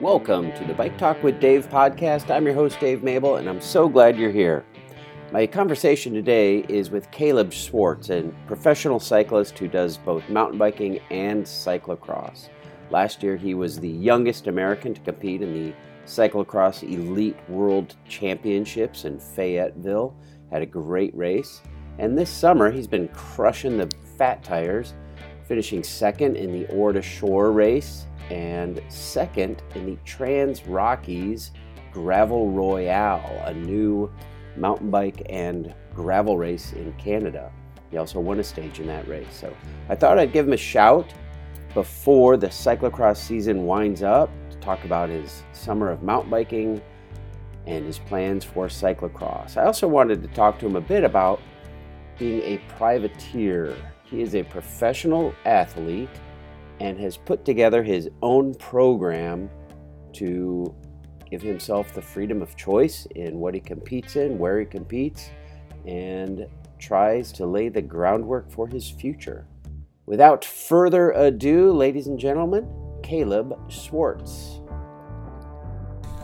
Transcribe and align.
Welcome 0.00 0.52
to 0.52 0.64
the 0.64 0.74
Bike 0.74 0.96
Talk 0.96 1.20
with 1.24 1.40
Dave 1.40 1.68
podcast. 1.68 2.30
I'm 2.30 2.44
your 2.44 2.54
host, 2.54 2.78
Dave 2.78 3.02
Mable, 3.02 3.34
and 3.34 3.48
I'm 3.48 3.60
so 3.60 3.88
glad 3.88 4.16
you're 4.16 4.30
here. 4.30 4.64
My 5.32 5.44
conversation 5.44 6.14
today 6.14 6.60
is 6.68 6.88
with 6.88 7.10
Caleb 7.10 7.52
Swartz, 7.52 8.08
a 8.08 8.30
professional 8.46 9.00
cyclist 9.00 9.58
who 9.58 9.66
does 9.66 9.98
both 9.98 10.28
mountain 10.28 10.56
biking 10.56 11.00
and 11.10 11.42
cyclocross. 11.42 12.48
Last 12.90 13.24
year, 13.24 13.36
he 13.36 13.54
was 13.54 13.80
the 13.80 13.88
youngest 13.88 14.46
American 14.46 14.94
to 14.94 15.00
compete 15.00 15.42
in 15.42 15.52
the 15.52 15.74
Cyclocross 16.06 16.84
Elite 16.84 17.36
World 17.48 17.96
Championships 18.08 19.04
in 19.04 19.18
Fayetteville. 19.18 20.14
Had 20.52 20.62
a 20.62 20.66
great 20.66 21.12
race. 21.16 21.60
And 21.98 22.16
this 22.16 22.30
summer, 22.30 22.70
he's 22.70 22.86
been 22.86 23.08
crushing 23.08 23.76
the 23.76 23.90
fat 24.16 24.44
tires, 24.44 24.94
finishing 25.48 25.82
second 25.82 26.36
in 26.36 26.52
the 26.52 26.68
Ore 26.68 26.92
to 26.92 27.02
Shore 27.02 27.50
race 27.50 28.06
and 28.30 28.82
second 28.88 29.62
in 29.74 29.86
the 29.86 29.96
TransRockies 30.04 31.50
Gravel 31.92 32.50
Royale, 32.50 33.42
a 33.44 33.54
new 33.54 34.10
mountain 34.56 34.90
bike 34.90 35.22
and 35.28 35.74
gravel 35.94 36.36
race 36.36 36.72
in 36.72 36.92
Canada. 36.94 37.50
He 37.90 37.96
also 37.96 38.20
won 38.20 38.38
a 38.38 38.44
stage 38.44 38.80
in 38.80 38.86
that 38.86 39.08
race. 39.08 39.26
So 39.32 39.54
I 39.88 39.94
thought 39.94 40.18
I'd 40.18 40.32
give 40.32 40.46
him 40.46 40.52
a 40.52 40.58
shout 40.58 41.12
before 41.74 42.36
the 42.36 42.48
cyclocross 42.48 43.16
season 43.16 43.64
winds 43.64 44.02
up 44.02 44.30
to 44.50 44.56
talk 44.58 44.84
about 44.84 45.08
his 45.08 45.42
summer 45.52 45.90
of 45.90 46.02
mountain 46.02 46.30
biking 46.30 46.82
and 47.66 47.84
his 47.84 47.98
plans 47.98 48.44
for 48.44 48.66
cyclocross. 48.66 49.56
I 49.56 49.64
also 49.64 49.88
wanted 49.88 50.22
to 50.22 50.28
talk 50.28 50.58
to 50.60 50.66
him 50.66 50.76
a 50.76 50.80
bit 50.80 51.04
about 51.04 51.40
being 52.18 52.42
a 52.42 52.58
privateer. 52.76 53.76
He 54.04 54.22
is 54.22 54.34
a 54.34 54.42
professional 54.42 55.34
athlete 55.44 56.08
and 56.80 56.98
has 56.98 57.16
put 57.16 57.44
together 57.44 57.82
his 57.82 58.08
own 58.22 58.54
program 58.54 59.50
to 60.14 60.74
give 61.30 61.42
himself 61.42 61.92
the 61.92 62.02
freedom 62.02 62.40
of 62.40 62.56
choice 62.56 63.06
in 63.14 63.38
what 63.38 63.54
he 63.54 63.60
competes 63.60 64.16
in, 64.16 64.38
where 64.38 64.60
he 64.60 64.66
competes, 64.66 65.30
and 65.86 66.46
tries 66.78 67.32
to 67.32 67.46
lay 67.46 67.68
the 67.68 67.82
groundwork 67.82 68.50
for 68.50 68.66
his 68.66 68.88
future. 68.88 69.46
Without 70.06 70.44
further 70.44 71.10
ado, 71.10 71.72
ladies 71.72 72.06
and 72.06 72.18
gentlemen, 72.18 72.66
Caleb 73.02 73.58
Swartz. 73.70 74.60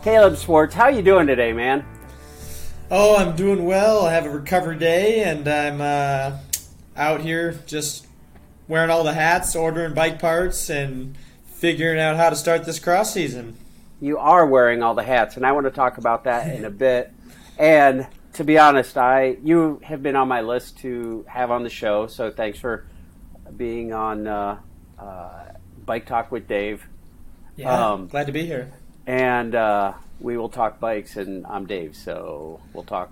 Caleb 0.01 0.37
Swartz, 0.37 0.73
how 0.73 0.87
you 0.87 1.01
doing 1.01 1.27
today, 1.27 1.53
man? 1.53 1.85
Oh, 2.91 3.17
I'm 3.17 3.35
doing 3.35 3.65
well. 3.65 4.05
I 4.05 4.13
have 4.13 4.25
a 4.25 4.29
recovery 4.29 4.77
day, 4.77 5.23
and 5.23 5.47
I'm 5.47 5.81
uh, 5.81 6.37
out 6.95 7.21
here 7.21 7.59
just 7.65 8.07
wearing 8.67 8.89
all 8.89 9.03
the 9.03 9.13
hats, 9.13 9.55
ordering 9.55 9.93
bike 9.93 10.19
parts, 10.19 10.69
and 10.69 11.15
figuring 11.45 11.99
out 11.99 12.15
how 12.15 12.29
to 12.29 12.35
start 12.35 12.65
this 12.65 12.79
cross 12.79 13.13
season. 13.13 13.57
You 14.01 14.17
are 14.17 14.45
wearing 14.45 14.83
all 14.83 14.93
the 14.93 15.03
hats, 15.03 15.37
and 15.37 15.45
I 15.45 15.51
want 15.51 15.65
to 15.65 15.71
talk 15.71 15.97
about 15.97 16.25
that 16.25 16.53
in 16.53 16.65
a 16.65 16.69
bit. 16.69 17.13
And 17.57 18.07
to 18.33 18.43
be 18.43 18.57
honest, 18.57 18.97
I 18.97 19.37
you 19.43 19.79
have 19.83 20.03
been 20.03 20.15
on 20.15 20.27
my 20.27 20.41
list 20.41 20.77
to 20.79 21.25
have 21.27 21.51
on 21.51 21.63
the 21.63 21.69
show, 21.69 22.07
so 22.07 22.29
thanks 22.29 22.59
for 22.59 22.85
being 23.55 23.93
on 23.93 24.27
uh, 24.27 24.57
uh, 24.99 25.45
Bike 25.85 26.05
Talk 26.05 26.31
with 26.31 26.47
Dave. 26.47 26.85
Yeah, 27.55 27.91
um, 27.91 28.07
glad 28.07 28.25
to 28.25 28.33
be 28.33 28.45
here. 28.45 28.73
And 29.07 29.55
uh, 29.55 29.93
we 30.19 30.35
will 30.35 30.49
talk 30.49 30.79
bikes, 30.79 31.15
and 31.15 31.45
I'm 31.47 31.65
Dave, 31.65 31.95
so 31.95 32.59
we'll 32.73 32.83
talk 32.83 33.11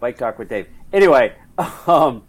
Bike 0.00 0.16
Talk 0.16 0.38
with 0.38 0.48
Dave. 0.48 0.68
Anyway, 0.92 1.34
um, 1.86 2.22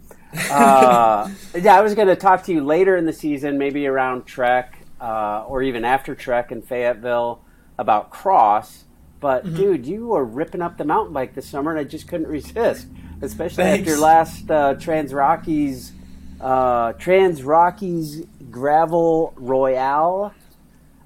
uh, 0.50 1.30
yeah, 1.54 1.76
I 1.76 1.80
was 1.80 1.94
going 1.94 2.08
to 2.08 2.16
talk 2.16 2.44
to 2.44 2.52
you 2.52 2.64
later 2.64 2.96
in 2.96 3.06
the 3.06 3.12
season, 3.12 3.58
maybe 3.58 3.86
around 3.86 4.26
Trek 4.26 4.78
uh, 5.00 5.44
or 5.46 5.62
even 5.62 5.84
after 5.84 6.14
Trek 6.14 6.52
in 6.52 6.62
Fayetteville 6.62 7.42
about 7.78 8.10
cross. 8.10 8.84
But 9.20 9.44
mm-hmm. 9.44 9.56
dude, 9.56 9.86
you 9.86 10.08
were 10.08 10.24
ripping 10.24 10.62
up 10.62 10.76
the 10.76 10.84
mountain 10.84 11.12
bike 11.12 11.34
this 11.34 11.48
summer, 11.48 11.70
and 11.70 11.80
I 11.80 11.84
just 11.84 12.08
couldn't 12.08 12.28
resist, 12.28 12.86
especially 13.22 13.64
Thanks. 13.64 13.80
after 13.80 13.90
your 13.90 14.00
last 14.00 14.50
uh, 14.50 14.74
TransRockies 14.74 15.92
uh, 16.40 16.92
TransRockies 16.94 18.28
Gravel 18.50 19.32
Royale. 19.36 20.34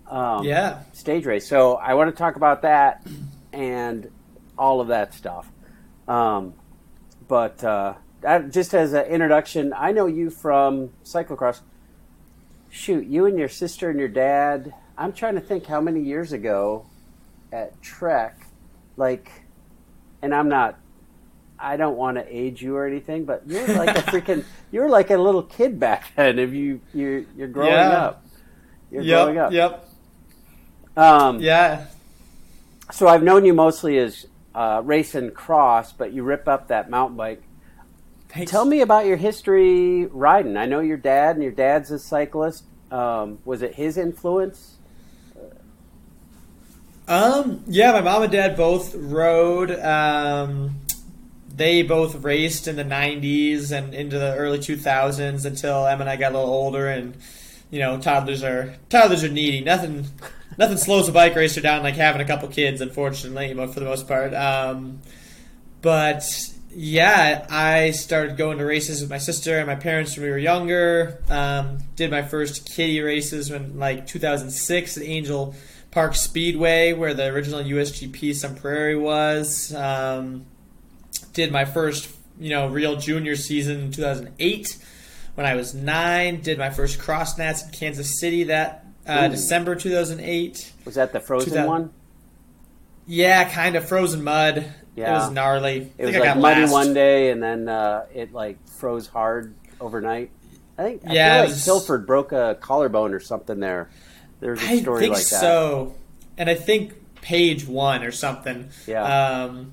Um, 0.07 0.45
yeah, 0.45 0.83
stage 0.93 1.27
race. 1.27 1.47
So 1.47 1.75
I 1.75 1.95
want 1.95 2.11
to 2.11 2.17
talk 2.17 2.37
about 2.37 2.63
that 2.63 3.07
and 3.53 4.11
all 4.59 4.81
of 4.81 4.89
that 4.89 5.15
stuff. 5.15 5.51
Um, 6.09 6.55
but 7.29 7.63
uh, 7.63 7.95
just 8.23 8.75
as 8.75 8.93
an 8.93 9.07
introduction, 9.07 9.73
I 9.77 9.93
know 9.93 10.07
you 10.07 10.31
from 10.31 10.91
cyclocross. 11.05 11.61
Shoot, 12.71 13.07
you 13.07 13.27
and 13.27 13.39
your 13.39 13.49
sister 13.49 13.89
and 13.91 13.99
your 13.99 14.09
dad. 14.09 14.75
I'm 14.97 15.13
trying 15.13 15.37
to 15.37 15.41
think 15.41 15.67
how 15.67 15.81
many 15.81 16.03
years 16.03 16.33
ago 16.33 16.87
at 17.53 17.81
Trek, 17.81 18.47
like, 18.97 19.31
and 20.21 20.35
I'm 20.35 20.49
not. 20.49 20.79
I 21.61 21.77
don't 21.77 21.97
want 21.97 22.19
to 22.19 22.25
age 22.29 22.63
you 22.63 22.77
or 22.77 22.87
anything, 22.87 23.25
but 23.25 23.43
you're 23.47 23.67
like 23.69 23.97
a 23.97 24.03
freaking. 24.11 24.45
You 24.71 24.83
were 24.83 24.89
like 24.89 25.11
a 25.11 25.17
little 25.17 25.43
kid 25.43 25.81
back 25.81 26.15
then. 26.15 26.39
If 26.39 26.53
you 26.53 26.81
you're 26.93 27.25
you're 27.37 27.49
growing 27.49 27.73
yeah. 27.73 27.89
up, 27.91 28.27
you're 28.91 29.03
yep, 29.03 29.25
growing 29.25 29.39
up. 29.39 29.53
Yep. 29.53 29.89
Um, 30.97 31.41
yeah. 31.41 31.87
So 32.93 33.09
I've 33.09 33.23
known 33.23 33.45
you 33.45 33.55
mostly 33.55 33.99
as 33.99 34.27
uh, 34.55 34.83
race 34.85 35.15
and 35.15 35.33
cross, 35.33 35.93
but 35.93 36.13
you 36.13 36.23
rip 36.23 36.49
up 36.49 36.69
that 36.69 36.91
mountain 36.91 37.17
bike 37.17 37.43
Thanks. 38.29 38.51
Tell 38.51 38.65
me 38.65 38.81
about 38.81 39.07
your 39.07 39.17
history 39.17 40.07
riding. 40.07 40.57
I 40.57 40.67
know 40.67 40.81
your 40.81 40.97
dad, 40.97 41.37
and 41.37 41.43
your 41.43 41.53
dad's 41.53 41.91
a 41.91 41.99
cyclist. 41.99 42.65
Um, 42.91 43.39
was 43.45 43.63
it 43.63 43.75
his 43.75 43.97
influence? 43.97 44.77
Um, 47.07 47.65
yeah, 47.67 47.93
my 47.93 48.03
mom 48.03 48.23
and 48.23 48.33
dad 48.33 48.57
both 48.57 48.95
rode. 48.95 49.71
Um, 49.71 50.83
they 51.59 51.83
both 51.83 52.23
raced 52.23 52.69
in 52.69 52.77
the 52.77 52.85
90s 52.85 53.73
and 53.73 53.93
into 53.93 54.19
the 54.19 54.35
early 54.37 54.59
2000s 54.59 55.45
until 55.45 55.87
Em 55.87 56.01
and 56.01 56.09
I 56.09 56.17
got 56.17 56.33
a 56.33 56.39
little 56.39 56.55
older 56.55 56.89
and 56.89 57.17
you 57.71 57.81
know 57.81 57.99
toddlers 57.99 58.45
are 58.45 58.77
toddlers 58.89 59.25
are 59.25 59.29
needy 59.29 59.61
nothing 59.61 60.07
nothing 60.59 60.79
slows 60.79 61.09
a 61.09 61.13
bike 61.13 61.35
racer 61.35 61.61
down 61.61 61.83
like 61.83 61.97
having 61.97 62.21
a 62.21 62.25
couple 62.25 62.49
kids 62.49 62.81
unfortunately 62.81 63.53
but 63.55 63.75
for 63.75 63.81
the 63.81 63.87
most 63.87 64.07
part 64.07 64.33
um, 64.35 65.01
but 65.83 66.23
yeah, 66.81 67.45
I 67.51 67.91
started 67.91 68.37
going 68.37 68.59
to 68.59 68.65
races 68.65 69.01
with 69.01 69.11
my 69.11 69.19
sister 69.19 69.59
and 69.59 69.67
my 69.67 69.75
parents 69.75 70.17
when 70.17 70.27
we 70.27 70.31
were 70.31 70.39
younger. 70.39 71.21
Um, 71.29 71.79
did 71.97 72.09
my 72.09 72.23
first 72.23 72.71
kitty 72.73 73.01
races 73.01 73.51
when 73.51 73.81
like 73.81 74.07
2006 74.07 74.97
at 74.97 75.03
Angell 75.03 75.57
Park 75.91 76.15
Speedway, 76.15 76.93
where 76.93 77.15
the 77.15 77.27
original 77.27 77.65
USGP 77.65 78.33
Sun 78.33 78.55
Prairie 78.59 78.95
was. 78.95 79.75
Um, 79.75 80.47
did 81.33 81.51
my 81.51 81.65
first, 81.65 82.15
you 82.39 82.51
know, 82.51 82.69
real 82.69 82.95
junior 82.95 83.35
season 83.35 83.81
in 83.81 83.91
2008 83.91 84.79
when 85.35 85.47
I 85.47 85.57
was 85.57 85.75
nine. 85.75 86.43
Did 86.43 86.59
my 86.59 86.71
first 86.71 87.01
cross 87.01 87.37
nats 87.37 87.65
in 87.65 87.73
Kansas 87.73 88.21
City 88.21 88.45
that 88.45 88.87
uh, 89.05 89.27
December 89.27 89.75
2008. 89.75 90.73
Was 90.85 90.95
that 90.95 91.13
the 91.13 91.19
frozen 91.19 91.55
2000- 91.55 91.67
one? 91.67 91.91
Yeah, 93.11 93.51
kind 93.51 93.75
of 93.75 93.89
frozen 93.89 94.23
mud. 94.23 94.73
Yeah. 94.99 95.11
It 95.11 95.15
was 95.15 95.31
gnarly. 95.31 95.93
It 95.97 96.07
was 96.07 96.17
like 96.17 96.37
muddy 96.37 96.63
last. 96.63 96.73
one 96.73 96.95
day, 96.95 97.31
and 97.31 97.43
then 97.43 97.69
uh, 97.69 98.07
it 98.13 98.33
like 98.33 98.69
froze 98.69 99.07
hard 99.07 99.55
overnight. 99.81 100.31
I 100.77 100.83
think 100.83 101.03
I 101.07 101.13
yeah, 101.13 101.41
like 101.43 101.57
Tilford 101.57 102.07
broke 102.07 102.33
a 102.33 102.57
collarbone 102.61 103.15
or 103.15 103.21
something 103.21 103.61
there. 103.61 103.91
There's 104.41 104.63
a 104.63 104.81
story 104.81 104.99
I 104.99 105.01
think 105.01 105.15
like 105.15 105.29
that. 105.29 105.41
So, 105.41 105.95
and 106.37 106.51
I 106.51 106.55
think 106.55 106.95
Page 107.21 107.67
one 107.67 108.05
or 108.05 108.13
something. 108.13 108.71
Yeah. 108.87 109.03
Um, 109.03 109.73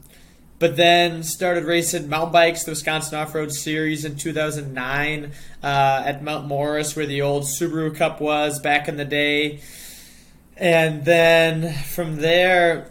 but 0.57 0.75
then 0.77 1.23
started 1.23 1.65
racing 1.65 2.09
mountain 2.09 2.31
bikes, 2.31 2.63
the 2.63 2.71
Wisconsin 2.71 3.17
Off 3.17 3.35
Road 3.35 3.51
Series 3.51 4.03
in 4.03 4.15
2009 4.15 5.31
uh, 5.61 5.67
at 6.05 6.23
Mount 6.23 6.47
Morris, 6.47 6.95
where 6.95 7.05
the 7.05 7.21
old 7.21 7.43
Subaru 7.43 7.95
Cup 7.95 8.19
was 8.19 8.59
back 8.59 8.87
in 8.87 8.97
the 8.97 9.05
day. 9.05 9.61
And 10.57 11.05
then 11.05 11.73
from 11.73 12.17
there, 12.17 12.89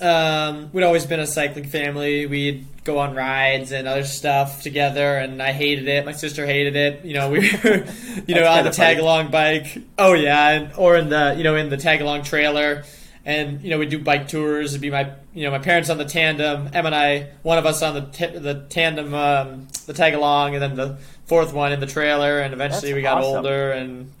um, 0.00 0.70
we'd 0.72 0.82
always 0.82 1.06
been 1.06 1.20
a 1.20 1.26
cycling 1.26 1.68
family. 1.68 2.26
We'd 2.26 2.66
go 2.84 2.98
on 2.98 3.14
rides 3.14 3.72
and 3.72 3.88
other 3.88 4.04
stuff 4.04 4.62
together, 4.62 5.16
and 5.16 5.42
I 5.42 5.52
hated 5.52 5.88
it. 5.88 6.04
My 6.04 6.12
sister 6.12 6.46
hated 6.46 6.76
it. 6.76 7.04
You 7.04 7.14
know, 7.14 7.30
we 7.30 7.38
were, 7.38 7.86
you 8.26 8.34
know, 8.34 8.46
on 8.46 8.64
the 8.64 8.70
tag 8.70 8.98
along 8.98 9.30
bike. 9.30 9.78
Oh 9.98 10.12
yeah, 10.12 10.50
and, 10.50 10.72
or 10.76 10.96
in 10.96 11.08
the 11.08 11.34
you 11.36 11.44
know 11.44 11.56
in 11.56 11.70
the 11.70 11.76
tag 11.76 12.00
along 12.00 12.24
trailer, 12.24 12.84
and 13.24 13.62
you 13.62 13.70
know 13.70 13.78
we'd 13.78 13.90
do 13.90 13.98
bike 13.98 14.28
tours. 14.28 14.72
It'd 14.72 14.82
be 14.82 14.90
my 14.90 15.12
you 15.34 15.44
know 15.44 15.50
my 15.50 15.58
parents 15.58 15.88
on 15.88 15.98
the 15.98 16.04
tandem, 16.04 16.68
Em 16.72 16.86
and 16.86 16.94
I, 16.94 17.30
one 17.42 17.58
of 17.58 17.66
us 17.66 17.82
on 17.82 17.94
the 17.94 18.02
t- 18.02 18.38
the 18.38 18.66
tandem, 18.68 19.14
um, 19.14 19.68
the 19.86 19.94
tag 19.94 20.14
along, 20.14 20.54
and 20.54 20.62
then 20.62 20.76
the 20.76 20.98
fourth 21.26 21.52
one 21.52 21.72
in 21.72 21.80
the 21.80 21.86
trailer. 21.86 22.40
And 22.40 22.52
eventually 22.52 22.92
That's 22.92 22.96
we 22.96 23.02
got 23.02 23.18
awesome. 23.18 23.36
older, 23.36 23.72
and 23.72 24.12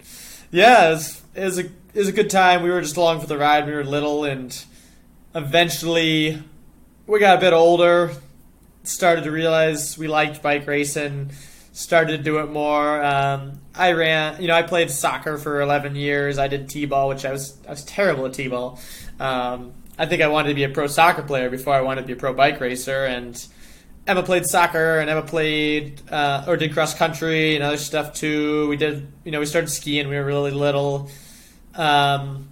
yeah, 0.50 0.88
it 0.88 0.90
was, 0.92 1.22
it 1.34 1.44
was 1.44 1.58
a 1.58 1.64
it 1.64 2.00
was 2.00 2.08
a 2.08 2.12
good 2.12 2.30
time. 2.30 2.62
We 2.62 2.70
were 2.70 2.80
just 2.80 2.96
along 2.96 3.20
for 3.20 3.26
the 3.26 3.38
ride. 3.38 3.66
We 3.66 3.72
were 3.72 3.84
little 3.84 4.24
and 4.24 4.64
eventually 5.36 6.42
we 7.06 7.20
got 7.20 7.36
a 7.36 7.40
bit 7.40 7.52
older, 7.52 8.10
started 8.82 9.24
to 9.24 9.30
realize 9.30 9.96
we 9.98 10.08
liked 10.08 10.42
bike 10.42 10.66
racing, 10.66 11.30
started 11.72 12.16
to 12.16 12.22
do 12.22 12.38
it 12.38 12.50
more. 12.50 13.04
Um, 13.04 13.60
I 13.74 13.92
ran, 13.92 14.40
you 14.40 14.48
know, 14.48 14.54
I 14.54 14.62
played 14.62 14.90
soccer 14.90 15.36
for 15.36 15.60
11 15.60 15.94
years. 15.94 16.38
I 16.38 16.48
did 16.48 16.70
t-ball, 16.70 17.08
which 17.08 17.24
I 17.24 17.32
was 17.32 17.56
I 17.66 17.70
was 17.70 17.84
terrible 17.84 18.26
at 18.26 18.32
t-ball. 18.32 18.80
Um, 19.20 19.74
I 19.98 20.06
think 20.06 20.22
I 20.22 20.28
wanted 20.28 20.48
to 20.48 20.54
be 20.54 20.64
a 20.64 20.70
pro 20.70 20.86
soccer 20.86 21.22
player 21.22 21.50
before 21.50 21.74
I 21.74 21.82
wanted 21.82 22.02
to 22.02 22.06
be 22.06 22.14
a 22.14 22.16
pro 22.16 22.32
bike 22.32 22.60
racer. 22.60 23.04
And 23.04 23.46
Emma 24.06 24.22
played 24.22 24.46
soccer, 24.46 25.00
and 25.00 25.10
Emma 25.10 25.22
played 25.22 26.00
uh, 26.10 26.44
or 26.46 26.56
did 26.56 26.72
cross 26.72 26.94
country 26.94 27.56
and 27.56 27.62
other 27.62 27.76
stuff 27.76 28.14
too. 28.14 28.68
We 28.68 28.76
did, 28.76 29.06
you 29.24 29.32
know, 29.32 29.40
we 29.40 29.46
started 29.46 29.68
skiing. 29.68 30.06
When 30.06 30.16
we 30.16 30.16
were 30.16 30.26
really 30.26 30.50
little. 30.50 31.10
Um, 31.74 32.48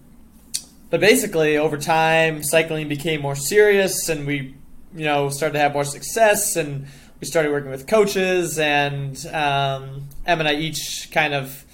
but 0.90 1.00
basically, 1.00 1.56
over 1.56 1.76
time, 1.76 2.42
cycling 2.42 2.88
became 2.88 3.20
more 3.20 3.36
serious, 3.36 4.08
and 4.08 4.26
we, 4.26 4.54
you 4.94 5.04
know, 5.04 5.28
started 5.30 5.54
to 5.54 5.58
have 5.60 5.72
more 5.72 5.84
success 5.84 6.56
and 6.56 6.86
we 7.24 7.26
started 7.26 7.52
working 7.52 7.70
with 7.70 7.86
coaches, 7.86 8.58
and 8.58 9.16
um, 9.28 10.08
Em 10.26 10.40
and 10.40 10.48
I 10.48 10.56
each 10.56 11.08
kind 11.10 11.32
of 11.32 11.64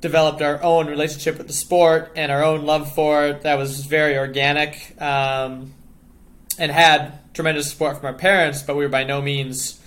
developed 0.00 0.42
our 0.42 0.60
own 0.62 0.88
relationship 0.88 1.38
with 1.38 1.46
the 1.46 1.52
sport 1.52 2.12
and 2.16 2.32
our 2.32 2.42
own 2.42 2.64
love 2.64 2.92
for 2.94 3.26
it. 3.26 3.42
That 3.42 3.58
was 3.58 3.84
very 3.84 4.18
organic, 4.18 5.00
um, 5.00 5.72
and 6.58 6.72
had 6.72 7.32
tremendous 7.34 7.70
support 7.70 7.98
from 7.98 8.06
our 8.06 8.14
parents, 8.14 8.62
but 8.62 8.76
we 8.76 8.82
were 8.82 8.88
by 8.88 9.04
no 9.04 9.22
means 9.22 9.80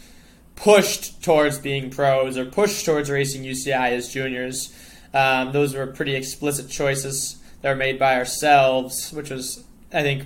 pushed 0.56 1.22
towards 1.24 1.58
being 1.58 1.90
pros 1.90 2.38
or 2.38 2.46
pushed 2.46 2.86
towards 2.86 3.10
racing 3.10 3.44
UCI 3.44 3.92
as 3.92 4.14
juniors. 4.14 4.74
Um, 5.14 5.52
those 5.52 5.76
were 5.76 5.88
pretty 5.88 6.16
explicit 6.16 6.70
choices 6.70 7.41
that 7.62 7.70
were 7.70 7.76
made 7.76 8.00
by 8.00 8.18
ourselves, 8.18 9.12
which 9.12 9.30
was, 9.30 9.64
I 9.94 10.02
think, 10.02 10.26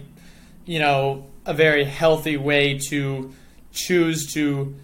you 0.66 0.80
know, 0.80 1.28
a 1.46 1.54
very 1.54 1.84
healthy 1.84 2.38
way 2.38 2.80
to 2.90 3.34
choose 3.72 4.34
to 4.34 4.76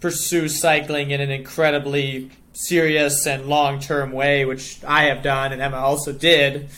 pursue 0.00 0.48
cycling 0.48 1.10
in 1.10 1.20
an 1.20 1.30
incredibly 1.30 2.30
serious 2.52 3.26
and 3.26 3.46
long 3.46 3.80
term 3.80 4.12
way, 4.12 4.44
which 4.44 4.82
I 4.84 5.04
have 5.04 5.22
done 5.22 5.52
and 5.52 5.60
Emma 5.60 5.78
also 5.78 6.12
did. 6.12 6.68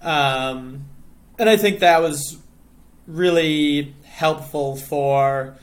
Um, 0.00 0.84
and 1.38 1.48
I 1.48 1.56
think 1.56 1.80
that 1.80 2.00
was 2.00 2.38
really 3.06 3.94
helpful 4.04 4.76
for 4.76 5.56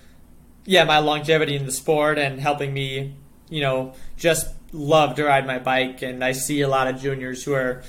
yeah 0.65 0.83
my 0.83 0.97
longevity 0.99 1.55
in 1.55 1.65
the 1.65 1.71
sport 1.71 2.17
and 2.17 2.39
helping 2.39 2.73
me 2.73 3.13
you 3.49 3.61
know 3.61 3.93
just 4.17 4.47
love 4.71 5.15
to 5.15 5.23
ride 5.23 5.45
my 5.45 5.59
bike 5.59 6.01
and 6.01 6.23
i 6.23 6.31
see 6.31 6.61
a 6.61 6.67
lot 6.67 6.87
of 6.87 6.99
juniors 6.99 7.43
who 7.43 7.53
are 7.53 7.83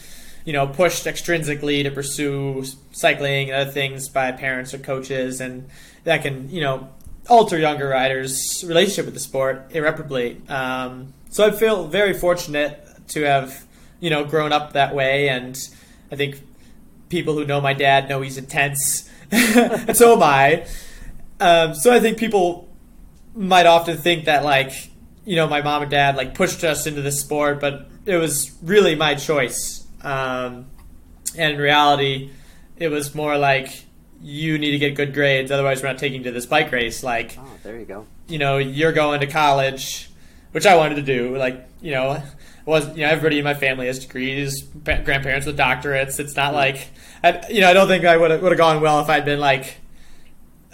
you 0.46 0.54
know 0.54 0.66
pushed 0.66 1.04
extrinsically 1.04 1.82
to 1.82 1.90
pursue 1.90 2.64
cycling 2.93 3.50
and 3.50 3.60
other 3.60 3.70
things 3.70 4.08
by 4.08 4.32
parents 4.32 4.72
or 4.72 4.78
coaches 4.78 5.43
and 5.43 5.69
that 6.04 6.22
can 6.22 6.48
you 6.48 6.62
know 6.62 6.88
alter 7.28 7.58
younger 7.58 7.88
riders' 7.88 8.64
relationship 8.66 9.04
with 9.04 9.14
the 9.14 9.20
sport 9.20 9.66
irreparably. 9.70 10.40
Um, 10.48 11.12
so 11.31 11.46
I 11.46 11.50
feel 11.50 11.88
very 11.88 12.14
fortunate 12.14 12.82
to 13.08 13.22
have, 13.22 13.66
you 14.00 14.10
know, 14.10 14.25
grown 14.25 14.52
up 14.52 14.72
that 14.72 14.94
way, 14.94 15.28
and 15.28 15.56
I 16.10 16.16
think 16.16 16.40
people 17.08 17.34
who 17.34 17.44
know 17.44 17.60
my 17.60 17.75
dad 17.75 18.08
know 18.08 18.20
he's 18.20 18.38
intense, 18.38 19.10
and 19.31 19.96
so 19.96 20.14
am 20.14 20.22
I. 20.22 20.66
Um, 21.40 21.75
so 21.75 21.92
I 21.92 22.00
think 22.00 22.19
people 22.19 22.69
might 23.34 23.66
often 23.66 23.99
think 23.99 24.25
that 24.25 24.44
like, 24.44 24.72
you 25.25 25.37
know, 25.37 25.46
my 25.46 25.60
mom 25.60 25.82
and 25.82 25.90
dad 25.90 26.16
like 26.16 26.34
pushed 26.34 26.64
us 26.64 26.87
into 26.87 27.02
this 27.02 27.20
sport, 27.20 27.60
but 27.60 27.88
it 28.06 28.16
was 28.16 28.56
really 28.62 28.94
my 28.94 29.14
choice. 29.14 29.85
Um, 30.06 30.66
and 31.36 31.54
in 31.54 31.58
reality, 31.58 32.30
it 32.76 32.88
was 32.88 33.12
more 33.14 33.36
like 33.36 33.84
you 34.22 34.56
need 34.56 34.70
to 34.70 34.78
get 34.78 34.94
good 34.94 35.12
grades, 35.12 35.50
otherwise 35.50 35.82
we're 35.82 35.88
not 35.88 35.98
taking 35.98 36.18
you 36.18 36.24
to 36.24 36.30
this 36.30 36.46
bike 36.46 36.70
race. 36.70 37.02
Like, 37.02 37.36
oh, 37.38 37.50
there 37.64 37.76
you 37.76 37.84
go. 37.84 38.06
You 38.28 38.38
know, 38.38 38.58
you're 38.58 38.92
going 38.92 39.20
to 39.20 39.26
college, 39.26 40.08
which 40.52 40.64
I 40.64 40.76
wanted 40.76 40.94
to 40.94 41.02
do. 41.02 41.36
Like, 41.36 41.68
you 41.82 41.90
know, 41.90 42.22
was 42.64 42.88
you 42.96 43.02
know 43.02 43.08
everybody 43.08 43.38
in 43.38 43.44
my 43.44 43.54
family 43.54 43.88
has 43.88 43.98
degrees, 43.98 44.62
grandparents 44.62 45.44
with 45.44 45.58
doctorates. 45.58 46.20
It's 46.20 46.36
not 46.36 46.54
like, 46.54 46.88
I, 47.24 47.42
you 47.50 47.60
know, 47.60 47.68
I 47.68 47.72
don't 47.72 47.88
think 47.88 48.04
I 48.04 48.16
would 48.16 48.30
have 48.30 48.42
would 48.42 48.52
have 48.52 48.58
gone 48.58 48.80
well 48.80 49.00
if 49.00 49.08
I'd 49.08 49.24
been 49.24 49.40
like, 49.40 49.78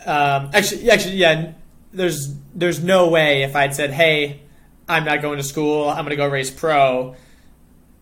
um, 0.05 0.51
actually, 0.53 0.91
actually, 0.91 1.17
yeah. 1.17 1.53
There's 1.95 2.35
there's 2.55 2.83
no 2.83 3.09
way 3.11 3.43
if 3.43 3.55
I'd 3.55 3.75
said, 3.75 3.91
hey, 3.91 4.41
I'm 4.89 5.05
not 5.05 5.21
going 5.21 5.37
to 5.37 5.43
school. 5.43 5.91
I'm 5.91 6.05
going 6.05 6.11
to 6.11 6.17
go 6.17 6.27
race 6.27 6.51
pro 6.51 7.17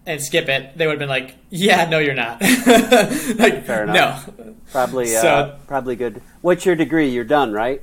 and 0.06 0.20
skip 0.23 0.49
it, 0.49 0.76
they 0.76 0.87
would 0.87 0.93
have 0.93 0.99
been 0.99 1.08
like, 1.08 1.37
"Yeah, 1.50 1.88
no, 1.88 1.99
you're 1.99 2.14
not." 2.14 2.41
like, 2.43 3.64
Fair 3.64 3.85
enough. 3.85 4.29
No, 4.38 4.55
probably, 4.73 5.06
so, 5.06 5.29
uh, 5.29 5.58
probably 5.67 5.97
good. 5.97 6.23
What's 6.41 6.64
your 6.64 6.76
degree? 6.76 7.11
You're 7.11 7.25
done, 7.25 7.52
right? 7.52 7.82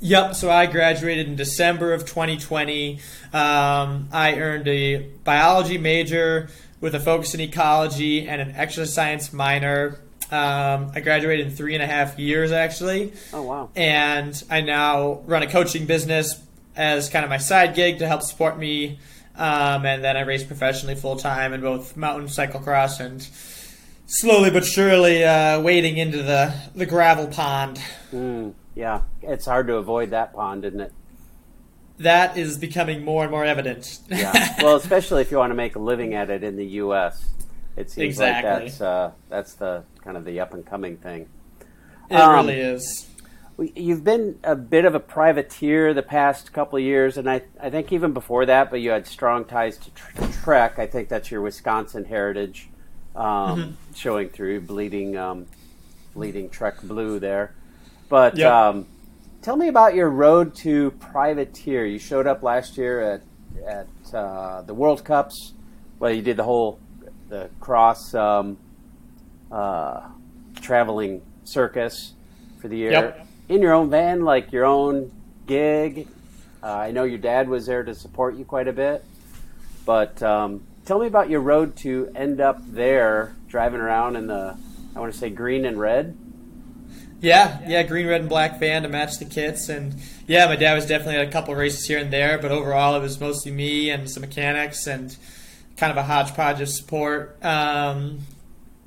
Yep. 0.00 0.34
So 0.34 0.50
I 0.50 0.66
graduated 0.66 1.26
in 1.28 1.36
December 1.36 1.92
of 1.92 2.06
2020. 2.06 3.00
Um, 3.32 4.08
I 4.12 4.34
earned 4.38 4.66
a 4.66 5.08
biology 5.24 5.76
major 5.76 6.48
with 6.80 6.94
a 6.94 7.00
focus 7.00 7.34
in 7.34 7.40
ecology 7.40 8.26
and 8.26 8.40
an 8.40 8.54
exercise 8.56 8.94
science 8.94 9.32
minor. 9.32 10.00
Um, 10.30 10.92
I 10.94 11.00
graduated 11.00 11.48
in 11.48 11.52
three 11.52 11.74
and 11.74 11.82
a 11.82 11.86
half 11.86 12.18
years, 12.18 12.52
actually. 12.52 13.12
Oh 13.32 13.42
wow! 13.42 13.70
And 13.74 14.42
I 14.48 14.60
now 14.60 15.20
run 15.26 15.42
a 15.42 15.48
coaching 15.48 15.86
business 15.86 16.40
as 16.76 17.08
kind 17.08 17.24
of 17.24 17.30
my 17.30 17.36
side 17.36 17.74
gig 17.74 17.98
to 17.98 18.06
help 18.06 18.22
support 18.22 18.56
me 18.58 19.00
um, 19.40 19.86
and 19.86 20.04
then 20.04 20.18
I 20.18 20.20
race 20.20 20.44
professionally 20.44 20.94
full 20.94 21.16
time 21.16 21.54
in 21.54 21.62
both 21.62 21.96
mountain 21.96 22.28
cyclocross 22.28 23.00
and 23.00 23.26
slowly 24.04 24.50
but 24.50 24.66
surely 24.66 25.24
uh, 25.24 25.62
wading 25.62 25.96
into 25.96 26.22
the, 26.22 26.54
the 26.74 26.84
gravel 26.84 27.26
pond. 27.26 27.80
Mm, 28.12 28.52
yeah, 28.74 29.02
it's 29.22 29.46
hard 29.46 29.66
to 29.68 29.76
avoid 29.76 30.10
that 30.10 30.34
pond, 30.34 30.66
isn't 30.66 30.80
it? 30.80 30.92
That 31.98 32.36
is 32.36 32.58
becoming 32.58 33.02
more 33.02 33.22
and 33.22 33.30
more 33.30 33.46
evident. 33.46 34.00
yeah, 34.10 34.56
well, 34.62 34.76
especially 34.76 35.22
if 35.22 35.30
you 35.30 35.38
want 35.38 35.52
to 35.52 35.56
make 35.56 35.74
a 35.74 35.78
living 35.78 36.12
at 36.12 36.28
it 36.28 36.44
in 36.44 36.56
the 36.56 36.66
U.S. 36.66 37.26
It 37.76 37.90
seems 37.90 38.16
exactly. 38.16 38.50
like 38.50 38.62
that's 38.64 38.80
uh, 38.80 39.12
that's 39.30 39.54
the 39.54 39.84
kind 40.04 40.18
of 40.18 40.26
the 40.26 40.40
up 40.40 40.52
and 40.52 40.66
coming 40.66 40.98
thing. 40.98 41.28
It 42.10 42.16
um, 42.16 42.46
really 42.46 42.60
is. 42.60 43.09
You've 43.60 44.04
been 44.04 44.38
a 44.42 44.56
bit 44.56 44.86
of 44.86 44.94
a 44.94 45.00
privateer 45.00 45.92
the 45.92 46.02
past 46.02 46.50
couple 46.52 46.78
of 46.78 46.82
years, 46.82 47.18
and 47.18 47.28
I, 47.28 47.42
I 47.60 47.68
think 47.68 47.92
even 47.92 48.12
before 48.12 48.46
that, 48.46 48.70
but 48.70 48.80
you 48.80 48.90
had 48.90 49.06
strong 49.06 49.44
ties 49.44 49.76
to 49.78 49.90
Trek. 50.42 50.78
I 50.78 50.86
think 50.86 51.10
that's 51.10 51.30
your 51.30 51.42
Wisconsin 51.42 52.06
heritage 52.06 52.70
um, 53.14 53.24
mm-hmm. 53.24 53.70
showing 53.94 54.30
through, 54.30 54.62
bleeding, 54.62 55.16
um, 55.18 55.46
bleeding 56.14 56.48
Trek 56.48 56.80
blue 56.82 57.18
there. 57.18 57.54
But 58.08 58.38
yep. 58.38 58.50
um, 58.50 58.86
tell 59.42 59.56
me 59.56 59.68
about 59.68 59.94
your 59.94 60.08
road 60.08 60.54
to 60.56 60.92
privateer. 60.92 61.84
You 61.84 61.98
showed 61.98 62.26
up 62.26 62.42
last 62.42 62.78
year 62.78 63.00
at 63.00 63.22
at 63.66 64.14
uh, 64.14 64.62
the 64.62 64.72
World 64.72 65.04
Cups. 65.04 65.52
Well, 65.98 66.12
you 66.12 66.22
did 66.22 66.38
the 66.38 66.44
whole 66.44 66.80
the 67.28 67.50
cross 67.60 68.14
um, 68.14 68.56
uh, 69.52 70.08
traveling 70.62 71.20
circus 71.44 72.14
for 72.58 72.68
the 72.68 72.76
year. 72.76 72.92
Yep 72.92 73.26
in 73.50 73.60
your 73.60 73.74
own 73.74 73.90
van, 73.90 74.22
like 74.22 74.52
your 74.52 74.64
own 74.64 75.10
gig. 75.46 76.06
Uh, 76.62 76.72
I 76.72 76.92
know 76.92 77.02
your 77.02 77.18
dad 77.18 77.48
was 77.48 77.66
there 77.66 77.82
to 77.82 77.96
support 77.96 78.36
you 78.36 78.44
quite 78.44 78.68
a 78.68 78.72
bit, 78.72 79.04
but 79.84 80.22
um, 80.22 80.62
tell 80.84 81.00
me 81.00 81.08
about 81.08 81.28
your 81.28 81.40
road 81.40 81.74
to 81.78 82.12
end 82.14 82.40
up 82.40 82.58
there, 82.64 83.34
driving 83.48 83.80
around 83.80 84.14
in 84.14 84.28
the, 84.28 84.56
I 84.94 85.00
want 85.00 85.12
to 85.12 85.18
say 85.18 85.30
green 85.30 85.64
and 85.64 85.80
red. 85.80 86.16
Yeah, 87.20 87.60
yeah, 87.66 87.82
green, 87.82 88.06
red, 88.06 88.20
and 88.20 88.30
black 88.30 88.60
van 88.60 88.84
to 88.84 88.88
match 88.88 89.18
the 89.18 89.24
kits, 89.24 89.68
and 89.68 89.96
yeah, 90.28 90.46
my 90.46 90.56
dad 90.56 90.74
was 90.74 90.86
definitely 90.86 91.16
at 91.16 91.26
a 91.26 91.32
couple 91.32 91.54
races 91.56 91.84
here 91.86 91.98
and 91.98 92.12
there, 92.12 92.38
but 92.38 92.52
overall 92.52 92.94
it 92.94 93.00
was 93.00 93.20
mostly 93.20 93.50
me 93.50 93.90
and 93.90 94.08
some 94.08 94.20
mechanics 94.20 94.86
and 94.86 95.16
kind 95.76 95.90
of 95.90 95.96
a 95.96 96.04
hodgepodge 96.04 96.60
of 96.60 96.68
support. 96.68 97.36
Um, 97.44 98.20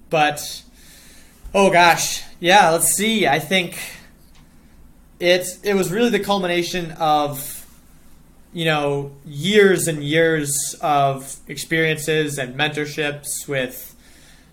but 0.09 0.63
oh 1.53 1.69
gosh, 1.69 2.23
yeah, 2.39 2.69
let's 2.69 2.93
see. 2.93 3.27
I 3.27 3.39
think 3.39 3.77
it's 5.23 5.61
it 5.61 5.73
was 5.73 5.89
really 5.89 6.09
the 6.09 6.19
culmination 6.19 6.91
of 6.91 7.65
you 8.51 8.65
know 8.65 9.13
years 9.25 9.87
and 9.87 10.03
years 10.03 10.75
of 10.81 11.37
experiences 11.47 12.37
and 12.37 12.55
mentorships 12.55 13.47
with 13.47 13.95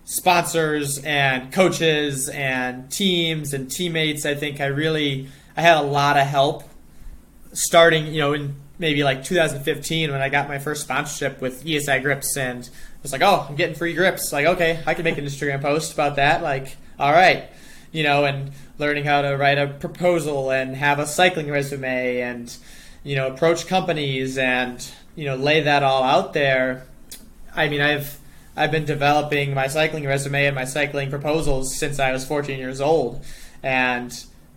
sponsors 0.04 0.98
and 1.04 1.52
coaches 1.52 2.28
and 2.28 2.88
teams 2.88 3.52
and 3.52 3.68
teammates. 3.68 4.24
I 4.24 4.36
think 4.36 4.60
i 4.60 4.66
really 4.66 5.28
i 5.56 5.60
had 5.60 5.76
a 5.76 5.82
lot 5.82 6.16
of 6.16 6.26
help 6.26 6.62
starting 7.52 8.06
you 8.06 8.20
know 8.20 8.32
in 8.32 8.54
maybe 8.78 9.02
like 9.02 9.24
2015 9.24 10.12
when 10.12 10.22
i 10.22 10.28
got 10.28 10.46
my 10.48 10.60
first 10.60 10.82
sponsorship 10.82 11.40
with 11.40 11.64
esi 11.64 12.00
grips 12.00 12.36
and 12.36 12.70
I 12.72 13.02
was 13.02 13.10
like 13.10 13.22
oh 13.22 13.44
i'm 13.48 13.56
getting 13.56 13.74
free 13.74 13.92
grips. 13.92 14.32
Like 14.32 14.46
okay 14.46 14.80
i 14.86 14.94
can 14.94 15.02
make 15.02 15.18
an 15.18 15.26
instagram 15.26 15.62
post 15.62 15.92
about 15.92 16.14
that. 16.14 16.44
Like 16.44 16.76
all 16.96 17.10
right 17.10 17.50
you 17.92 18.02
know 18.02 18.24
and 18.24 18.52
learning 18.78 19.04
how 19.04 19.22
to 19.22 19.36
write 19.36 19.58
a 19.58 19.66
proposal 19.66 20.50
and 20.50 20.76
have 20.76 20.98
a 20.98 21.06
cycling 21.06 21.50
resume 21.50 22.20
and 22.20 22.56
you 23.02 23.16
know 23.16 23.28
approach 23.28 23.66
companies 23.66 24.38
and 24.38 24.90
you 25.16 25.24
know 25.24 25.36
lay 25.36 25.60
that 25.62 25.82
all 25.82 26.02
out 26.02 26.32
there. 26.32 26.86
I 27.54 27.68
mean 27.68 27.80
i've 27.80 28.18
i've 28.56 28.70
been 28.70 28.84
developing 28.84 29.54
my 29.54 29.66
cycling 29.66 30.06
resume 30.06 30.46
and 30.46 30.54
my 30.54 30.64
cycling 30.64 31.10
proposals 31.10 31.76
since 31.76 31.98
i 31.98 32.12
was 32.12 32.24
14 32.24 32.58
years 32.58 32.80
old. 32.80 33.24
And 33.62 34.12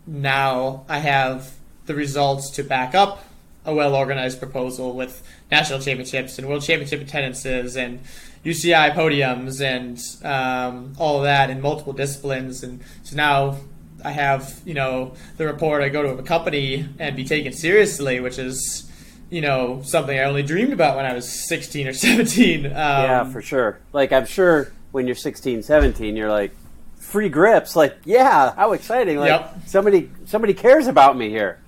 now 0.06 0.86
i 0.88 1.00
have 1.00 1.54
the 1.86 1.96
results 1.96 2.50
to 2.52 2.64
back 2.64 2.96
up 2.96 3.26
a 3.66 3.74
well 3.74 3.96
organized 3.96 4.40
proposal 4.40 4.94
with 4.94 5.24
national 5.52 5.80
championships 5.80 6.38
and 6.38 6.48
world 6.48 6.64
championship 6.64 7.02
attendances 7.02 7.78
and 7.78 8.00
UCI 8.46 8.94
podiums 8.94 9.62
and 9.62 10.00
um, 10.26 10.94
all 10.98 11.18
of 11.18 11.24
that 11.24 11.50
in 11.50 11.62
multiple 11.62 11.94
disciplines. 11.94 12.64
And 12.64 12.82
so 13.04 13.16
now 13.16 13.58
I 14.04 14.12
have, 14.12 14.60
you 14.66 14.74
know, 14.74 15.14
the 15.38 15.46
report 15.46 15.82
I 15.82 15.90
go 15.90 16.02
to 16.02 16.10
a 16.10 16.24
company 16.24 16.88
and 17.00 17.16
be 17.16 17.24
taken 17.24 17.54
seriously, 17.54 18.20
which 18.20 18.38
is, 18.38 18.90
you 19.30 19.40
know, 19.42 19.82
something 19.84 20.18
I 20.18 20.24
only 20.24 20.44
dreamed 20.44 20.74
about 20.74 20.98
when 20.98 21.06
I 21.06 21.14
was 21.14 21.48
16 21.48 21.88
or 21.88 21.94
17. 22.08 22.66
Um, 22.66 22.72
yeah, 22.74 23.24
for 23.32 23.42
sure. 23.42 23.80
Like, 23.94 24.12
I'm 24.12 24.26
sure 24.26 24.72
when 24.92 25.08
you're 25.08 25.16
16, 25.16 25.64
17, 25.64 26.16
you're 26.16 26.30
like, 26.30 26.52
free 27.00 27.30
grips. 27.30 27.76
Like, 27.76 27.96
yeah, 28.06 28.54
how 28.56 28.74
exciting. 28.74 29.18
Like, 29.20 29.30
Yep. 29.30 29.58
somebody, 29.68 30.10
somebody 30.26 30.54
cares 30.54 30.88
about 30.88 31.18
me 31.18 31.30
here. 31.30 31.60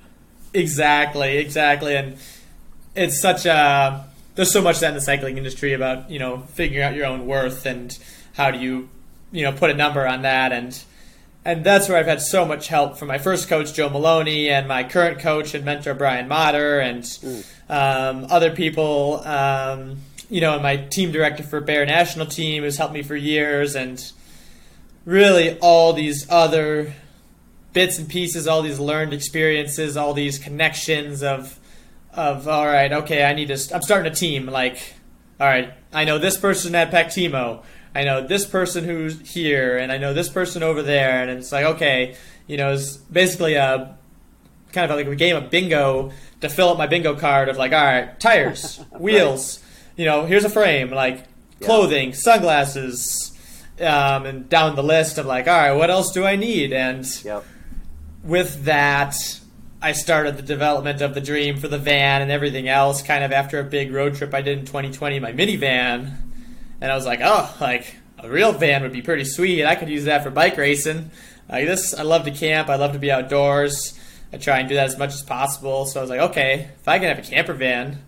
Exactly, 0.53 1.38
exactly, 1.38 1.96
and 1.96 2.17
it's 2.96 3.20
such 3.20 3.46
a 3.46 4.05
there's 4.36 4.51
so 4.51 4.62
much 4.62 4.80
that 4.80 4.89
in 4.89 4.96
the 4.96 5.01
cycling 5.01 5.38
industry 5.38 5.74
about 5.74 6.10
you 6.10 6.20
know 6.20 6.39
figuring 6.39 6.84
out 6.84 6.94
your 6.94 7.06
own 7.06 7.25
worth 7.25 7.65
and 7.65 7.98
how 8.34 8.51
do 8.51 8.60
you 8.60 8.89
you 9.32 9.44
know 9.44 9.51
put 9.51 9.70
a 9.70 9.74
number 9.74 10.08
on 10.08 10.22
that. 10.24 10.51
And 10.51 10.82
and 11.44 11.63
that's 11.63 11.88
where 11.88 11.98
I've 11.98 12.08
had 12.08 12.22
so 12.22 12.46
much 12.46 12.68
help 12.68 12.98
from 12.98 13.08
my 13.08 13.18
first 13.18 13.48
coach 13.48 13.74
Joe 13.74 13.89
Maloney 13.89 14.50
and 14.50 14.68
my 14.68 14.84
current 14.84 15.20
coach 15.20 15.54
and 15.54 15.63
mentor 15.63 15.94
Brian 15.94 16.27
Motter 16.27 16.80
and 16.80 17.06
um, 17.70 18.27
other 18.30 18.51
people 18.51 19.22
um, 19.25 19.98
you 20.30 20.42
know 20.42 20.54
and 20.54 20.63
my 20.63 20.77
team 20.77 21.12
director 21.12 21.44
for 21.44 21.62
Bear 21.62 21.86
National 21.86 22.25
Team 22.25 22.63
who's 22.63 22.77
helped 22.77 22.94
me 22.94 23.04
for 23.04 23.15
years. 23.15 23.75
And 23.75 24.04
really 25.06 25.58
all 25.60 25.94
these 25.94 26.30
other 26.30 26.94
bits 27.74 28.00
and 28.00 28.10
pieces, 28.10 28.48
all 28.48 28.62
these 28.62 28.80
learned 28.80 29.13
experiences, 29.13 29.96
all 29.96 30.13
these 30.13 30.39
connections 30.39 31.22
of 31.22 31.60
of 32.15 32.48
all 32.48 32.65
right, 32.65 32.91
okay, 32.91 33.24
I 33.24 33.34
need 33.34 33.48
to. 33.50 33.75
I'm 33.75 33.81
starting 33.81 34.12
a 34.12 34.15
team. 34.15 34.45
Like, 34.48 34.77
all 35.39 35.48
right, 35.48 35.74
I 35.93 36.05
know 36.05 36.17
this 36.17 36.38
person 36.38 36.75
at 36.75 36.91
Pactimo. 36.91 37.63
I 37.93 38.03
know 38.03 38.25
this 38.27 38.45
person 38.45 38.84
who's 38.84 39.34
here, 39.34 39.77
and 39.77 39.91
I 39.91 39.98
know 39.98 40.13
this 40.13 40.29
person 40.29 40.63
over 40.63 40.81
there, 40.81 41.22
and 41.22 41.31
it's 41.31 41.51
like 41.51 41.65
okay, 41.65 42.15
you 42.48 42.57
know, 42.57 42.74
it's 42.74 42.98
basically 42.98 43.55
a 43.55 43.98
kind 44.72 44.91
of 44.91 44.98
like 44.98 45.07
a 45.07 45.15
game 45.15 45.36
of 45.36 45.50
bingo 45.50 46.12
to 46.41 46.50
fill 46.50 46.69
up 46.69 46.77
my 46.77 46.88
bingo 46.88 47.15
card 47.15 47.50
of 47.50 47.57
like, 47.57 47.72
all 47.72 47.84
right, 47.84 48.19
tires, 48.19 48.77
wheels, 49.00 49.63
you 49.95 50.05
know, 50.05 50.25
here's 50.25 50.43
a 50.43 50.50
frame, 50.50 50.91
like 50.91 51.25
clothing, 51.62 52.13
sunglasses, 52.13 53.31
um, 53.79 54.25
and 54.25 54.50
down 54.50 54.75
the 54.75 54.84
list 54.84 55.17
of 55.17 55.25
like, 55.25 55.48
all 55.48 55.53
right, 55.53 55.74
what 55.74 55.89
else 55.89 56.12
do 56.12 56.25
I 56.25 56.36
need? 56.36 56.74
And 56.74 57.05
Yep. 57.24 57.45
with 58.24 58.65
that, 58.65 59.15
I 59.86 59.92
started 59.92 60.36
the 60.36 60.42
development 60.42 61.01
of 61.01 61.13
the 61.13 61.22
dream 61.22 61.58
for 61.58 61.68
the 61.68 61.77
van 61.77 62.24
and 62.24 62.32
everything 62.32 62.68
else 62.68 63.04
kind 63.04 63.24
of 63.24 63.32
after 63.32 63.60
a 63.60 63.63
big 63.63 63.94
road 63.94 64.15
trip 64.15 64.34
I 64.34 64.42
did 64.42 64.58
in 64.58 64.65
2020, 64.65 65.20
my 65.20 65.32
minivan. 65.32 66.12
And 66.82 66.92
I 66.92 66.96
was 66.96 67.06
like, 67.06 67.20
oh, 67.24 67.56
like 67.62 67.96
a 68.18 68.27
real 68.27 68.51
van 68.51 68.82
would 68.82 68.94
be 68.94 69.04
pretty 69.04 69.25
sweet. 69.25 69.63
I 69.63 69.75
could 69.75 69.88
use 69.88 70.06
that 70.06 70.24
for 70.24 70.32
bike 70.32 70.58
racing. 70.58 71.12
Like 71.48 71.68
this, 71.68 71.94
I 71.94 72.01
love 72.01 72.25
to 72.25 72.32
camp. 72.32 72.68
I 72.68 72.77
love 72.77 72.94
to 72.94 73.00
be 73.00 73.12
outdoors. 73.12 73.94
I 74.34 74.38
try 74.38 74.58
and 74.58 74.68
do 74.68 74.74
that 74.74 74.88
as 74.88 74.98
much 74.98 75.13
as 75.13 75.22
possible. 75.22 75.86
So 75.86 76.00
I 76.00 76.01
was 76.01 76.10
like, 76.10 76.32
okay, 76.32 76.72
if 76.80 76.88
I 76.88 76.98
can 76.98 77.08
have 77.10 77.20
a 77.20 77.30
camper 77.30 77.54
van, 77.54 78.01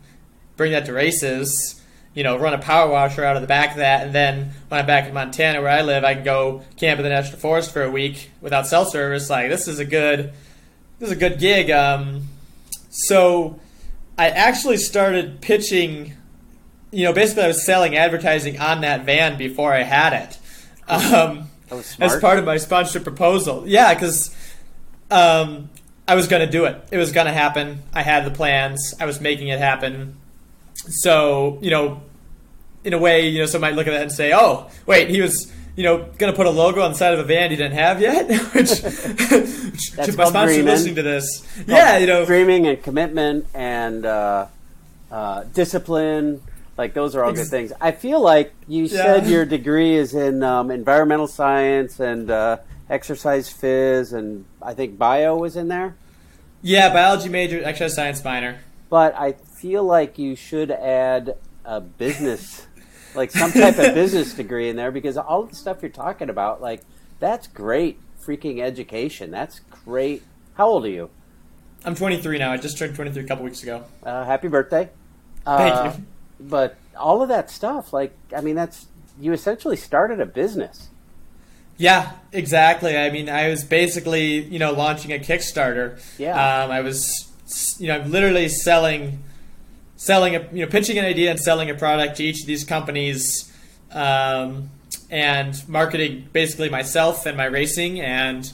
bring 0.55 0.71
that 0.71 0.87
to 0.87 0.93
races, 0.93 1.79
you 2.15 2.23
know, 2.23 2.39
run 2.39 2.55
a 2.55 2.57
power 2.57 2.89
washer 2.89 3.23
out 3.23 3.35
of 3.35 3.43
the 3.43 3.47
back 3.47 3.73
of 3.73 3.77
that, 3.77 4.03
and 4.03 4.15
then 4.15 4.49
when 4.69 4.79
I'm 4.79 4.87
back 4.87 5.07
in 5.07 5.13
Montana 5.13 5.61
where 5.61 5.69
I 5.69 5.83
live, 5.83 6.03
I 6.03 6.15
can 6.15 6.23
go 6.23 6.63
camp 6.75 6.97
in 6.97 7.03
the 7.03 7.09
national 7.09 7.37
forest 7.37 7.71
for 7.71 7.83
a 7.83 7.91
week 7.91 8.31
without 8.41 8.65
cell 8.65 8.85
service. 8.85 9.29
Like 9.29 9.49
this 9.49 9.67
is 9.67 9.77
a 9.77 9.85
good, 9.85 10.33
this 10.99 11.09
is 11.09 11.15
a 11.15 11.19
good 11.19 11.39
gig. 11.39 11.69
Um, 11.71 12.27
so 12.89 13.59
I 14.17 14.29
actually 14.29 14.77
started 14.77 15.41
pitching. 15.41 16.13
You 16.91 17.03
know, 17.05 17.13
basically, 17.13 17.43
I 17.43 17.47
was 17.47 17.65
selling 17.65 17.97
advertising 17.97 18.59
on 18.59 18.81
that 18.81 19.05
van 19.05 19.37
before 19.37 19.73
I 19.73 19.83
had 19.83 20.13
it. 20.13 20.39
Um, 20.87 21.49
That 21.67 21.75
was 21.75 21.85
smart. 21.85 22.11
as 22.13 22.19
part 22.21 22.39
of 22.39 22.45
my 22.45 22.55
sponsorship 22.57 23.03
proposal. 23.03 23.65
Yeah, 23.67 23.93
because 23.93 24.33
um, 25.11 25.69
I 26.07 26.15
was 26.15 26.27
going 26.27 26.45
to 26.45 26.49
do 26.51 26.63
it. 26.63 26.81
It 26.91 26.97
was 26.97 27.11
going 27.11 27.27
to 27.27 27.33
happen. 27.33 27.83
I 27.93 28.03
had 28.03 28.25
the 28.25 28.31
plans. 28.31 28.93
I 28.99 29.05
was 29.05 29.19
making 29.19 29.49
it 29.49 29.59
happen. 29.59 30.15
So, 30.75 31.59
you 31.61 31.71
know, 31.71 32.01
in 32.85 32.93
a 32.93 32.97
way, 32.97 33.27
you 33.27 33.39
know, 33.39 33.45
some 33.47 33.59
might 33.59 33.75
look 33.75 33.87
at 33.87 33.91
that 33.91 34.03
and 34.03 34.11
say, 34.11 34.31
"Oh, 34.33 34.69
wait, 34.85 35.09
he 35.09 35.21
was." 35.21 35.51
You 35.77 35.83
know, 35.83 35.97
going 36.17 36.33
to 36.33 36.35
put 36.35 36.47
a 36.47 36.49
logo 36.49 36.81
on 36.81 36.91
the 36.91 36.97
side 36.97 37.13
of 37.13 37.19
a 37.19 37.23
van 37.23 37.51
he 37.51 37.55
didn't 37.55 37.77
have 37.77 38.01
yet, 38.01 38.27
which, 38.53 38.81
That's 38.81 40.17
my 40.17 40.25
sponsor 40.25 40.45
dreaming. 40.47 40.65
listening 40.65 40.95
to 40.95 41.03
this, 41.03 41.47
yeah, 41.67 41.97
you 41.99 42.07
know, 42.07 42.25
dreaming 42.25 42.65
and 42.67 42.81
commitment 42.81 43.45
and 43.53 44.05
uh, 44.05 44.47
uh, 45.11 45.43
discipline. 45.53 46.41
Like 46.77 46.93
those 46.93 47.15
are 47.15 47.23
all 47.23 47.31
good 47.33 47.47
things. 47.47 47.73
I 47.81 47.91
feel 47.91 48.19
like 48.21 48.53
you 48.67 48.83
Yeah. 48.83 49.03
said 49.03 49.27
your 49.27 49.45
degree 49.45 49.95
is 49.95 50.13
in 50.13 50.43
um, 50.43 50.69
environmental 50.71 51.27
science 51.27 51.99
and 51.99 52.29
uh, 52.29 52.57
exercise 52.89 53.51
phys, 53.51 54.13
and 54.13 54.45
I 54.61 54.73
think 54.73 54.97
bio 54.97 55.37
was 55.37 55.55
in 55.55 55.67
there. 55.69 55.95
yeah, 56.61 56.91
biology 56.91 57.29
major, 57.29 57.63
exercise 57.63 57.95
science 57.95 58.23
minor. 58.23 58.59
But 58.89 59.15
I 59.15 59.31
feel 59.33 59.83
like 59.83 60.17
you 60.19 60.35
should 60.35 60.69
add 60.71 61.35
a 61.65 61.81
business, 61.81 62.66
like 63.17 63.31
some 63.31 63.51
type 63.51 63.77
of 63.79 63.93
business 63.93 64.33
degree 64.33 64.69
in 64.69 64.75
there, 64.75 64.91
because 64.91 65.17
all 65.17 65.43
the 65.43 65.55
stuff 65.55 65.81
you're 65.81 65.89
talking 65.91 66.29
about, 66.29 66.61
like 66.61 66.81
that's 67.19 67.47
great 67.47 67.99
freaking 68.23 68.61
education. 68.61 69.31
That's 69.31 69.59
great. 69.85 70.23
How 70.53 70.67
old 70.67 70.85
are 70.85 70.89
you? 70.89 71.09
I'm 71.85 71.95
23 71.95 72.37
now. 72.37 72.51
I 72.51 72.57
just 72.57 72.77
turned 72.77 72.95
23 72.95 73.23
a 73.23 73.27
couple 73.27 73.45
weeks 73.45 73.63
ago. 73.63 73.83
Uh, 74.03 74.25
happy 74.25 74.47
birthday. 74.47 74.89
Thank 75.45 75.75
Uh, 75.75 75.93
you. 75.97 76.03
But 76.39 76.75
all 76.97 77.21
of 77.21 77.29
that 77.29 77.49
stuff, 77.49 77.93
like, 77.93 78.13
I 78.35 78.41
mean, 78.41 78.55
that's 78.55 78.87
you 79.19 79.33
essentially 79.33 79.75
started 79.75 80.19
a 80.19 80.25
business. 80.25 80.89
Yeah, 81.77 82.11
exactly. 82.31 82.97
I 82.97 83.09
mean, 83.11 83.29
I 83.29 83.49
was 83.49 83.63
basically, 83.63 84.39
you 84.43 84.59
know, 84.59 84.71
launching 84.73 85.11
a 85.13 85.19
Kickstarter. 85.19 85.99
Yeah. 86.17 86.63
Um, 86.63 86.71
I 86.71 86.81
was, 86.81 87.11
you 87.79 87.87
know, 87.87 87.99
literally 87.99 88.49
selling, 88.49 89.23
selling 89.97 90.35
a, 90.35 90.47
you 90.53 90.63
know, 90.63 90.71
pitching 90.71 90.97
an 90.97 91.03
idea 91.03 91.29
and 91.29 91.39
selling 91.39 91.69
a 91.69 91.73
product 91.73 92.17
to 92.17 92.23
each 92.23 92.41
of 92.41 92.47
these 92.47 92.63
companies, 92.63 93.51
um, 93.91 94.69
and 95.09 95.67
marketing 95.67 96.29
basically 96.31 96.69
myself 96.69 97.25
and 97.25 97.35
my 97.35 97.45
racing 97.45 97.99
and 97.99 98.51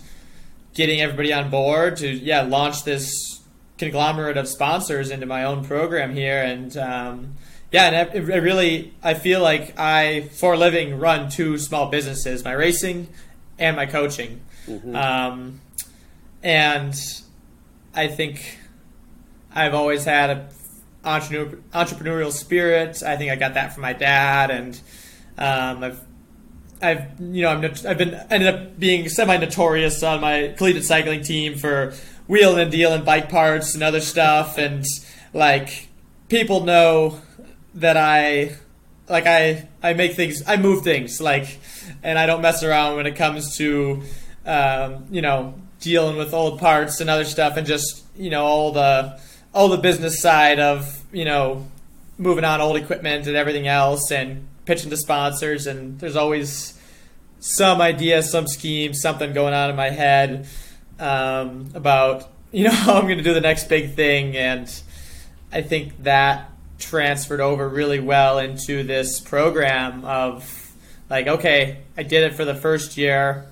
getting 0.74 1.02
everybody 1.02 1.32
on 1.32 1.52
board 1.52 1.98
to, 1.98 2.08
yeah, 2.10 2.42
launch 2.42 2.84
this 2.84 3.42
conglomerate 3.78 4.38
of 4.38 4.48
sponsors 4.48 5.12
into 5.12 5.28
my 5.28 5.44
own 5.44 5.64
program 5.64 6.16
here 6.16 6.42
and. 6.42 6.76
Um, 6.76 7.36
yeah, 7.72 7.88
and 7.88 8.16
it, 8.16 8.30
it 8.30 8.40
really, 8.42 8.94
I 9.02 9.16
feel 9.16 9.42
like 9.42 9.80
I, 9.80 10.30
for 10.34 10.54
a 10.54 10.58
living, 10.58 11.00
run 11.00 11.32
two 11.32 11.58
small 11.58 11.90
businesses: 11.90 12.44
my 12.44 12.52
racing 12.52 13.08
and 13.58 13.76
my 13.76 13.88
coaching. 13.88 14.42
Um, 14.96 15.60
and 16.44 16.94
I 17.96 18.08
think 18.10 18.60
I've 19.52 19.74
always 19.74 20.06
had 20.06 20.30
a 20.30 20.50
entrepreneur, 21.04 21.58
entrepreneurial 21.74 22.32
spirit. 22.32 23.04
I 23.04 23.18
think 23.18 23.32
I 23.32 23.36
got 23.36 23.56
that 23.56 23.74
from 23.74 23.82
my 23.82 23.94
dad, 23.94 24.52
and 24.52 24.80
um, 25.38 25.84
I've 25.84 26.02
I've 26.82 27.20
you 27.20 27.42
know 27.42 27.50
I'm, 27.50 27.64
I've 27.64 27.98
been 27.98 28.14
ended 28.30 28.54
up 28.54 28.80
being 28.80 29.10
semi 29.10 29.38
notorious 29.38 30.04
on 30.04 30.22
my 30.22 30.54
collegiate 30.58 30.86
cycling 30.86 31.24
team 31.24 31.58
for 31.58 31.94
wheeling 32.28 32.60
and 32.60 32.72
dealing 32.72 33.04
bike 33.04 33.30
parts 33.30 33.74
and 33.74 33.84
other 33.84 34.02
stuff, 34.02 34.58
and 34.58 34.86
like 35.34 35.90
people 36.30 36.64
know 36.64 37.22
that 37.76 37.98
I 37.98 38.56
like 39.10 39.28
I 39.28 39.68
I 39.82 39.94
make 39.94 40.14
things 40.14 40.44
I 40.48 40.58
move 40.58 40.84
things 40.84 41.20
like, 41.20 41.60
and 42.02 42.18
I 42.18 42.26
don't 42.26 42.42
mess 42.42 42.64
around 42.64 42.98
when 42.98 43.06
it 43.08 43.16
comes 43.16 43.58
to 43.58 44.02
um, 44.46 45.06
you 45.12 45.22
know 45.22 45.56
dealing 45.80 46.16
with 46.16 46.34
old 46.34 46.60
parts 46.60 47.02
and 47.02 47.10
other 47.10 47.26
stuff, 47.26 47.58
and 47.58 47.68
just 47.68 48.04
you 48.16 48.30
know 48.30 48.46
all 48.46 48.72
the 48.72 49.20
all 49.54 49.70
the 49.70 49.78
business 49.78 50.22
side 50.22 50.60
of 50.60 51.02
you 51.12 51.26
know 51.26 51.68
moving 52.18 52.44
on 52.44 52.62
old 52.62 52.78
equipment 52.78 53.28
and 53.28 53.36
everything 53.36 53.68
else, 53.68 54.12
and 54.12 54.48
pitching 54.66 54.90
to 54.90 54.98
sponsors, 54.98 55.68
and 55.68 56.00
there's 56.00 56.16
always 56.16 56.80
some 57.40 57.82
idea, 57.82 58.24
some 58.24 58.48
scheme, 58.48 58.94
something 58.94 59.34
going 59.34 59.54
on 59.54 59.70
in 59.70 59.76
my 59.76 59.90
head 59.90 60.48
um, 61.00 61.70
about 61.74 62.30
you 62.52 62.66
know 62.66 62.72
how 62.72 62.96
I'm 62.96 63.04
going 63.04 63.18
to 63.18 63.24
do 63.24 63.34
the 63.34 63.42
next 63.42 63.70
big 63.70 63.94
thing, 63.96 64.36
and 64.36 64.68
I 65.52 65.62
think 65.62 66.04
that 66.04 66.50
transferred 66.80 67.40
over 67.40 67.68
really 67.70 68.00
well 68.00 68.40
into 68.40 68.84
this 68.84 69.20
program 69.20 70.04
of 70.04 70.72
like, 71.10 71.28
okay, 71.28 71.78
I 71.98 72.04
did 72.04 72.24
it 72.24 72.36
for 72.36 72.46
the 72.46 72.56
first 72.56 72.98
year, 72.98 73.46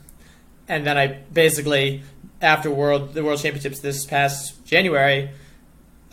and 0.67 0.86
then 0.86 0.98
I 0.98 1.08
basically 1.08 2.03
after 2.41 2.72
world 2.72 3.13
the 3.13 3.24
world 3.24 3.39
championships 3.39 3.79
this 3.79 4.05
past 4.05 4.65
January. 4.65 5.29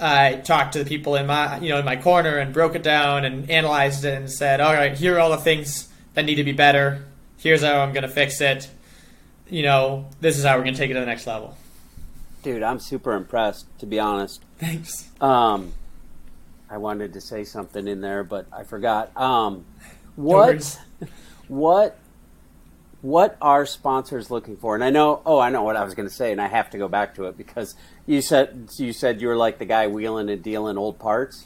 I 0.00 0.34
talked 0.36 0.74
to 0.74 0.78
the 0.78 0.84
people 0.84 1.16
in 1.16 1.26
my, 1.26 1.58
you 1.58 1.70
know, 1.70 1.78
in 1.78 1.84
my 1.84 1.96
corner 1.96 2.38
and 2.38 2.52
broke 2.52 2.74
it 2.74 2.82
down 2.82 3.24
and 3.24 3.50
analyzed 3.50 4.04
it 4.04 4.14
and 4.14 4.30
said, 4.30 4.60
"All 4.60 4.72
right, 4.72 4.96
here 4.96 5.16
are 5.16 5.20
all 5.20 5.30
the 5.30 5.36
things 5.38 5.88
that 6.14 6.24
need 6.24 6.36
to 6.36 6.44
be 6.44 6.52
better. 6.52 7.04
Here's 7.38 7.62
how 7.62 7.80
I'm 7.80 7.92
going 7.92 8.02
to 8.02 8.08
fix 8.08 8.40
it. 8.40 8.70
You 9.48 9.62
know, 9.62 10.08
this 10.20 10.38
is 10.38 10.44
how 10.44 10.56
we're 10.56 10.64
going 10.64 10.74
to 10.74 10.80
take 10.80 10.90
it 10.90 10.94
to 10.94 11.00
the 11.00 11.06
next 11.06 11.26
level." 11.26 11.56
Dude, 12.42 12.62
I'm 12.62 12.78
super 12.78 13.14
impressed, 13.14 13.66
to 13.80 13.86
be 13.86 13.98
honest. 13.98 14.42
Thanks. 14.58 15.08
Um, 15.20 15.72
I 16.70 16.78
wanted 16.78 17.14
to 17.14 17.20
say 17.20 17.44
something 17.44 17.88
in 17.88 18.00
there, 18.00 18.22
but 18.22 18.46
I 18.52 18.62
forgot. 18.62 19.16
Um, 19.16 19.64
what, 20.14 20.78
what, 21.48 21.98
what 23.02 23.36
are 23.40 23.66
sponsors 23.66 24.30
looking 24.30 24.56
for? 24.56 24.74
And 24.74 24.84
I 24.84 24.90
know, 24.90 25.20
oh, 25.26 25.38
I 25.38 25.50
know 25.50 25.62
what 25.62 25.76
I 25.76 25.84
was 25.84 25.94
going 25.94 26.08
to 26.08 26.14
say, 26.14 26.30
and 26.30 26.40
I 26.40 26.46
have 26.46 26.70
to 26.70 26.78
go 26.78 26.88
back 26.88 27.16
to 27.16 27.24
it 27.24 27.36
because 27.36 27.74
you 28.08 28.22
said 28.22 28.70
you 28.76 28.92
said 28.92 29.20
you 29.20 29.28
were 29.28 29.36
like 29.36 29.58
the 29.58 29.66
guy 29.66 29.86
wheeling 29.86 30.28
and 30.30 30.42
dealing 30.42 30.78
old 30.78 30.98
parts. 30.98 31.44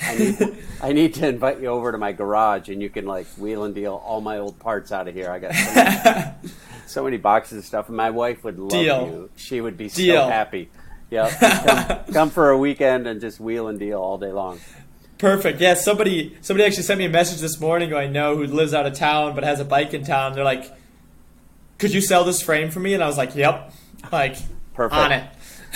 I 0.00 0.16
need, 0.18 0.58
I 0.82 0.92
need 0.92 1.14
to 1.14 1.26
invite 1.26 1.60
you 1.60 1.68
over 1.68 1.90
to 1.90 1.98
my 1.98 2.12
garage, 2.12 2.68
and 2.68 2.80
you 2.82 2.88
can 2.90 3.06
like 3.06 3.26
wheel 3.38 3.64
and 3.64 3.74
deal 3.74 3.94
all 4.04 4.20
my 4.20 4.38
old 4.38 4.58
parts 4.58 4.92
out 4.92 5.08
of 5.08 5.14
here. 5.14 5.30
I 5.30 5.38
got 5.38 5.54
so 5.54 5.74
many, 5.74 6.52
so 6.86 7.04
many 7.04 7.16
boxes 7.16 7.58
of 7.58 7.64
stuff, 7.64 7.88
and 7.88 7.96
my 7.96 8.10
wife 8.10 8.44
would 8.44 8.58
love 8.58 8.70
Deal. 8.70 9.06
you. 9.06 9.30
She 9.36 9.60
would 9.60 9.76
be 9.76 9.88
Deal. 9.88 10.24
so 10.24 10.28
happy. 10.28 10.68
Yeah, 11.10 11.30
come, 11.30 12.04
come 12.14 12.30
for 12.30 12.50
a 12.50 12.58
weekend 12.58 13.06
and 13.06 13.20
just 13.20 13.40
wheel 13.40 13.68
and 13.68 13.78
deal 13.78 13.98
all 14.00 14.18
day 14.18 14.32
long. 14.32 14.60
Perfect. 15.18 15.60
Yeah, 15.60 15.74
somebody 15.74 16.36
somebody 16.42 16.66
actually 16.66 16.82
sent 16.84 16.98
me 16.98 17.06
a 17.06 17.10
message 17.10 17.40
this 17.40 17.58
morning 17.58 17.88
who 17.90 17.96
I 17.96 18.06
know 18.06 18.36
who 18.36 18.46
lives 18.46 18.74
out 18.74 18.86
of 18.86 18.92
town 18.94 19.34
but 19.34 19.44
has 19.44 19.60
a 19.60 19.64
bike 19.64 19.94
in 19.94 20.04
town. 20.04 20.34
They're 20.34 20.44
like, 20.44 20.70
"Could 21.78 21.94
you 21.94 22.00
sell 22.02 22.22
this 22.22 22.42
frame 22.42 22.70
for 22.70 22.80
me?" 22.80 22.92
And 22.92 23.02
I 23.02 23.06
was 23.06 23.16
like, 23.16 23.34
"Yep." 23.34 23.72
Like, 24.12 24.36
Perfect. 24.74 24.94
on 25.00 25.12
it. 25.12 25.24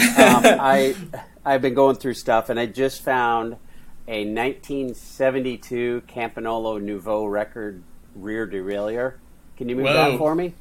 Um, 0.01 0.43
I 0.61 0.95
I've 1.45 1.63
been 1.63 1.75
going 1.75 1.97
through 1.97 2.15
stuff, 2.15 2.49
and 2.49 2.59
I 2.59 2.67
just 2.67 3.03
found 3.03 3.57
a 4.09 4.25
1972 4.25 6.03
Campagnolo 6.09 6.81
Nuovo 6.83 7.31
record 7.31 7.83
rear 8.15 8.47
derailleur. 8.47 9.15
Can 9.57 9.69
you 9.69 9.77
move 9.77 9.87
Whoa. 9.87 10.11
that 10.13 10.19
for 10.19 10.35
me? 10.35 10.55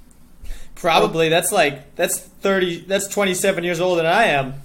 Probably 0.75 1.29
that's 1.29 1.51
like 1.51 1.95
that's 1.95 2.19
thirty. 2.19 2.81
That's 2.81 3.07
twenty 3.07 3.33
seven 3.33 3.63
years 3.63 3.79
older 3.79 4.03
than 4.03 4.11
I 4.11 4.25
am. 4.25 4.55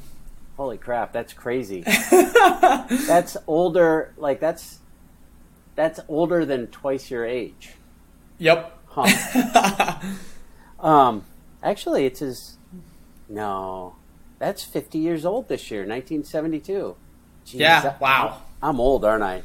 Holy 0.56 0.78
crap, 0.78 1.12
that's 1.12 1.32
crazy. 1.32 1.80
that's 2.10 3.36
older. 3.46 4.12
Like 4.16 4.38
that's 4.38 4.78
that's 5.74 6.00
older 6.08 6.44
than 6.44 6.68
twice 6.68 7.10
your 7.10 7.24
age. 7.24 7.72
Yep. 8.38 8.78
Huh. 8.86 10.00
um, 10.80 11.24
actually, 11.62 12.06
it's 12.06 12.20
his. 12.20 12.58
No, 13.28 13.96
that's 14.44 14.62
50 14.62 14.98
years 14.98 15.24
old 15.24 15.48
this 15.48 15.70
year, 15.70 15.80
1972. 15.86 16.96
Jeez, 17.46 17.58
Yeah, 17.58 17.94
I- 17.98 18.02
wow. 18.02 18.42
I'm 18.62 18.78
old, 18.80 19.04
aren't 19.04 19.22
I? 19.22 19.36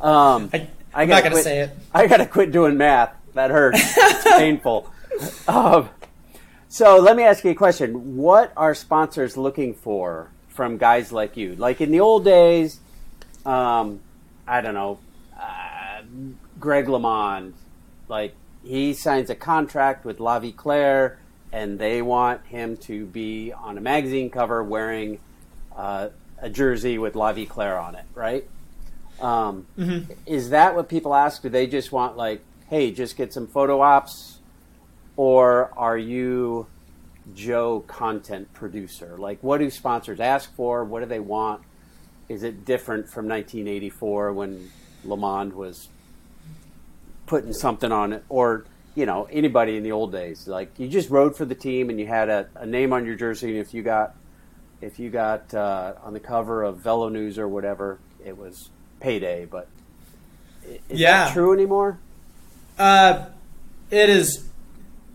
Um, 0.00 0.48
I, 0.52 0.68
I 0.94 1.02
I'm 1.02 1.08
gotta 1.08 1.08
not 1.08 1.22
gonna 1.22 1.30
quit- 1.34 1.44
say 1.44 1.60
it. 1.60 1.70
I 1.94 2.06
gotta 2.06 2.26
quit 2.26 2.50
doing 2.52 2.76
math. 2.78 3.14
That 3.34 3.50
hurts. 3.50 3.78
It's 3.96 4.24
painful. 4.24 4.90
Um, 5.46 5.88
so 6.68 6.98
let 6.98 7.16
me 7.16 7.22
ask 7.24 7.44
you 7.44 7.50
a 7.50 7.54
question. 7.54 8.16
What 8.16 8.52
are 8.56 8.74
sponsors 8.74 9.36
looking 9.36 9.74
for 9.74 10.28
from 10.48 10.78
guys 10.78 11.12
like 11.12 11.36
you? 11.36 11.54
Like 11.56 11.80
in 11.82 11.90
the 11.92 12.00
old 12.00 12.24
days, 12.24 12.80
um, 13.44 14.00
I 14.46 14.60
don't 14.62 14.74
know, 14.74 14.98
uh, 15.38 16.02
Greg 16.58 16.86
LeMond, 16.86 17.52
like 18.08 18.34
he 18.64 18.94
signs 18.94 19.28
a 19.30 19.34
contract 19.34 20.04
with 20.06 20.20
La 20.20 20.38
Vie 20.38 20.52
Claire, 20.52 21.18
and 21.52 21.78
they 21.78 22.02
want 22.02 22.46
him 22.46 22.76
to 22.78 23.04
be 23.06 23.52
on 23.52 23.76
a 23.76 23.80
magazine 23.80 24.30
cover 24.30 24.62
wearing 24.62 25.20
uh, 25.76 26.08
a 26.38 26.48
jersey 26.48 26.98
with 26.98 27.14
La 27.14 27.32
Vie 27.32 27.44
Claire 27.44 27.78
on 27.78 27.94
it, 27.94 28.04
right? 28.14 28.48
Um, 29.20 29.66
Is 30.26 30.50
that 30.50 30.74
what 30.74 30.88
people 30.88 31.14
ask? 31.14 31.42
Do 31.42 31.48
they 31.48 31.66
just 31.66 31.92
want 31.92 32.16
like, 32.16 32.42
hey, 32.68 32.90
just 32.90 33.16
get 33.16 33.32
some 33.32 33.46
photo 33.46 33.80
ops, 33.80 34.38
or 35.16 35.70
are 35.76 35.98
you 35.98 36.66
Joe 37.34 37.84
content 37.86 38.52
producer? 38.54 39.16
Like, 39.18 39.38
what 39.42 39.58
do 39.58 39.70
sponsors 39.70 40.20
ask 40.20 40.52
for? 40.56 40.84
What 40.84 41.00
do 41.00 41.06
they 41.06 41.20
want? 41.20 41.62
Is 42.28 42.42
it 42.42 42.64
different 42.64 43.08
from 43.10 43.28
1984 43.28 44.32
when 44.32 44.70
LeMond 45.06 45.52
was 45.52 45.88
putting 47.26 47.52
something 47.52 47.92
on 47.92 48.12
it, 48.14 48.24
or 48.28 48.64
you 48.94 49.06
know 49.06 49.28
anybody 49.30 49.76
in 49.76 49.82
the 49.82 49.92
old 49.92 50.12
days? 50.12 50.46
Like, 50.46 50.78
you 50.78 50.88
just 50.88 51.10
rode 51.10 51.36
for 51.36 51.44
the 51.44 51.54
team 51.54 51.90
and 51.90 51.98
you 51.98 52.06
had 52.06 52.28
a, 52.28 52.48
a 52.54 52.66
name 52.66 52.92
on 52.92 53.06
your 53.06 53.14
jersey, 53.14 53.50
and 53.50 53.58
if 53.58 53.72
you 53.74 53.82
got 53.82 54.14
if 54.80 54.98
you 54.98 55.10
got 55.10 55.54
uh, 55.54 55.94
on 56.02 56.12
the 56.12 56.20
cover 56.20 56.62
of 56.62 56.78
VeloNews 56.82 57.38
or 57.38 57.46
whatever, 57.48 57.98
it 58.24 58.36
was 58.36 58.68
payday. 59.00 59.44
But 59.44 59.68
is 60.88 61.00
Yeah. 61.00 61.24
that 61.26 61.32
true 61.32 61.52
anymore? 61.52 61.98
Uh, 62.78 63.26
it 63.90 64.08
is 64.08 64.48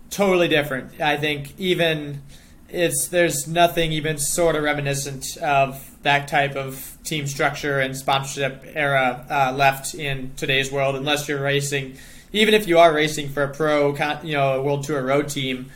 totally 0.10 0.47
different. 0.47 1.01
I 1.01 1.17
think 1.17 1.54
even 1.58 2.21
it's 2.69 3.08
there's 3.10 3.47
nothing 3.47 3.91
even 3.91 4.17
sort 4.17 4.56
of 4.56 4.63
reminiscent 4.63 5.38
of 5.38 5.91
that 6.04 6.28
type 6.28 6.56
of 6.56 6.97
team 7.04 7.28
structure 7.28 7.80
and 7.80 7.95
sponsorship 7.95 8.63
era 8.73 9.25
uh, 9.30 9.54
left 9.56 9.93
in 9.95 10.32
today's 10.38 10.71
world, 10.71 10.95
unless 10.95 11.28
you're 11.28 11.41
racing. 11.41 11.97
Even 12.33 12.53
if 12.53 12.67
you 12.67 12.77
are 12.79 12.93
racing 12.93 13.29
for 13.29 13.43
a 13.43 13.49
pro, 13.49 13.95
you 14.23 14.33
know, 14.33 14.59
a 14.59 14.61
world 14.61 14.83
tour 14.83 15.01
road 15.01 15.29
team, 15.29 15.71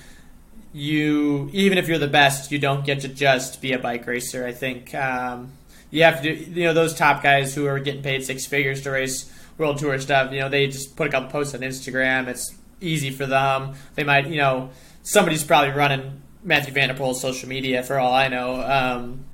you 0.73 1.49
even 1.53 1.77
if 1.77 1.87
you're 1.87 1.97
the 1.97 2.07
best, 2.07 2.51
you 2.51 2.59
don't 2.59 2.85
get 2.85 3.01
to 3.01 3.07
just 3.07 3.61
be 3.61 3.73
a 3.73 3.79
bike 3.79 4.05
racer. 4.07 4.45
I 4.45 4.51
think 4.51 4.93
um, 4.95 5.51
you 5.89 6.03
have 6.03 6.21
to. 6.23 6.33
You 6.33 6.65
know, 6.65 6.73
those 6.73 6.93
top 6.93 7.23
guys 7.23 7.53
who 7.55 7.67
are 7.67 7.79
getting 7.79 8.01
paid 8.01 8.23
six 8.23 8.45
figures 8.45 8.81
to 8.83 8.91
race 8.91 9.31
world 9.57 9.79
tour 9.79 9.99
stuff. 9.99 10.31
You 10.31 10.41
know, 10.41 10.49
they 10.49 10.67
just 10.67 10.95
put 10.95 11.07
a 11.07 11.11
couple 11.11 11.29
posts 11.29 11.53
on 11.53 11.61
Instagram. 11.61 12.27
It's 12.27 12.55
easy 12.79 13.11
for 13.11 13.25
them. 13.25 13.75
They 13.95 14.03
might, 14.03 14.27
you 14.27 14.37
know, 14.37 14.71
somebody's 15.03 15.43
probably 15.43 15.71
running 15.71 16.21
Mathieu 16.43 16.73
van 16.73 16.89
der 16.89 16.95
Poel's 16.95 17.21
social 17.21 17.47
media 17.47 17.83
for 17.83 17.99
all 17.99 18.13
I 18.13 18.27
know. 18.27 18.55
Um, 18.55 19.25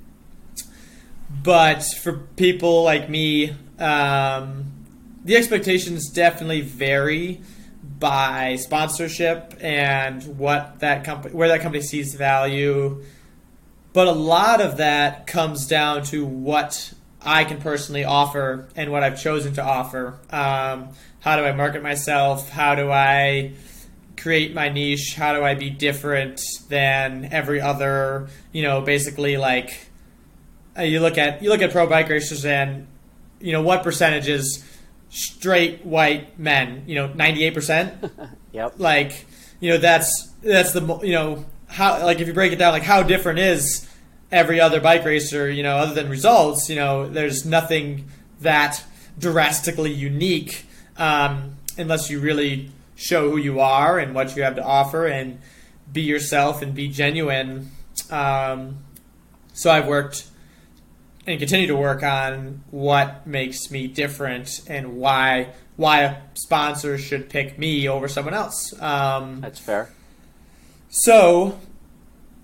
but 1.42 1.82
for 1.82 2.12
people 2.36 2.82
like 2.82 3.08
me, 3.08 3.54
um, 3.78 4.72
the 5.28 5.36
expectations 5.36 6.08
definitely 6.08 6.62
vary 6.62 7.42
by 7.98 8.56
sponsorship 8.56 9.54
and 9.60 10.38
what 10.38 10.80
that 10.80 11.04
company 11.04 11.34
where 11.34 11.48
that 11.48 11.60
company 11.60 11.82
sees 11.82 12.14
value 12.14 13.04
but 13.92 14.06
a 14.06 14.12
lot 14.12 14.62
of 14.62 14.78
that 14.78 15.26
comes 15.26 15.66
down 15.66 16.02
to 16.02 16.24
what 16.24 16.94
I 17.20 17.44
can 17.44 17.60
personally 17.60 18.04
offer 18.04 18.68
and 18.74 18.90
what 18.90 19.02
I've 19.02 19.20
chosen 19.20 19.52
to 19.54 19.62
offer. 19.62 20.18
Um, 20.30 20.90
how 21.20 21.36
do 21.36 21.44
I 21.44 21.52
market 21.52 21.82
myself? 21.82 22.48
How 22.48 22.74
do 22.74 22.90
I 22.90 23.52
create 24.16 24.54
my 24.54 24.68
niche? 24.68 25.14
How 25.16 25.34
do 25.34 25.42
I 25.42 25.54
be 25.54 25.68
different 25.68 26.40
than 26.68 27.28
every 27.32 27.60
other? 27.60 28.28
You 28.52 28.62
know, 28.62 28.80
basically 28.80 29.36
like 29.36 29.88
uh, 30.78 30.82
you 30.82 31.00
look 31.00 31.18
at 31.18 31.42
you 31.42 31.50
look 31.50 31.60
at 31.60 31.72
pro 31.72 31.86
bike 31.86 32.08
racers 32.08 32.44
and 32.44 32.86
you 33.40 33.52
know 33.52 33.62
what 33.62 33.82
percentages 33.82 34.64
straight 35.10 35.84
white 35.84 36.38
men? 36.38 36.84
You 36.86 36.94
know, 36.96 37.06
ninety 37.12 37.44
eight 37.44 37.54
percent 37.54 37.94
Yep. 38.52 38.74
like 38.78 39.26
you 39.60 39.70
know 39.70 39.78
that's 39.78 40.28
that's 40.42 40.72
the 40.72 40.98
you 41.02 41.12
know 41.12 41.44
how 41.68 42.02
like 42.04 42.20
if 42.20 42.26
you 42.26 42.32
break 42.34 42.52
it 42.52 42.56
down 42.56 42.72
like 42.72 42.82
how 42.82 43.02
different 43.02 43.38
is 43.38 43.86
every 44.32 44.60
other 44.60 44.80
bike 44.80 45.04
racer 45.04 45.50
you 45.50 45.62
know 45.62 45.76
other 45.76 45.94
than 45.94 46.08
results 46.08 46.68
you 46.70 46.76
know 46.76 47.08
there's 47.08 47.44
nothing 47.44 48.08
that 48.40 48.82
drastically 49.18 49.92
unique 49.92 50.64
um, 50.96 51.56
unless 51.76 52.10
you 52.10 52.20
really 52.20 52.70
show 52.96 53.30
who 53.30 53.36
you 53.36 53.60
are 53.60 53.98
and 53.98 54.14
what 54.14 54.34
you 54.36 54.42
have 54.42 54.56
to 54.56 54.64
offer 54.64 55.06
and 55.06 55.38
be 55.92 56.02
yourself 56.02 56.62
and 56.62 56.74
be 56.74 56.88
genuine 56.88 57.70
um, 58.10 58.78
so 59.52 59.70
i've 59.70 59.86
worked 59.86 60.26
and 61.28 61.38
continue 61.38 61.66
to 61.66 61.76
work 61.76 62.02
on 62.02 62.64
what 62.70 63.26
makes 63.26 63.70
me 63.70 63.86
different 63.86 64.62
and 64.66 64.96
why 64.96 65.52
why 65.76 66.00
a 66.00 66.16
sponsor 66.34 66.96
should 66.96 67.28
pick 67.28 67.58
me 67.58 67.86
over 67.86 68.08
someone 68.08 68.34
else. 68.34 68.72
Um, 68.80 69.40
That's 69.42 69.60
fair. 69.60 69.90
so, 70.88 71.60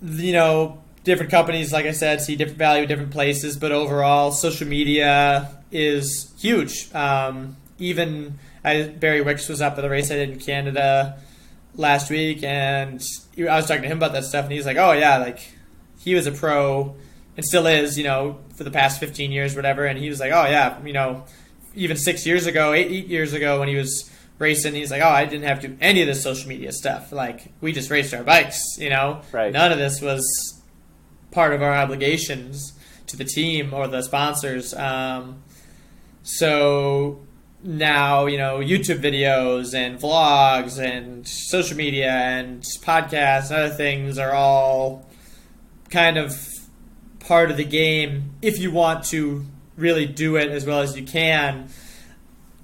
you 0.03 0.33
know, 0.33 0.83
different 1.03 1.33
companies, 1.33 1.73
like 1.73 1.87
I 1.87 1.93
said, 1.93 2.21
see 2.21 2.37
different 2.37 2.59
value 2.59 2.83
in 2.83 2.89
different 2.89 3.11
places, 3.11 3.57
but 3.57 3.73
overall, 3.73 4.31
social 4.31 4.69
media 4.69 5.51
is 5.73 6.33
huge. 6.39 6.95
Um, 6.95 7.57
even 7.79 8.39
I, 8.63 8.85
Barry 8.85 9.23
Wicks 9.23 9.49
was 9.49 9.61
up 9.61 9.79
at 9.79 9.81
the 9.81 9.91
race 9.91 10.11
I 10.11 10.17
did 10.17 10.31
in 10.31 10.39
Canada 10.39 11.19
last 11.75 12.11
week, 12.11 12.45
and 12.45 13.03
I 13.37 13.57
was 13.57 13.67
talking 13.67 13.83
to 13.83 13.89
him 13.89 13.97
about 13.97 14.13
that 14.13 14.25
stuff, 14.25 14.45
and 14.45 14.53
he's 14.53 14.67
like, 14.67 14.77
"Oh 14.77 14.93
yeah, 14.93 15.17
like 15.17 15.41
he 15.99 16.15
was 16.15 16.29
a 16.29 16.33
pro 16.33 16.95
and 17.37 17.45
still 17.45 17.67
is, 17.67 17.97
you 17.99 18.05
know, 18.05 18.39
for 18.57 18.65
the 18.65 18.71
past 18.71 19.01
15 19.01 19.33
years, 19.33 19.55
whatever." 19.57 19.85
And 19.87 19.99
he 19.99 20.09
was 20.09 20.21
like, 20.21 20.33
"Oh 20.33 20.47
yeah, 20.47 20.79
you 20.85 20.93
know." 20.93 21.25
even 21.77 21.97
six 21.97 22.25
years 22.25 22.47
ago, 22.47 22.73
eight, 22.73 22.87
eight 22.89 23.09
years 23.09 23.33
ago, 23.33 23.59
when 23.59 23.67
he 23.67 23.75
was 23.75 24.09
racing, 24.39 24.75
he's 24.77 24.93
like, 24.93 25.03
"Oh, 25.03 25.09
I 25.09 25.25
didn't 25.25 25.49
have 25.49 25.59
to 25.63 25.67
do 25.67 25.77
any 25.81 26.03
of 26.03 26.07
this 26.07 26.23
social 26.23 26.49
media 26.49 26.71
stuff. 26.71 27.11
Like, 27.11 27.53
we 27.61 27.73
just 27.73 27.91
raced 27.91 28.15
our 28.15 28.23
bikes. 28.23 28.63
You 28.79 28.91
know, 28.91 29.23
Right. 29.33 29.53
none 29.53 29.73
of 29.73 29.79
this 29.79 30.01
was 30.01 30.23
part 31.33 31.53
of 31.53 31.63
our 31.63 31.73
obligations 31.75 32.75
to 33.09 33.17
the 33.17 33.25
team 33.25 33.75
or 33.75 33.89
the 33.89 34.03
sponsors." 34.03 34.73
Um, 34.73 35.43
so 36.23 37.21
now, 37.63 38.27
you 38.27 38.39
know, 38.39 38.59
YouTube 38.59 39.01
videos 39.03 39.75
and 39.75 39.99
vlogs 39.99 40.79
and 40.79 41.27
social 41.27 41.77
media 41.77 42.11
and 42.13 42.63
podcasts 42.63 43.51
and 43.51 43.59
other 43.59 43.75
things 43.75 44.17
are 44.19 44.33
all 44.33 45.09
kind 45.91 46.17
of 46.17 46.33
part 47.25 47.51
of 47.51 47.57
the 47.57 47.65
game 47.65 48.35
if 48.43 48.59
you 48.59 48.71
want 48.71 49.05
to 49.05 49.45
really 49.77 50.07
do 50.07 50.37
it 50.37 50.51
as 50.51 50.65
well 50.65 50.81
as 50.81 50.97
you 50.97 51.05
can. 51.05 51.69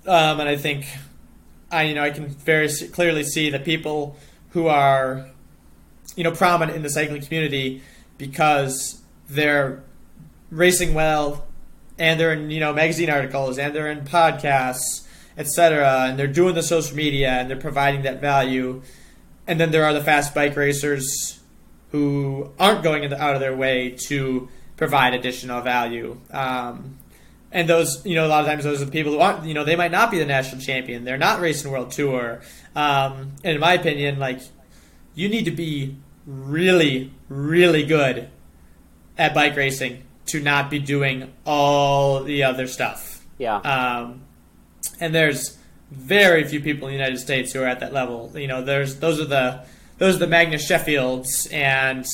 Um, 0.06 0.40
and 0.40 0.48
I 0.48 0.56
think 0.56 0.86
I 1.70 1.84
you 1.84 1.94
know 1.94 2.02
I 2.02 2.10
can 2.10 2.28
very 2.28 2.68
clearly 2.92 3.24
see 3.24 3.50
the 3.50 3.58
people 3.58 4.16
who 4.50 4.68
are 4.68 5.28
you 6.16 6.24
know 6.24 6.32
prominent 6.32 6.76
in 6.76 6.82
the 6.82 6.90
cycling 6.90 7.22
community 7.22 7.82
because 8.18 9.02
they're 9.28 9.82
racing 10.50 10.94
well 10.94 11.46
and 11.98 12.18
they're 12.18 12.32
in 12.32 12.50
you 12.50 12.60
know 12.60 12.72
magazine 12.72 13.10
articles 13.10 13.58
and 13.58 13.74
they're 13.74 13.90
in 13.90 14.00
podcasts 14.00 15.06
etc 15.36 16.06
and 16.08 16.18
they're 16.18 16.26
doing 16.26 16.54
the 16.54 16.62
social 16.62 16.96
media 16.96 17.30
and 17.30 17.48
they're 17.48 17.56
providing 17.56 18.02
that 18.02 18.20
value 18.20 18.82
and 19.46 19.60
then 19.60 19.70
there 19.70 19.84
are 19.84 19.92
the 19.92 20.02
fast 20.02 20.34
bike 20.34 20.56
racers 20.56 21.39
who 21.92 22.50
aren't 22.58 22.82
going 22.82 23.12
out 23.12 23.34
of 23.34 23.40
their 23.40 23.54
way 23.56 23.90
to 23.90 24.48
provide 24.76 25.12
additional 25.14 25.60
value 25.60 26.18
um, 26.32 26.96
and 27.52 27.68
those 27.68 28.04
you 28.06 28.14
know 28.14 28.26
a 28.26 28.28
lot 28.28 28.40
of 28.40 28.46
times 28.46 28.64
those 28.64 28.80
are 28.80 28.84
the 28.86 28.90
people 28.92 29.12
who 29.12 29.18
aren't 29.18 29.44
you 29.44 29.54
know 29.54 29.64
they 29.64 29.76
might 29.76 29.90
not 29.90 30.10
be 30.10 30.18
the 30.18 30.24
national 30.26 30.60
champion 30.60 31.04
they're 31.04 31.18
not 31.18 31.40
racing 31.40 31.70
world 31.70 31.90
tour 31.90 32.40
um, 32.76 33.32
and 33.44 33.54
in 33.54 33.60
my 33.60 33.74
opinion 33.74 34.18
like 34.18 34.40
you 35.14 35.28
need 35.28 35.44
to 35.44 35.50
be 35.50 35.96
really 36.26 37.12
really 37.28 37.84
good 37.84 38.28
at 39.18 39.34
bike 39.34 39.56
racing 39.56 40.02
to 40.26 40.40
not 40.40 40.70
be 40.70 40.78
doing 40.78 41.32
all 41.44 42.22
the 42.22 42.44
other 42.44 42.66
stuff 42.66 43.24
Yeah. 43.38 43.56
um, 43.56 44.22
and 45.00 45.14
there's 45.14 45.58
very 45.90 46.44
few 46.44 46.60
people 46.60 46.86
in 46.86 46.94
the 46.94 46.98
United 46.98 47.18
States 47.18 47.52
who 47.52 47.60
are 47.62 47.66
at 47.66 47.80
that 47.80 47.92
level. 47.92 48.30
You 48.36 48.46
know, 48.46 48.62
there's 48.62 49.00
those 49.00 49.18
are 49.18 49.24
the 49.24 49.64
those 50.00 50.16
are 50.16 50.18
the 50.18 50.26
Magnus 50.26 50.68
Sheffields 50.68 51.52
and 51.52 52.06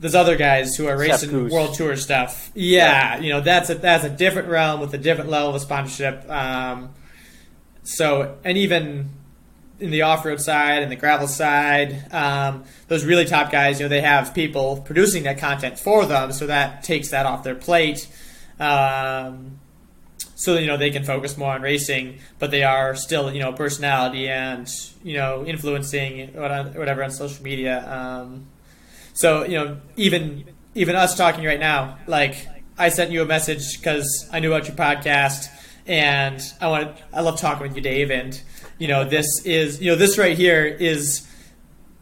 those 0.00 0.16
other 0.16 0.36
guys 0.36 0.74
who 0.74 0.88
are 0.88 0.98
racing 0.98 1.48
world 1.48 1.74
tour 1.74 1.96
stuff. 1.96 2.50
Yeah, 2.54 3.20
you 3.20 3.30
know 3.30 3.40
that's 3.40 3.70
a 3.70 3.76
that's 3.76 4.04
a 4.04 4.10
different 4.10 4.48
realm 4.48 4.80
with 4.80 4.92
a 4.92 4.98
different 4.98 5.30
level 5.30 5.54
of 5.54 5.62
sponsorship. 5.62 6.28
Um, 6.28 6.90
so 7.84 8.36
and 8.44 8.58
even 8.58 9.10
in 9.78 9.90
the 9.90 10.02
off-road 10.02 10.40
side 10.40 10.82
and 10.82 10.90
the 10.90 10.96
gravel 10.96 11.28
side, 11.28 12.12
um, 12.12 12.64
those 12.88 13.04
really 13.04 13.24
top 13.24 13.50
guys, 13.50 13.78
you 13.78 13.84
know, 13.84 13.88
they 13.88 14.00
have 14.00 14.34
people 14.34 14.82
producing 14.84 15.22
that 15.22 15.38
content 15.38 15.78
for 15.78 16.06
them, 16.06 16.32
so 16.32 16.48
that 16.48 16.82
takes 16.82 17.10
that 17.10 17.26
off 17.26 17.44
their 17.44 17.54
plate. 17.54 18.08
Um, 18.58 19.60
so 20.34 20.56
you 20.56 20.66
know 20.66 20.76
they 20.76 20.90
can 20.90 21.04
focus 21.04 21.36
more 21.36 21.52
on 21.52 21.62
racing, 21.62 22.18
but 22.38 22.50
they 22.50 22.62
are 22.62 22.94
still 22.96 23.32
you 23.32 23.40
know 23.40 23.52
personality 23.52 24.28
and 24.28 24.68
you 25.02 25.14
know 25.14 25.44
influencing 25.46 26.32
whatever 26.34 27.04
on 27.04 27.10
social 27.10 27.42
media. 27.42 27.86
Um, 27.90 28.46
so 29.12 29.44
you 29.44 29.56
know 29.58 29.80
even 29.96 30.44
even 30.74 30.96
us 30.96 31.16
talking 31.16 31.44
right 31.44 31.60
now, 31.60 31.98
like 32.06 32.48
I 32.78 32.88
sent 32.88 33.10
you 33.10 33.22
a 33.22 33.26
message 33.26 33.78
because 33.78 34.28
I 34.32 34.40
knew 34.40 34.52
about 34.52 34.66
your 34.66 34.76
podcast 34.76 35.46
and 35.86 36.42
I 36.60 36.68
wanted 36.68 36.94
I 37.12 37.20
love 37.20 37.38
talking 37.38 37.66
with 37.66 37.76
you, 37.76 37.82
Dave, 37.82 38.10
and 38.10 38.40
you 38.78 38.88
know 38.88 39.04
this 39.08 39.44
is 39.44 39.80
you 39.80 39.90
know 39.90 39.96
this 39.96 40.18
right 40.18 40.36
here 40.36 40.64
is 40.64 41.28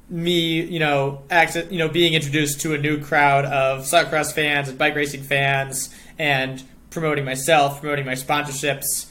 me, 0.08 0.60
you 0.60 0.78
know, 0.78 1.22
access, 1.30 1.70
you 1.72 1.78
know, 1.78 1.88
being 1.88 2.12
introduced 2.12 2.60
to 2.60 2.74
a 2.74 2.78
new 2.78 3.00
crowd 3.00 3.46
of 3.46 3.80
cyclocross 3.80 4.32
fans 4.32 4.68
and 4.68 4.76
bike 4.78 4.94
racing 4.94 5.22
fans, 5.22 5.94
and 6.18 6.62
promoting 6.92 7.24
myself, 7.24 7.80
promoting 7.80 8.06
my 8.06 8.14
sponsorships. 8.14 9.06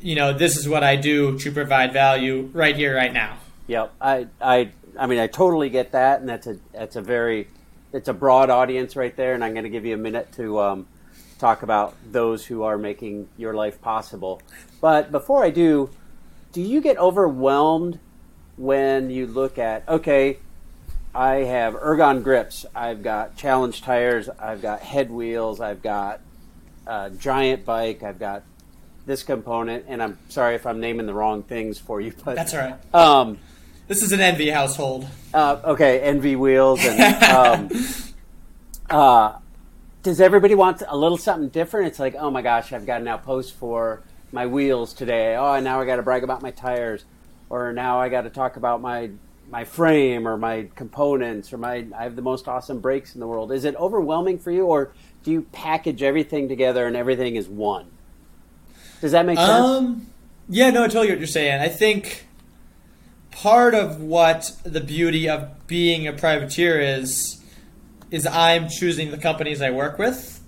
You 0.00 0.14
know, 0.14 0.32
this 0.32 0.56
is 0.56 0.68
what 0.68 0.82
I 0.82 0.96
do 0.96 1.38
to 1.38 1.52
provide 1.52 1.92
value 1.92 2.50
right 2.52 2.76
here, 2.76 2.94
right 2.94 3.12
now. 3.12 3.38
Yep. 3.66 3.92
I, 4.00 4.26
I, 4.40 4.70
I 4.98 5.06
mean, 5.06 5.18
I 5.18 5.26
totally 5.26 5.70
get 5.70 5.92
that, 5.92 6.20
and 6.20 6.28
that's 6.28 6.46
a 6.46 6.58
that's 6.72 6.96
a 6.96 7.02
very 7.02 7.48
it's 7.92 8.08
a 8.08 8.12
broad 8.12 8.50
audience 8.50 8.96
right 8.96 9.14
there, 9.16 9.34
and 9.34 9.44
I'm 9.44 9.52
going 9.52 9.64
to 9.64 9.70
give 9.70 9.84
you 9.84 9.94
a 9.94 9.98
minute 9.98 10.32
to 10.32 10.60
um, 10.60 10.86
talk 11.38 11.62
about 11.62 11.94
those 12.10 12.46
who 12.46 12.62
are 12.62 12.78
making 12.78 13.28
your 13.36 13.54
life 13.54 13.80
possible. 13.80 14.40
But 14.80 15.12
before 15.12 15.44
I 15.44 15.50
do, 15.50 15.90
do 16.52 16.60
you 16.60 16.80
get 16.80 16.98
overwhelmed 16.98 17.98
when 18.56 19.10
you 19.10 19.26
look 19.26 19.58
at 19.58 19.88
okay? 19.88 20.38
I 21.14 21.44
have 21.44 21.74
ergon 21.74 22.22
grips. 22.22 22.64
I've 22.74 23.02
got 23.02 23.36
challenge 23.36 23.82
tires. 23.82 24.30
I've 24.30 24.62
got 24.62 24.80
HED 24.80 25.10
wheels. 25.10 25.60
I've 25.60 25.82
got 25.82 26.20
a 26.86 27.10
giant 27.10 27.64
bike. 27.64 28.02
I've 28.02 28.18
got 28.18 28.42
this 29.06 29.22
component, 29.22 29.84
and 29.88 30.02
I'm 30.02 30.18
sorry 30.28 30.54
if 30.54 30.66
I'm 30.66 30.80
naming 30.80 31.06
the 31.06 31.14
wrong 31.14 31.42
things 31.42 31.78
for 31.78 32.00
you, 32.00 32.12
but 32.24 32.36
That's 32.36 32.54
all 32.54 32.60
right. 32.60 32.94
um, 32.94 33.38
This 33.88 34.02
is 34.02 34.12
an 34.12 34.20
ENVE 34.20 34.52
household. 34.52 35.06
uh, 35.34 35.60
okay, 35.64 36.00
ENVE 36.00 36.38
wheels 36.38 36.80
and 36.84 37.22
um, 37.24 37.68
uh, 38.90 39.38
does 40.02 40.20
everybody 40.20 40.54
want 40.54 40.82
a 40.86 40.96
little 40.96 41.18
something 41.18 41.48
different? 41.48 41.88
It's 41.88 41.98
like, 41.98 42.14
oh 42.18 42.30
my 42.30 42.42
gosh, 42.42 42.72
I've 42.72 42.86
got 42.86 42.98
to 42.98 43.04
now 43.04 43.16
post 43.18 43.54
for 43.54 44.02
my 44.32 44.46
wheels 44.46 44.94
today. 44.94 45.36
Oh, 45.36 45.58
now 45.60 45.80
I 45.80 45.84
got 45.84 45.96
to 45.96 46.02
brag 46.02 46.24
about 46.24 46.42
my 46.42 46.50
tires, 46.50 47.04
or 47.50 47.72
now 47.72 48.00
I 48.00 48.08
got 48.08 48.22
to 48.22 48.30
talk 48.30 48.56
about 48.56 48.80
my 48.80 49.10
my 49.50 49.64
frame 49.64 50.26
or 50.26 50.38
my 50.38 50.66
components 50.76 51.52
or 51.52 51.58
my 51.58 51.84
I 51.96 52.04
have 52.04 52.16
the 52.16 52.22
most 52.22 52.48
awesome 52.48 52.80
brakes 52.80 53.14
in 53.14 53.20
the 53.20 53.26
world. 53.26 53.52
Is 53.52 53.64
it 53.64 53.76
overwhelming 53.76 54.38
for 54.38 54.50
you, 54.50 54.66
or 54.66 54.92
do 55.22 55.30
you 55.30 55.42
package 55.52 56.02
everything 56.02 56.48
together 56.48 56.86
and 56.86 56.96
everything 56.96 57.36
is 57.36 57.48
one? 57.48 57.86
Does 59.00 59.12
that 59.12 59.26
make 59.26 59.38
sense? 59.38 59.50
Um, 59.50 60.06
yeah, 60.48 60.70
no, 60.70 60.84
I 60.84 60.86
totally 60.86 61.08
get 61.08 61.14
what 61.14 61.20
you're 61.20 61.26
saying. 61.26 61.60
I 61.60 61.68
think 61.68 62.26
part 63.30 63.74
of 63.74 64.00
what 64.00 64.52
the 64.64 64.80
beauty 64.80 65.28
of 65.28 65.66
being 65.66 66.06
a 66.06 66.12
privateer 66.12 66.80
is 66.80 67.38
is 68.10 68.26
I'm 68.26 68.68
choosing 68.68 69.10
the 69.10 69.16
companies 69.16 69.62
I 69.62 69.70
work 69.70 69.98
with, 69.98 70.40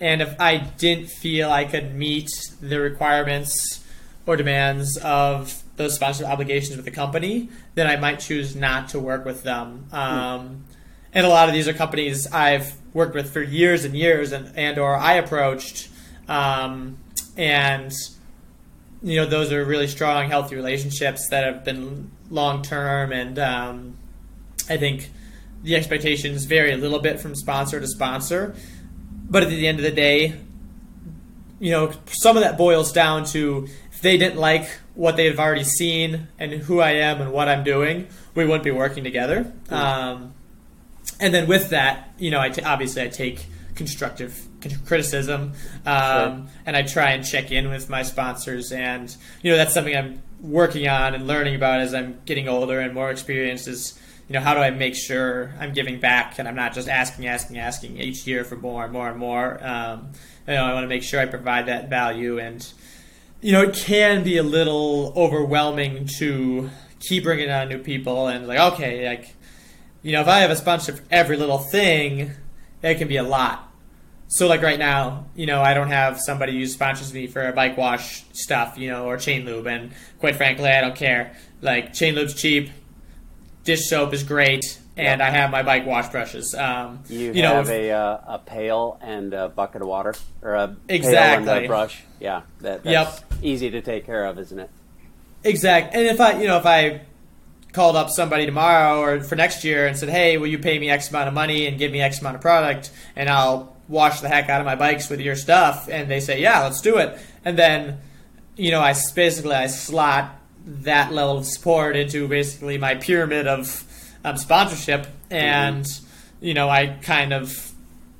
and 0.00 0.20
if 0.20 0.38
I 0.40 0.58
didn't 0.58 1.08
feel 1.08 1.50
I 1.50 1.64
could 1.64 1.94
meet 1.94 2.28
the 2.60 2.80
requirements 2.80 3.84
or 4.26 4.36
demands 4.36 4.98
of 4.98 5.62
those 5.76 5.94
sponsorship 5.94 6.30
obligations 6.30 6.76
with 6.76 6.84
the 6.84 6.90
company, 6.90 7.48
then 7.76 7.86
I 7.86 7.96
might 7.96 8.18
choose 8.18 8.56
not 8.56 8.88
to 8.88 8.98
work 8.98 9.24
with 9.24 9.44
them. 9.44 9.86
Um, 9.92 10.64
and 11.12 11.24
a 11.24 11.28
lot 11.28 11.48
of 11.48 11.54
these 11.54 11.68
are 11.68 11.72
companies 11.72 12.26
I've 12.26 12.74
worked 12.96 13.14
with 13.14 13.30
for 13.30 13.42
years 13.42 13.84
and 13.84 13.94
years, 13.94 14.32
and 14.32 14.56
and 14.56 14.78
or 14.78 14.96
I 14.96 15.14
approached, 15.14 15.88
um, 16.28 16.98
and 17.36 17.92
you 19.02 19.16
know 19.16 19.26
those 19.26 19.52
are 19.52 19.64
really 19.64 19.86
strong, 19.86 20.30
healthy 20.30 20.56
relationships 20.56 21.28
that 21.28 21.44
have 21.44 21.62
been 21.62 22.10
long 22.30 22.62
term, 22.62 23.12
and 23.12 23.38
um, 23.38 23.98
I 24.70 24.78
think 24.78 25.10
the 25.62 25.76
expectations 25.76 26.46
vary 26.46 26.72
a 26.72 26.76
little 26.78 27.00
bit 27.00 27.20
from 27.20 27.34
sponsor 27.34 27.78
to 27.78 27.86
sponsor. 27.86 28.56
But 29.28 29.42
at 29.42 29.50
the 29.50 29.66
end 29.66 29.78
of 29.78 29.84
the 29.84 29.90
day, 29.90 30.40
you 31.60 31.72
know, 31.72 31.92
some 32.06 32.36
of 32.36 32.42
that 32.44 32.56
boils 32.56 32.92
down 32.92 33.24
to 33.26 33.68
if 33.92 34.00
they 34.00 34.16
didn't 34.16 34.38
like 34.38 34.68
what 34.94 35.16
they've 35.16 35.38
already 35.38 35.64
seen 35.64 36.28
and 36.38 36.52
who 36.52 36.80
I 36.80 36.92
am 36.92 37.20
and 37.20 37.32
what 37.32 37.48
I'm 37.48 37.62
doing, 37.62 38.06
we 38.34 38.46
wouldn't 38.46 38.64
be 38.64 38.70
working 38.70 39.04
together. 39.04 39.52
Um, 39.68 40.34
and 41.20 41.32
then 41.32 41.46
with 41.46 41.70
that, 41.70 42.12
you 42.18 42.30
know, 42.30 42.40
I 42.40 42.50
t- 42.50 42.62
obviously 42.62 43.02
I 43.02 43.08
take 43.08 43.46
constructive 43.76 44.48
criticism, 44.86 45.52
um, 45.84 46.48
and 46.64 46.76
I 46.76 46.82
try 46.82 47.12
and 47.12 47.24
check 47.24 47.52
in 47.52 47.68
with 47.68 47.88
my 47.88 48.02
sponsors, 48.02 48.72
and 48.72 49.14
you 49.42 49.50
know 49.50 49.56
that's 49.56 49.74
something 49.74 49.96
I'm 49.96 50.22
working 50.40 50.88
on 50.88 51.14
and 51.14 51.26
learning 51.26 51.54
about 51.54 51.80
as 51.80 51.94
I'm 51.94 52.18
getting 52.24 52.48
older 52.48 52.80
and 52.80 52.92
more 52.92 53.10
experienced. 53.10 53.68
Is 53.68 53.98
you 54.28 54.32
know 54.32 54.40
how 54.40 54.54
do 54.54 54.60
I 54.60 54.70
make 54.70 54.94
sure 54.94 55.54
I'm 55.60 55.72
giving 55.72 56.00
back 56.00 56.38
and 56.38 56.48
I'm 56.48 56.56
not 56.56 56.74
just 56.74 56.88
asking, 56.88 57.26
asking, 57.28 57.58
asking 57.58 57.98
each 57.98 58.26
year 58.26 58.42
for 58.42 58.56
more 58.56 58.84
and 58.84 58.92
more 58.92 59.08
and 59.08 59.18
more. 59.18 59.64
Um, 59.64 60.12
you 60.48 60.54
know, 60.54 60.64
I 60.64 60.72
want 60.72 60.84
to 60.84 60.88
make 60.88 61.02
sure 61.02 61.20
I 61.20 61.26
provide 61.26 61.66
that 61.66 61.88
value, 61.88 62.38
and 62.38 62.66
you 63.40 63.52
know 63.52 63.62
it 63.62 63.74
can 63.74 64.24
be 64.24 64.38
a 64.38 64.42
little 64.42 65.12
overwhelming 65.16 66.08
to 66.18 66.70
keep 66.98 67.24
bringing 67.24 67.50
on 67.50 67.68
new 67.68 67.78
people 67.78 68.26
and 68.26 68.48
like 68.48 68.58
okay, 68.58 69.08
like 69.08 69.36
you 70.06 70.12
know 70.12 70.20
if 70.20 70.28
I 70.28 70.38
have 70.38 70.50
a 70.50 70.56
sponsorship 70.56 71.02
for 71.04 71.06
every 71.14 71.36
little 71.36 71.58
thing, 71.58 72.30
it 72.82 72.94
can 72.98 73.08
be 73.08 73.16
a 73.16 73.22
lot. 73.24 73.62
So 74.28 74.46
like 74.48 74.62
right 74.62 74.78
now, 74.78 75.26
you 75.34 75.46
know, 75.46 75.60
I 75.62 75.74
don't 75.74 75.90
have 75.90 76.18
somebody 76.20 76.58
who 76.58 76.66
sponsors 76.66 77.12
me 77.12 77.26
for 77.26 77.46
a 77.46 77.52
bike 77.52 77.76
wash 77.76 78.24
stuff, 78.32 78.76
you 78.78 78.90
know, 78.90 79.06
or 79.06 79.16
chain 79.18 79.44
lube, 79.44 79.66
and 79.66 79.92
quite 80.18 80.36
frankly, 80.36 80.68
I 80.68 80.80
don't 80.80 80.96
care. 80.96 81.36
Like 81.60 81.92
chain 81.92 82.14
lube's 82.14 82.34
cheap, 82.34 82.70
dish 83.64 83.88
soap 83.88 84.12
is 84.14 84.22
great, 84.22 84.78
and 84.96 85.22
I 85.22 85.30
have 85.30 85.50
my 85.50 85.62
bike 85.62 85.86
wash 85.86 86.08
brushes. 86.08 86.54
Um, 86.54 87.02
You, 87.08 87.32
know, 87.42 87.54
have 87.54 87.68
if- 87.68 87.70
a, 87.70 87.90
uh, 87.92 88.34
a 88.34 88.38
pail 88.38 88.98
and 89.00 89.32
a 89.34 89.48
bucket 89.48 89.82
of 89.82 89.88
water, 89.88 90.14
or 90.42 90.54
a 90.54 90.68
pail 90.88 91.16
and 91.16 91.48
a 91.48 91.66
brush. 91.66 92.02
Yeah, 92.20 92.42
that, 92.60 92.84
that's 92.84 93.20
Yep. 93.22 93.42
easy 93.42 93.70
to 93.70 93.80
take 93.82 94.06
care 94.06 94.24
of, 94.26 94.38
isn't 94.38 94.58
it? 94.58 94.70
Exact. 95.44 95.94
And 95.94 96.06
if 96.06 96.20
I, 96.20 96.40
you 96.40 96.46
know, 96.48 96.58
if 96.58 96.66
I 96.66 97.02
called 97.76 97.94
up 97.94 98.10
somebody 98.10 98.46
tomorrow 98.46 99.00
or 99.00 99.20
for 99.20 99.36
next 99.36 99.62
year 99.62 99.86
and 99.86 99.96
said, 99.96 100.08
"Hey, 100.08 100.38
will 100.38 100.48
you 100.48 100.58
pay 100.58 100.78
me 100.78 100.90
X 100.90 101.10
amount 101.10 101.28
of 101.28 101.34
money 101.34 101.66
and 101.66 101.78
give 101.78 101.92
me 101.92 102.00
X 102.00 102.20
amount 102.20 102.34
of 102.34 102.42
product, 102.42 102.90
and 103.14 103.28
I'll 103.28 103.76
wash 103.86 104.20
the 104.20 104.28
heck 104.28 104.48
out 104.48 104.60
of 104.60 104.66
my 104.66 104.74
bikes 104.74 105.08
with 105.08 105.20
your 105.20 105.36
stuff," 105.36 105.88
and 105.88 106.10
they 106.10 106.18
say, 106.18 106.40
"Yeah, 106.40 106.64
let's 106.64 106.80
do 106.80 106.98
it," 106.98 107.16
and 107.44 107.56
then, 107.56 107.98
you 108.56 108.72
know, 108.72 108.80
I 108.80 108.94
basically 109.14 109.54
I 109.54 109.68
slot 109.68 110.40
that 110.66 111.12
level 111.12 111.38
of 111.38 111.46
support 111.46 111.94
into 111.94 112.26
basically 112.26 112.78
my 112.78 112.96
pyramid 112.96 113.46
of 113.46 113.84
um, 114.24 114.36
sponsorship, 114.36 115.06
and 115.30 115.86
you 116.40 116.54
know, 116.54 116.68
I 116.68 116.88
kind 117.02 117.32
of 117.32 117.72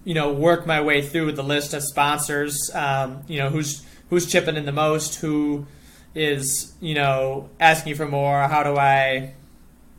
you 0.06 0.14
know, 0.14 0.32
work 0.32 0.66
my 0.66 0.80
way 0.80 1.02
through 1.02 1.32
the 1.32 1.42
list 1.42 1.74
of 1.74 1.82
sponsors. 1.82 2.70
Um, 2.72 3.24
you 3.26 3.38
know, 3.38 3.50
who's 3.50 3.84
who's 4.08 4.30
chipping 4.30 4.56
in 4.56 4.64
the 4.64 4.72
most, 4.72 5.16
who 5.16 5.66
is 6.14 6.72
you 6.80 6.94
know 6.94 7.50
asking 7.60 7.96
for 7.96 8.06
more. 8.06 8.42
How 8.48 8.62
do 8.62 8.76
I, 8.76 9.34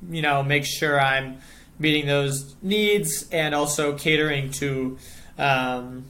you 0.10 0.22
know, 0.22 0.44
make 0.44 0.66
sure 0.66 1.00
I'm 1.00 1.40
meeting 1.80 2.08
those 2.08 2.56
needs 2.62 3.28
and 3.32 3.54
also 3.54 3.98
catering 3.98 4.52
to 4.52 4.98
um, 5.38 6.06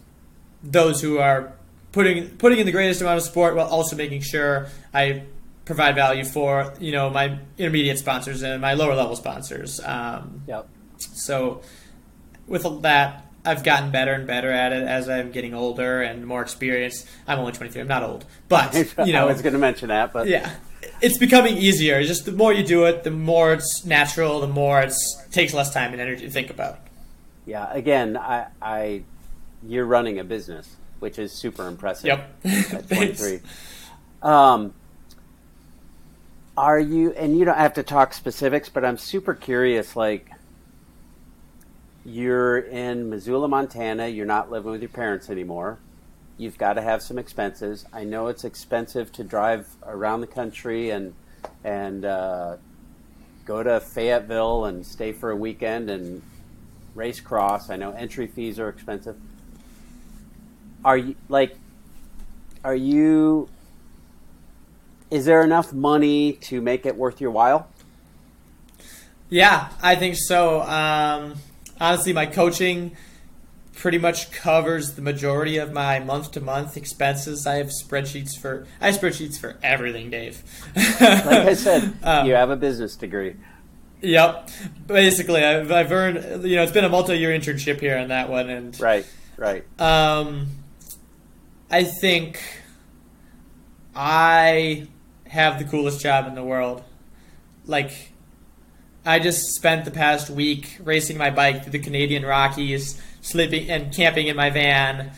those 0.64 1.02
who 1.02 1.20
are 1.20 1.54
putting 1.92 2.30
putting 2.38 2.60
in 2.60 2.66
the 2.66 2.72
greatest 2.72 3.02
amount 3.02 3.18
of 3.18 3.24
support 3.24 3.56
while 3.56 3.68
also 3.68 3.96
making 3.96 4.22
sure 4.22 4.68
I 4.94 5.24
provide 5.66 5.96
value 5.96 6.24
for 6.24 6.74
you 6.80 6.92
know 6.92 7.10
my 7.10 7.40
intermediate 7.58 8.00
sponsors 8.00 8.42
and 8.42 8.62
my 8.62 8.74
lower 8.74 8.96
level 8.96 9.16
sponsors. 9.16 9.80
Um, 9.84 10.44
yep. 10.48 10.68
So 10.98 11.62
with 12.48 12.64
that, 12.82 13.26
I've 13.46 13.64
gotten 13.64 13.92
better 13.92 14.14
and 14.14 14.26
better 14.26 14.52
at 14.52 14.74
it 14.74 14.84
as 14.84 15.10
I'm 15.10 15.32
getting 15.32 15.54
older 15.54 16.02
and 16.02 16.26
more 16.26 16.42
experienced. 16.42 17.08
I'm 17.28 17.40
only 17.40 17.52
23. 17.52 17.82
I'm 17.82 17.88
not 17.88 18.04
old, 18.04 18.26
but 18.48 18.74
you 19.06 19.14
know, 19.14 19.24
I 19.24 19.26
was 19.26 19.42
going 19.42 19.54
to 19.54 19.60
mention 19.60 19.90
that, 19.90 20.14
but 20.14 20.28
yeah, 20.28 20.52
it's 21.02 21.18
becoming 21.18 21.58
easier. 21.58 22.04
Just 22.04 22.26
the 22.26 22.32
more 22.32 22.54
you 22.54 22.64
do 22.64 22.86
it, 22.86 23.04
the 23.04 23.12
more 23.12 23.54
it's 23.54 23.86
natural. 23.86 24.40
The 24.40 24.48
more 24.48 24.82
it 24.82 24.94
takes 25.32 25.54
less 25.54 25.74
time 25.74 25.92
and 25.92 26.02
energy 26.02 26.26
to 26.26 26.32
think 26.32 26.50
about. 26.50 26.80
Yeah. 27.46 27.72
Again, 27.72 28.18
I, 28.18 28.48
I 28.62 29.04
you're 29.66 29.86
running 29.86 30.20
a 30.20 30.24
business, 30.24 30.76
which 31.00 31.20
is 31.20 31.32
super 31.32 31.68
impressive. 31.68 32.06
Yep. 32.06 32.46
At 32.74 32.90
23. 32.90 33.40
um, 34.22 34.74
are 36.58 36.80
you? 36.80 37.12
And 37.12 37.38
you 37.38 37.46
don't 37.46 37.58
have 37.58 37.76
to 37.76 37.84
talk 37.84 38.14
specifics, 38.14 38.70
but 38.70 38.84
I'm 38.84 38.98
super 38.98 39.34
curious. 39.34 39.96
Like, 39.96 40.30
you're 42.04 42.58
in 42.58 43.10
Missoula, 43.10 43.48
Montana. 43.48 44.08
You're 44.08 44.26
not 44.26 44.50
living 44.50 44.72
with 44.72 44.82
your 44.82 44.90
parents 44.90 45.30
anymore. 45.30 45.78
You've 46.38 46.58
got 46.58 46.74
to 46.74 46.82
have 46.82 47.02
some 47.02 47.18
expenses. 47.18 47.86
I 47.92 48.04
know 48.04 48.28
it's 48.28 48.44
expensive 48.44 49.12
to 49.14 49.24
drive 49.24 49.68
around 49.86 50.22
the 50.22 50.28
country 50.28 50.92
and 50.92 51.14
and 51.64 52.06
uh, 52.06 52.58
go 53.46 53.64
to 53.64 53.80
Fayetteville 53.80 54.66
and 54.66 54.86
stay 54.86 55.14
for 55.14 55.32
a 55.32 55.36
weekend 55.36 55.90
and 55.90 56.22
race 56.94 57.20
cross. 57.20 57.70
I 57.70 57.76
know 57.76 57.92
entry 57.92 58.28
fees 58.28 58.60
are 58.60 58.70
expensive. 58.70 59.16
Are 60.86 60.98
you 60.98 61.16
like? 61.28 61.56
Are 62.64 62.76
you? 62.76 63.50
Is 65.10 65.26
there 65.26 65.44
enough 65.44 65.74
money 65.74 66.34
to 66.34 66.62
make 66.62 66.86
it 66.86 66.96
worth 66.96 67.20
your 67.20 67.32
while? 67.32 67.68
Yeah, 69.30 69.70
I 69.82 69.96
think 69.96 70.16
so. 70.18 70.62
Um, 70.62 71.36
honestly, 71.80 72.14
my 72.14 72.26
coaching 72.26 72.96
pretty 73.78 74.00
much 74.00 74.32
covers 74.32 74.94
the 74.94 75.02
majority 75.02 75.58
of 75.58 75.72
my 75.72 76.00
month 76.00 76.32
to 76.32 76.42
month 76.42 76.76
expenses. 76.76 77.46
I 77.46 77.56
have 77.56 77.68
spreadsheets 77.68 78.38
for 78.38 78.68
I 78.82 78.92
have 78.92 79.00
spreadsheets 79.00 79.40
for 79.40 79.58
everything, 79.64 80.10
Dave. 80.10 80.44
like 80.76 81.26
I 81.26 81.54
said, 81.54 81.96
um, 82.04 82.28
you 82.28 82.34
have 82.34 82.50
a 82.50 82.56
business 82.56 82.96
degree. 82.96 83.36
Yep. 84.02 84.50
Basically, 84.86 85.44
I've, 85.44 85.72
I've 85.72 85.92
earned 85.92 86.44
you 86.46 86.56
know 86.58 86.64
it's 86.64 86.72
been 86.72 86.86
a 86.86 86.90
multi 86.90 87.18
year 87.18 87.30
internship 87.30 87.80
here 87.80 87.98
on 87.98 88.10
that 88.10 88.30
one, 88.30 88.50
and 88.50 88.80
right, 88.80 89.06
right. 89.38 89.64
Um, 89.80 90.48
I 91.70 91.84
think 91.84 92.42
I 93.96 94.88
have 95.28 95.60
the 95.60 95.66
coolest 95.66 96.02
job 96.02 96.28
in 96.28 96.36
the 96.36 96.44
world. 96.44 96.84
Like 97.66 98.12
I 99.06 99.20
just 99.20 99.56
spent 99.56 99.86
the 99.86 99.92
past 99.92 100.30
week 100.30 100.78
racing 100.84 101.18
my 101.18 101.30
bike 101.30 101.64
through 101.64 101.72
the 101.72 101.80
Canadian 101.80 102.26
Rockies, 102.26 103.02
sleeping 103.28 103.70
and 103.70 103.94
camping 103.94 104.28
in 104.28 104.36
my 104.36 104.50
van, 104.50 105.12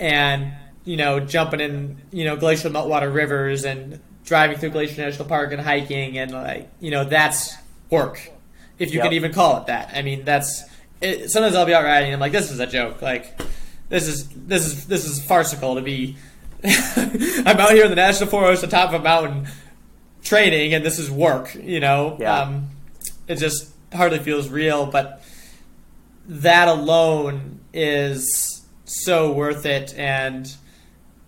and 0.00 0.52
you 0.84 0.96
know 0.96 1.20
jumping 1.20 1.60
in 1.60 2.00
you 2.10 2.24
know 2.24 2.36
glacial 2.36 2.70
meltwater 2.70 3.12
rivers 3.12 3.64
and 3.64 4.00
driving 4.24 4.56
through 4.56 4.70
Glacier 4.70 5.02
National 5.02 5.28
Park 5.28 5.52
and 5.52 5.60
hiking 5.60 6.18
and 6.18 6.32
like 6.32 6.70
you 6.80 6.90
know 6.90 7.04
that's 7.04 7.54
work, 7.90 8.30
if 8.78 8.90
you 8.92 8.98
yep. 8.98 9.04
can 9.04 9.12
even 9.12 9.32
call 9.32 9.58
it 9.58 9.66
that. 9.66 9.92
I 9.94 10.02
mean 10.02 10.24
that's 10.24 10.64
it, 11.00 11.30
sometimes 11.30 11.54
I'll 11.54 11.66
be 11.66 11.74
out 11.74 11.84
riding 11.84 12.08
and 12.08 12.14
I'm 12.14 12.20
like 12.20 12.32
this 12.32 12.50
is 12.50 12.60
a 12.60 12.66
joke 12.66 13.02
like 13.02 13.38
this 13.92 14.08
is 14.08 14.26
this 14.28 14.66
is 14.66 14.86
this 14.86 15.04
is 15.04 15.22
farcical 15.22 15.74
to 15.74 15.82
be. 15.82 16.16
I'm 16.64 17.60
out 17.60 17.72
here 17.72 17.84
in 17.84 17.90
the 17.90 17.96
national 17.96 18.30
forest, 18.30 18.64
on 18.64 18.70
top 18.70 18.88
of 18.88 19.00
a 19.00 19.04
mountain, 19.04 19.48
training, 20.22 20.72
and 20.72 20.82
this 20.84 20.98
is 20.98 21.10
work. 21.10 21.54
You 21.54 21.80
know. 21.80 22.16
Yeah. 22.18 22.40
Um, 22.40 22.70
it 23.28 23.36
just 23.36 23.70
hardly 23.92 24.18
feels 24.18 24.48
real. 24.48 24.86
But 24.86 25.22
that 26.26 26.68
alone 26.68 27.60
is 27.72 28.64
so 28.84 29.32
worth 29.32 29.66
it, 29.66 29.94
and 29.96 30.54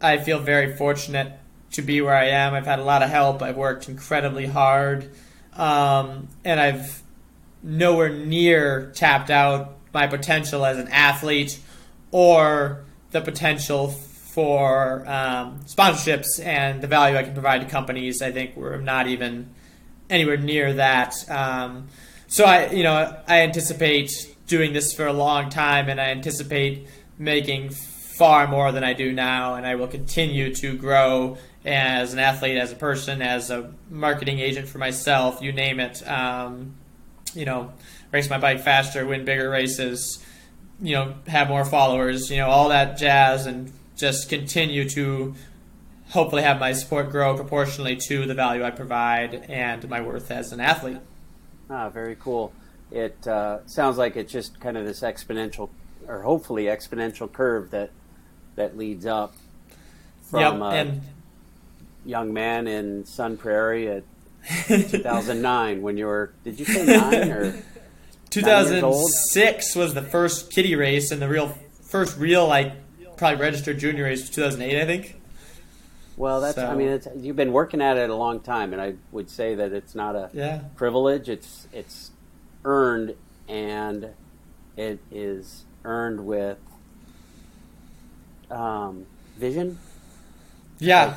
I 0.00 0.18
feel 0.18 0.38
very 0.38 0.76
fortunate 0.76 1.33
to 1.72 1.83
be 1.83 2.00
where 2.00 2.14
I 2.14 2.26
am. 2.26 2.54
I've 2.54 2.66
had 2.66 2.78
a 2.78 2.85
lot 2.85 3.02
of 3.02 3.11
help. 3.11 3.42
I've 3.42 3.57
worked 3.57 3.88
incredibly 3.88 4.46
hard, 4.46 5.11
um, 5.54 6.28
and 6.44 6.61
I've 6.61 7.02
nowhere 7.62 8.11
near 8.11 8.92
tapped 8.94 9.30
out 9.30 9.76
my 9.92 10.07
potential 10.07 10.64
as 10.66 10.78
an 10.78 10.88
athlete 10.88 11.59
or 12.11 12.85
the 13.12 13.20
potential 13.20 13.88
for 13.88 15.09
um, 15.09 15.61
sponsorships 15.66 16.40
and 16.42 16.83
the 16.83 16.88
value 16.88 17.16
I 17.16 17.22
can 17.22 17.33
provide 17.33 17.61
to 17.61 17.68
companies. 17.68 18.20
I 18.20 18.33
think 18.33 18.57
we're 18.57 18.78
not 18.78 19.07
even 19.07 19.50
anywhere 20.11 20.37
near 20.37 20.74
that. 20.74 21.14
Um, 21.30 21.88
so 22.26 22.44
I, 22.44 22.70
you 22.70 22.83
know, 22.83 23.16
I 23.28 23.42
anticipate 23.42 24.34
doing 24.46 24.72
this 24.72 24.92
for 24.92 25.07
a 25.07 25.12
long 25.12 25.50
time, 25.50 25.88
and 25.88 26.00
I 26.00 26.07
anticipate 26.07 26.88
making 27.18 27.70
far 27.70 28.46
more 28.46 28.72
than 28.72 28.85
I 28.85 28.92
do 28.92 29.12
now, 29.12 29.54
and 29.54 29.66
I 29.66 29.74
will 29.74 29.88
continue 29.88 30.54
to 30.57 30.76
grow 30.76 31.37
as 31.64 32.12
an 32.12 32.18
athlete, 32.18 32.57
as 32.59 32.70
a 32.72 32.76
person, 32.76 33.22
as 33.22 33.50
a 33.50 33.72
marketing 33.90 34.38
agent 34.38 34.68
for 34.68 34.78
myself. 34.78 35.40
You 35.42 35.52
name 35.52 35.80
it. 35.80 36.07
Um, 36.09 36.74
you 37.35 37.44
know, 37.44 37.72
race 38.12 38.30
my 38.30 38.38
bike 38.38 38.61
faster, 38.61 39.04
win 39.07 39.24
bigger 39.24 39.50
races. 39.50 40.24
You 40.80 40.94
know, 40.94 41.14
have 41.26 41.48
more 41.48 41.64
followers. 41.64 42.30
You 42.30 42.38
know, 42.38 42.48
all 42.48 42.68
that 42.68 42.96
jazz, 42.96 43.46
and 43.46 43.72
just 43.96 44.28
continue 44.28 44.88
to 44.90 45.35
hopefully 46.11 46.42
have 46.42 46.61
my 46.61 46.72
support 46.72 47.11
grow 47.11 47.35
proportionally 47.35 47.96
to 47.96 48.26
the 48.26 48.35
value 48.35 48.62
I 48.62 48.70
provide 48.70 49.46
and 49.48 49.88
my 49.88 50.00
worth 50.00 50.30
as 50.30 50.52
an 50.52 50.61
athlete. 50.61 50.98
Ah, 51.70 51.88
very 51.88 52.14
cool. 52.14 52.52
It 52.90 53.27
uh, 53.27 53.66
sounds 53.66 53.99
like 53.99 54.16
it's 54.16 54.33
just 54.33 54.61
kind 54.61 54.77
of 54.77 54.85
this 54.85 55.01
exponential, 55.01 55.70
or 56.07 56.23
hopefully 56.23 56.64
exponential 56.64 57.31
curve 57.31 57.70
that 57.70 57.90
that 58.57 58.77
leads 58.77 59.07
up 59.07 59.35
from 60.23 60.61
yep, 60.61 60.87
a 60.87 61.01
young 62.05 62.33
man 62.33 62.66
in 62.66 63.05
Sun 63.05 63.37
Prairie 63.37 63.88
at 63.88 64.05
2009 64.66 65.83
when 65.83 65.97
you 65.97 66.07
were. 66.07 66.33
Did 66.44 66.59
you 66.59 66.66
say 66.66 66.87
nine 66.87 67.31
or? 67.31 67.62
2006 68.31 69.77
was 69.77 69.94
the 69.94 70.03
first 70.03 70.51
kitty 70.51 70.75
race 70.75 71.12
and 71.12 71.23
the 71.23 71.29
real 71.29 71.57
first 71.83 72.18
real 72.18 72.49
like 72.49 72.73
probably 73.16 73.40
registered 73.40 73.79
junior 73.79 74.03
race 74.05 74.23
was 74.23 74.31
2008 74.31 74.83
I 74.83 74.87
think. 74.87 75.20
Well, 76.16 76.40
that's. 76.40 76.57
So, 76.57 76.66
I 76.66 76.75
mean, 76.75 76.88
it's, 76.88 77.09
you've 77.16 77.37
been 77.37 77.53
working 77.53 77.81
at 77.81 77.97
it 77.97 78.09
a 78.09 78.14
long 78.14 78.40
time, 78.40 78.73
and 78.73 78.81
I 78.81 78.94
would 79.11 79.31
say 79.31 79.57
that 79.57 79.73
it's 79.73 79.94
not 79.94 80.14
a 80.14 80.31
yeah. 80.33 80.62
privilege. 80.77 81.29
It's 81.29 81.66
it's 81.73 82.11
earned, 82.64 83.14
and 83.48 84.11
it 84.77 84.98
is 85.11 85.64
earned 85.85 86.27
with 86.27 86.59
um, 88.50 89.07
vision. 89.37 89.79
Yeah. 90.79 91.07
Like 91.07 91.16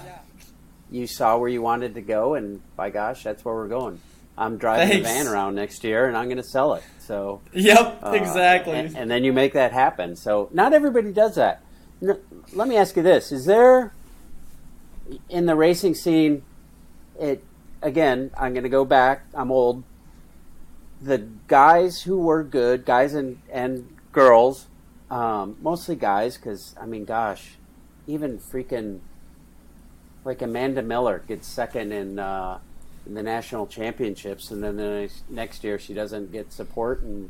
you 0.89 1.07
saw 1.07 1.37
where 1.37 1.49
you 1.49 1.61
wanted 1.61 1.95
to 1.95 2.01
go, 2.01 2.35
and 2.35 2.61
by 2.75 2.89
gosh, 2.89 3.23
that's 3.23 3.43
where 3.43 3.55
we're 3.55 3.67
going. 3.67 3.99
I'm 4.37 4.57
driving 4.57 5.03
Thanks. 5.03 5.09
a 5.09 5.13
van 5.13 5.27
around 5.27 5.55
next 5.55 5.83
year, 5.83 6.07
and 6.07 6.15
I'm 6.15 6.25
going 6.25 6.37
to 6.37 6.43
sell 6.43 6.75
it. 6.75 6.83
So. 6.99 7.41
Yep. 7.53 7.99
Uh, 8.03 8.11
exactly. 8.11 8.73
And, 8.73 8.95
and 8.95 9.11
then 9.11 9.23
you 9.23 9.33
make 9.33 9.53
that 9.53 9.71
happen. 9.71 10.15
So 10.15 10.49
not 10.53 10.73
everybody 10.73 11.11
does 11.11 11.35
that. 11.35 11.63
Let 11.99 12.67
me 12.67 12.77
ask 12.77 12.95
you 12.95 13.01
this: 13.01 13.31
Is 13.31 13.45
there 13.45 13.91
in 15.29 15.45
the 15.45 15.55
racing 15.55 15.95
scene, 15.95 16.43
it 17.19 17.43
again, 17.81 18.31
I'm 18.37 18.53
going 18.53 18.63
to 18.63 18.69
go 18.69 18.85
back. 18.85 19.25
I'm 19.33 19.51
old. 19.51 19.83
The 21.01 21.27
guys 21.47 22.01
who 22.03 22.17
were 22.17 22.43
good, 22.43 22.85
guys 22.85 23.13
and 23.13 23.39
and 23.51 23.95
girls, 24.11 24.67
um, 25.11 25.57
mostly 25.61 25.95
guys, 25.95 26.37
because 26.37 26.75
I 26.81 26.85
mean, 26.85 27.05
gosh, 27.05 27.55
even 28.07 28.39
freaking 28.39 28.99
like 30.25 30.41
Amanda 30.41 30.81
Miller 30.81 31.23
gets 31.27 31.47
second 31.47 31.91
in 31.91 32.19
uh, 32.19 32.59
in 33.05 33.13
the 33.13 33.23
national 33.23 33.67
championships, 33.67 34.51
and 34.51 34.63
then 34.63 34.77
the 34.77 35.09
next 35.29 35.63
year 35.63 35.79
she 35.79 35.93
doesn't 35.93 36.31
get 36.31 36.51
support, 36.51 37.01
and 37.01 37.29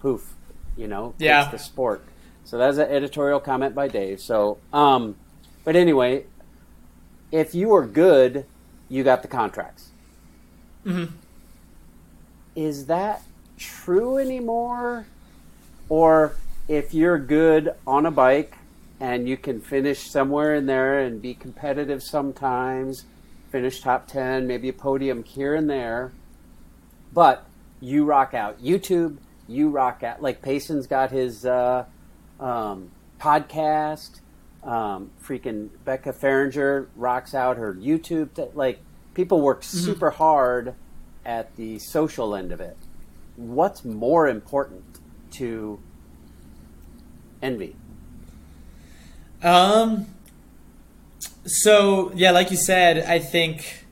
poof, 0.00 0.34
you 0.76 0.86
know, 0.86 1.14
yeah, 1.18 1.50
the 1.50 1.58
sport. 1.58 2.04
So 2.44 2.58
that's 2.58 2.76
an 2.76 2.90
editorial 2.90 3.40
comment 3.40 3.74
by 3.74 3.88
Dave. 3.88 4.20
So, 4.20 4.58
um, 4.72 5.16
but 5.64 5.76
anyway, 5.76 6.26
if 7.32 7.54
you 7.54 7.68
were 7.68 7.86
good, 7.86 8.44
you 8.88 9.02
got 9.02 9.22
the 9.22 9.28
contracts. 9.28 9.90
Mm-hmm. 10.84 11.14
Is 12.54 12.86
that 12.86 13.22
true 13.58 14.18
anymore? 14.18 15.06
Or 15.88 16.34
if 16.68 16.94
you're 16.94 17.18
good 17.18 17.74
on 17.86 18.06
a 18.06 18.10
bike 18.10 18.56
and 19.00 19.28
you 19.28 19.36
can 19.36 19.60
finish 19.60 20.10
somewhere 20.10 20.54
in 20.54 20.66
there 20.66 21.00
and 21.00 21.20
be 21.20 21.34
competitive 21.34 22.02
sometimes, 22.02 23.04
finish 23.50 23.80
top 23.80 24.06
10, 24.06 24.46
maybe 24.46 24.68
a 24.68 24.72
podium 24.72 25.22
here 25.24 25.54
and 25.54 25.68
there, 25.68 26.12
but 27.12 27.46
you 27.80 28.04
rock 28.04 28.34
out. 28.34 28.62
YouTube, 28.62 29.16
you 29.46 29.68
rock 29.68 30.02
out. 30.02 30.22
Like 30.22 30.40
Payson's 30.42 30.86
got 30.86 31.10
his 31.10 31.44
uh, 31.44 31.84
um, 32.40 32.90
podcast. 33.20 34.20
Um, 34.62 35.10
freaking 35.22 35.68
Becca 35.84 36.14
Fahringer 36.14 36.86
rocks 36.96 37.34
out 37.34 37.58
her 37.58 37.74
YouTube. 37.74 38.32
Th- 38.34 38.48
like 38.54 38.78
people 39.12 39.42
work 39.42 39.60
Mm-hmm. 39.60 39.84
super 39.84 40.10
hard 40.10 40.74
at 41.24 41.54
the 41.56 41.78
social 41.78 42.34
end 42.34 42.52
of 42.52 42.60
it. 42.60 42.76
What's 43.36 43.84
more 43.84 44.28
important 44.28 44.84
to 45.32 45.80
ENVE? 47.42 47.74
Um. 49.42 50.06
So 51.46 52.12
yeah, 52.14 52.30
like 52.30 52.50
you 52.50 52.56
said, 52.56 52.98
I 52.98 53.18
think 53.18 53.84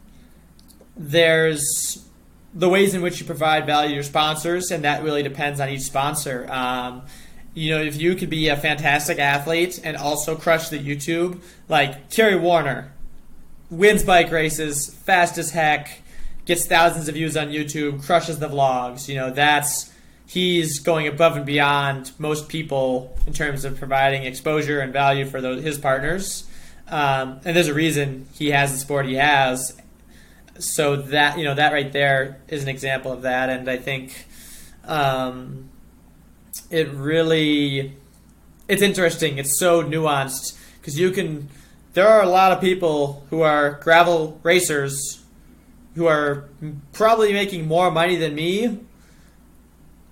there's 0.97 2.09
the 2.55 2.69
ways 2.69 2.95
in 2.95 3.03
which 3.03 3.21
you 3.21 3.27
provide 3.27 3.67
value 3.67 3.91
to 3.91 3.95
your 3.95 4.03
sponsors, 4.03 4.71
and 4.71 4.85
that 4.85 5.03
really 5.03 5.23
depends 5.23 5.61
on 5.61 5.69
each 5.69 5.83
sponsor. 5.83 6.51
Um, 6.51 7.03
you 7.55 7.71
know, 7.71 7.83
if 7.83 8.01
you 8.01 8.15
could 8.15 8.31
be 8.31 8.49
a 8.49 8.57
fantastic 8.57 9.19
athlete 9.19 9.81
and 9.85 9.97
also 9.97 10.37
crush 10.37 10.69
the 10.69 10.79
YouTube, 10.79 11.41
like 11.69 12.09
Terry 12.09 12.37
Warner, 12.37 12.93
wins 13.71 14.03
bike 14.03 14.31
races, 14.31 14.95
fast 14.95 15.39
as 15.39 15.51
heck, 15.51 16.02
gets 16.45 16.67
thousands 16.67 17.09
of 17.09 17.15
views 17.15 17.37
on 17.37 17.49
YouTube, 17.49 18.05
crushes 18.05 18.39
the 18.39 18.49
vlogs. 18.49 19.09
You 19.09 19.17
know, 19.17 19.31
that's 19.31 19.93
he's 20.27 20.79
going 20.79 21.07
above 21.07 21.37
and 21.37 21.47
beyond 21.47 22.13
most 22.19 22.49
people 22.49 23.17
in 23.27 23.33
terms 23.33 23.65
of 23.65 23.79
providing 23.79 24.25
exposure 24.25 24.81
and 24.81 24.93
value 24.93 25.27
for 25.27 25.41
those, 25.41 25.63
his 25.63 25.79
partners. 25.79 26.45
Um, 26.89 27.41
and 27.45 27.57
there's 27.57 27.69
a 27.69 27.75
reason 27.75 28.27
he 28.35 28.51
has 28.51 28.73
the 28.73 28.79
sport 28.79 29.07
he 29.07 29.15
has. 29.15 29.77
So 30.59 30.97
that 30.97 31.39
you 31.39 31.45
know 31.45 31.55
that 31.55 31.73
right 31.73 31.91
there 31.91 32.41
is 32.47 32.63
an 32.63 32.69
example 32.69 33.11
of 33.11 33.23
that, 33.23 33.49
and 33.49 33.69
I 33.71 33.79
think 33.79 34.27
um, 34.85 35.71
it 36.71 36.91
really 36.91 37.97
it's 38.69 38.83
interesting. 38.83 39.39
It's 39.39 39.59
so 39.59 39.83
nuanced 39.83 40.59
because 40.81 40.99
you 40.99 41.11
can. 41.11 41.49
There 41.95 42.07
are 42.07 42.23
a 42.23 42.29
lot 42.29 42.53
of 42.53 42.61
people 42.61 43.27
who 43.31 43.43
are 43.43 43.79
gravel 43.83 44.39
racers 44.43 45.22
who 45.95 46.07
are 46.07 46.49
probably 46.93 47.33
making 47.33 47.67
more 47.67 47.91
money 47.91 48.17
than 48.17 48.35
me 48.35 48.81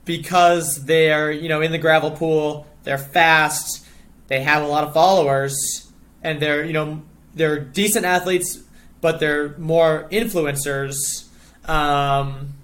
because 0.05 0.85
they're 0.85 1.31
you 1.31 1.49
know 1.49 1.61
in 1.61 1.73
the 1.73 1.79
gravel 1.79 2.11
pool. 2.11 2.67
They're 2.85 2.99
fast. 2.99 3.87
They 4.29 4.43
have 4.43 4.63
a 4.63 4.67
lot 4.67 4.85
of 4.85 4.95
followers, 4.95 5.91
and 6.23 6.41
they're 6.41 6.65
you 6.65 6.73
know 6.73 7.03
they're 7.35 7.61
decent 7.61 8.05
athletes, 8.05 8.59
but 9.01 9.21
they're 9.21 9.57
more 9.59 10.09
influencers. 10.11 11.27
Um, 11.69 12.55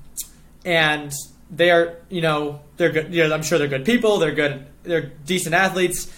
and 0.65 1.13
they're 1.51 1.99
you 2.09 2.21
know 2.21 2.61
they're 2.77 2.93
good. 2.93 3.15
You 3.15 3.29
know, 3.29 3.35
I'm 3.35 3.43
sure 3.43 3.59
they're 3.59 3.69
good 3.69 3.85
people. 3.85 4.19
They're 4.19 4.35
good. 4.35 4.67
They're 4.83 5.13
decent 5.25 5.55
athletes, 5.55 6.13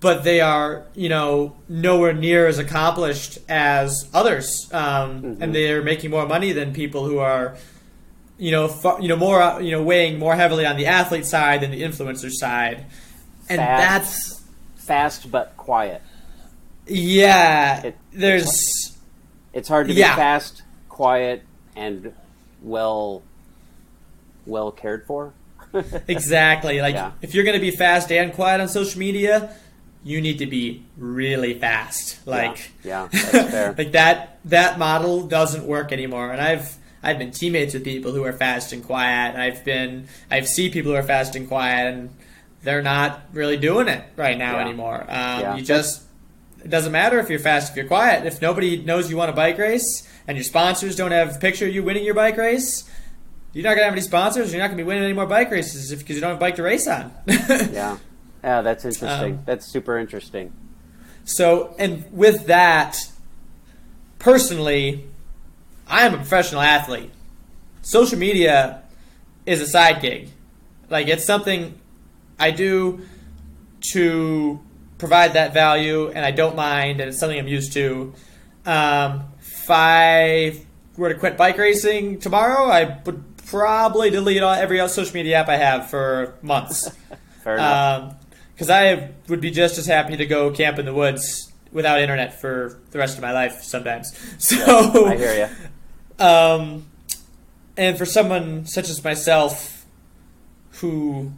but 0.00 0.24
they 0.24 0.40
are 0.40 0.84
you 0.94 1.08
know 1.08 1.54
nowhere 1.68 2.12
near 2.12 2.46
as 2.46 2.58
accomplished 2.58 3.38
as 3.48 4.08
others, 4.14 4.68
um, 4.72 5.36
and 5.40 5.54
they're 5.54 5.82
making 5.82 6.10
more 6.10 6.26
money 6.26 6.52
than 6.52 6.72
people 6.72 7.04
who 7.06 7.18
are 7.18 7.56
you 8.38 8.50
know 8.50 8.68
far, 8.68 9.00
you 9.00 9.08
know 9.08 9.16
more 9.16 9.60
you 9.60 9.70
know 9.72 9.82
weighing 9.82 10.18
more 10.18 10.34
heavily 10.36 10.64
on 10.66 10.76
the 10.76 10.86
athlete 10.86 11.26
side 11.26 11.60
than 11.60 11.70
the 11.70 11.82
influencer 11.82 12.30
side, 12.32 12.86
and 13.48 13.58
Fast. 13.58 13.80
that's 13.82 14.40
Fast 14.86 15.30
but 15.30 15.56
quiet. 15.56 16.02
yeah. 16.86 17.82
It- 17.82 17.96
there's 18.12 18.96
It's 19.52 19.68
hard 19.68 19.88
to 19.88 19.94
be 19.94 20.00
Yeah. 20.00 20.16
fast, 20.16 20.62
quiet, 20.88 21.42
and 21.76 22.12
well 22.62 23.22
well 24.46 24.70
cared 24.72 25.06
for. 25.06 25.32
Exactly. 26.08 26.80
Like 26.80 26.94
Yeah. 26.94 27.12
if 27.22 27.34
you're 27.34 27.44
going 27.44 27.54
to 27.58 27.60
be 27.60 27.70
fast 27.70 28.10
and 28.10 28.32
quiet 28.32 28.60
on 28.60 28.68
social 28.68 28.98
media, 28.98 29.50
you 30.02 30.20
need 30.20 30.38
to 30.38 30.46
be 30.46 30.82
really 30.96 31.54
fast. 31.58 32.26
Like 32.26 32.72
yeah, 32.84 33.08
fair. 33.08 33.74
like 33.78 33.92
that 33.92 34.38
that 34.46 34.78
model 34.78 35.26
doesn't 35.26 35.64
work 35.64 35.92
anymore. 35.92 36.32
And 36.32 36.40
I've 36.40 36.76
I've 37.02 37.18
been 37.18 37.30
teammates 37.30 37.74
with 37.74 37.84
people 37.84 38.12
who 38.12 38.24
are 38.24 38.32
fast 38.32 38.72
and 38.72 38.84
quiet. 38.84 39.36
I've 39.36 39.64
been 39.64 40.08
I've 40.30 40.48
seen 40.48 40.70
people 40.72 40.92
who 40.92 40.96
are 40.98 41.02
fast 41.02 41.36
and 41.36 41.48
quiet 41.48 41.94
and 41.94 42.10
they're 42.62 42.82
not 42.82 43.22
really 43.32 43.56
doing 43.56 43.88
it 43.88 44.04
right 44.16 44.36
now 44.36 44.56
Yeah. 44.56 44.64
anymore. 44.64 45.00
Um, 45.02 45.40
Yeah. 45.40 45.56
You 45.56 45.62
just 45.64 46.02
it 46.62 46.68
doesn't 46.70 46.92
matter 46.92 47.18
if 47.18 47.30
you're 47.30 47.38
fast 47.38 47.70
if 47.70 47.76
you're 47.76 47.86
quiet. 47.86 48.26
If 48.26 48.42
nobody 48.42 48.76
knows 48.82 49.10
you 49.10 49.16
want 49.16 49.30
a 49.30 49.34
bike 49.34 49.56
race 49.58 50.06
and 50.28 50.36
your 50.36 50.44
sponsors 50.44 50.94
don't 50.96 51.10
have 51.12 51.36
a 51.36 51.38
picture 51.38 51.66
of 51.66 51.74
you 51.74 51.82
winning 51.82 52.04
your 52.04 52.14
bike 52.14 52.36
race, 52.36 52.84
you're 53.54 53.64
not 53.64 53.70
gonna 53.74 53.84
have 53.84 53.92
any 53.94 54.02
sponsors. 54.02 54.52
You're 54.52 54.60
not 54.60 54.66
gonna 54.68 54.76
be 54.76 54.82
winning 54.84 55.04
any 55.04 55.14
more 55.14 55.26
bike 55.26 55.50
races 55.50 55.90
because 55.94 56.14
you 56.16 56.20
don't 56.20 56.30
have 56.30 56.36
a 56.36 56.40
bike 56.40 56.56
to 56.56 56.62
race 56.62 56.86
on. 56.86 57.12
yeah. 57.26 57.96
Yeah, 58.42 58.62
that's 58.62 58.84
interesting. 58.84 59.34
Um, 59.34 59.42
that's 59.44 59.66
super 59.66 59.98
interesting. 59.98 60.52
So, 61.24 61.74
and 61.78 62.10
with 62.12 62.46
that, 62.46 62.96
personally, 64.18 65.06
I 65.86 66.06
am 66.06 66.14
a 66.14 66.16
professional 66.16 66.62
athlete. 66.62 67.10
Social 67.82 68.18
media 68.18 68.82
is 69.46 69.60
a 69.60 69.66
side 69.66 70.00
gig. 70.00 70.30
Like, 70.88 71.08
it's 71.08 71.24
something 71.24 71.78
I 72.38 72.50
do 72.50 73.02
to 73.92 74.60
provide 74.98 75.34
that 75.34 75.54
value, 75.54 76.08
and 76.08 76.24
I 76.24 76.30
don't 76.30 76.56
mind, 76.56 77.00
and 77.00 77.08
it's 77.08 77.18
something 77.18 77.38
I'm 77.38 77.48
used 77.48 77.72
to. 77.74 78.12
Um, 78.66 79.24
if 79.40 79.70
I 79.70 80.60
were 80.96 81.12
to 81.12 81.18
quit 81.18 81.36
bike 81.36 81.58
racing 81.58 82.18
tomorrow, 82.18 82.64
I 82.64 83.00
would 83.04 83.36
probably 83.46 84.10
delete 84.10 84.42
all, 84.42 84.52
every 84.52 84.86
social 84.88 85.14
media 85.14 85.38
app 85.38 85.48
I 85.48 85.56
have 85.56 85.90
for 85.90 86.34
months. 86.42 86.90
Fair 87.44 87.54
enough. 87.54 88.16
Because 88.60 88.68
I 88.68 89.08
would 89.28 89.40
be 89.40 89.50
just 89.50 89.78
as 89.78 89.86
happy 89.86 90.18
to 90.18 90.26
go 90.26 90.50
camp 90.50 90.78
in 90.78 90.84
the 90.84 90.92
woods 90.92 91.50
without 91.72 91.98
internet 91.98 92.42
for 92.42 92.78
the 92.90 92.98
rest 92.98 93.16
of 93.16 93.22
my 93.22 93.32
life 93.32 93.62
sometimes. 93.62 94.12
So 94.38 95.06
I 95.06 95.16
hear 95.16 95.48
you. 95.48 96.22
Um, 96.22 96.84
and 97.78 97.96
for 97.96 98.04
someone 98.04 98.66
such 98.66 98.90
as 98.90 99.02
myself, 99.02 99.86
who 100.72 101.32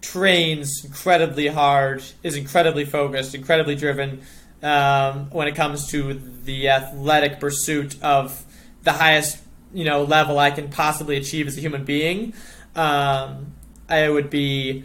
trains 0.00 0.82
incredibly 0.82 1.48
hard, 1.48 2.02
is 2.22 2.34
incredibly 2.34 2.86
focused, 2.86 3.34
incredibly 3.34 3.74
driven 3.74 4.22
um, 4.62 5.28
when 5.32 5.48
it 5.48 5.54
comes 5.54 5.88
to 5.88 6.14
the 6.14 6.70
athletic 6.70 7.40
pursuit 7.40 8.02
of 8.02 8.42
the 8.84 8.92
highest 8.92 9.36
you 9.74 9.84
know 9.84 10.04
level 10.04 10.38
I 10.38 10.50
can 10.50 10.70
possibly 10.70 11.18
achieve 11.18 11.46
as 11.46 11.58
a 11.58 11.60
human 11.60 11.84
being, 11.84 12.32
um, 12.74 13.52
I 13.86 14.08
would 14.08 14.30
be 14.30 14.84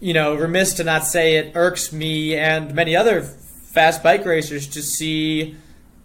you 0.00 0.12
know 0.14 0.34
remiss 0.34 0.74
to 0.74 0.84
not 0.84 1.04
say 1.04 1.36
it 1.36 1.52
irks 1.54 1.92
me 1.92 2.36
and 2.36 2.74
many 2.74 2.96
other 2.96 3.22
fast 3.22 4.02
bike 4.02 4.24
racers 4.24 4.66
to 4.66 4.82
see 4.82 5.56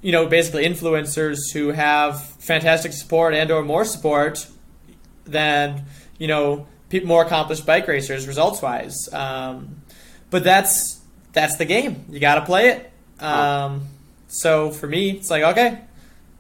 you 0.02 0.12
know 0.12 0.28
basically 0.28 0.66
influencers 0.66 1.52
who 1.54 1.70
have 1.70 2.24
fantastic 2.24 2.94
support 2.94 3.34
and 3.34 3.50
or 3.50 3.64
more 3.64 3.86
support 3.86 4.48
than 5.26 5.84
you 6.20 6.28
know 6.28 6.68
more 7.04 7.26
accomplished 7.26 7.66
bike 7.66 7.88
racers 7.88 8.28
results 8.28 8.62
wise 8.62 9.12
um, 9.14 9.82
but 10.30 10.44
that's 10.44 11.02
that's 11.36 11.58
the 11.58 11.66
game. 11.66 12.06
You 12.10 12.20
got 12.20 12.36
to 12.36 12.46
play 12.46 12.70
it. 12.70 12.92
Um, 13.24 13.88
so 14.28 14.72
for 14.72 14.88
me 14.88 15.12
it's 15.12 15.30
like 15.30 15.44
okay 15.44 15.80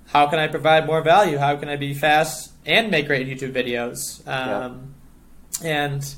how 0.07 0.27
can 0.27 0.37
i 0.39 0.47
provide 0.47 0.85
more 0.85 1.01
value? 1.01 1.37
How 1.37 1.55
can 1.55 1.69
i 1.69 1.77
be 1.77 1.93
fast 1.93 2.51
and 2.65 2.91
make 2.91 3.07
great 3.07 3.27
youtube 3.27 3.53
videos? 3.53 4.27
Um, 4.27 4.93
and 5.63 6.15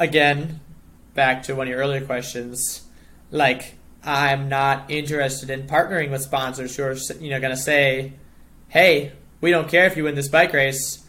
again 0.00 0.58
back 1.14 1.42
to 1.42 1.54
one 1.54 1.66
of 1.66 1.70
your 1.70 1.78
earlier 1.78 2.04
questions 2.04 2.82
like 3.30 3.74
i'm 4.02 4.48
not 4.48 4.90
interested 4.90 5.50
in 5.50 5.66
partnering 5.66 6.10
with 6.10 6.22
sponsors 6.22 6.74
who 6.74 6.82
are 6.82 6.94
you 7.20 7.28
know 7.28 7.38
going 7.38 7.54
to 7.54 7.62
say 7.62 8.12
hey 8.68 9.12
we 9.42 9.50
don't 9.50 9.68
care 9.68 9.84
if 9.84 9.96
you 9.98 10.04
win 10.04 10.14
this 10.14 10.28
bike 10.28 10.54
race 10.54 11.04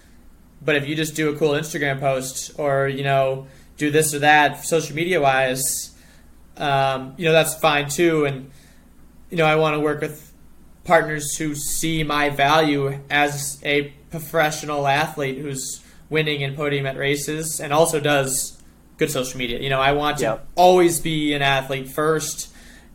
but 0.62 0.76
if 0.76 0.88
you 0.88 0.94
just 0.94 1.16
do 1.16 1.34
a 1.34 1.38
cool 1.38 1.52
instagram 1.52 2.02
post 2.02 2.52
or 2.60 2.90
you 2.90 3.04
know 3.04 3.48
do 3.78 3.90
this 3.90 4.14
or 4.14 4.20
that 4.20 4.64
social 4.66 4.94
media 4.94 5.22
wise 5.22 5.96
um, 6.58 7.14
you 7.18 7.24
know 7.24 7.32
that's 7.32 7.56
fine 7.56 7.88
too 7.88 8.26
and 8.26 8.52
you 9.30 9.38
know 9.38 9.46
i 9.46 9.56
want 9.56 9.74
to 9.74 9.80
work 9.80 10.02
with 10.02 10.34
partners 10.84 11.38
who 11.38 11.56
see 11.56 12.04
my 12.04 12.30
value 12.30 13.00
as 13.10 13.58
a 13.64 13.94
professional 14.10 14.86
athlete 14.86 15.38
who's 15.38 15.82
winning 16.10 16.44
and 16.44 16.58
podium 16.58 16.86
at 16.86 16.98
races 16.98 17.62
and 17.62 17.72
also 17.72 17.98
does 17.98 18.61
good 19.02 19.10
social 19.10 19.40
media. 19.40 19.60
You 19.60 19.70
know, 19.72 19.82
I 19.82 19.94
want 19.94 20.18
to 20.20 20.24
Yep. 20.26 20.48
always 20.56 21.00
be 21.00 21.34
an 21.34 21.42
athlete 21.42 21.90
first 21.90 22.50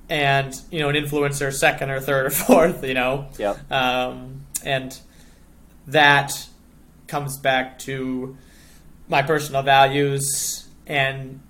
and, 0.09 0.55
you 0.71 0.79
know, 0.79 0.89
an 0.89 0.95
influencer 0.95 1.53
second 1.53 1.91
or 1.91 1.99
third 1.99 2.27
or 2.27 2.31
fourth, 2.47 2.85
you 2.85 2.95
know. 2.95 3.27
Yep. 3.39 3.73
Um, 3.73 4.43
and 4.65 4.97
that 5.89 6.47
comes 7.09 7.39
back 7.39 7.81
to 7.81 8.37
my 9.09 9.23
personal 9.23 9.63
values 9.63 10.69
and 10.87 11.41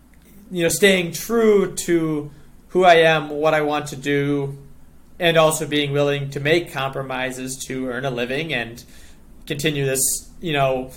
you 0.51 0.63
know, 0.63 0.71
staying 0.71 1.13
true 1.13 1.75
to 1.75 2.31
who 2.69 2.85
I 2.85 2.95
am, 2.95 3.29
what 3.29 3.53
I 3.53 3.61
want 3.61 3.89
to 3.89 3.97
do, 3.97 4.57
and 5.19 5.37
also 5.37 5.67
being 5.67 5.93
willing 5.93 6.31
to 6.31 6.41
make 6.41 6.73
compromises 6.73 7.63
to 7.67 7.89
earn 7.89 8.07
a 8.07 8.11
living 8.11 8.55
and 8.55 8.83
continue 9.47 9.85
this, 9.85 10.31
you 10.41 10.55
know, 10.55 10.93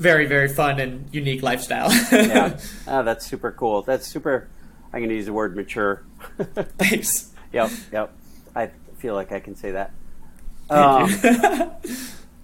very 0.00 0.26
very 0.26 0.48
fun 0.48 0.80
and 0.80 1.08
unique 1.12 1.42
lifestyle. 1.42 1.92
yeah, 2.10 2.58
oh, 2.88 3.02
that's 3.04 3.26
super 3.26 3.52
cool. 3.52 3.82
That's 3.82 4.06
super. 4.06 4.48
I'm 4.92 5.00
going 5.00 5.10
to 5.10 5.14
use 5.14 5.26
the 5.26 5.32
word 5.32 5.54
mature. 5.54 6.02
Thanks. 6.78 7.32
Yep, 7.52 7.70
yep. 7.92 8.12
I 8.56 8.70
feel 8.98 9.14
like 9.14 9.30
I 9.30 9.38
can 9.38 9.54
say 9.54 9.72
that. 9.72 9.92
Um, 10.68 11.70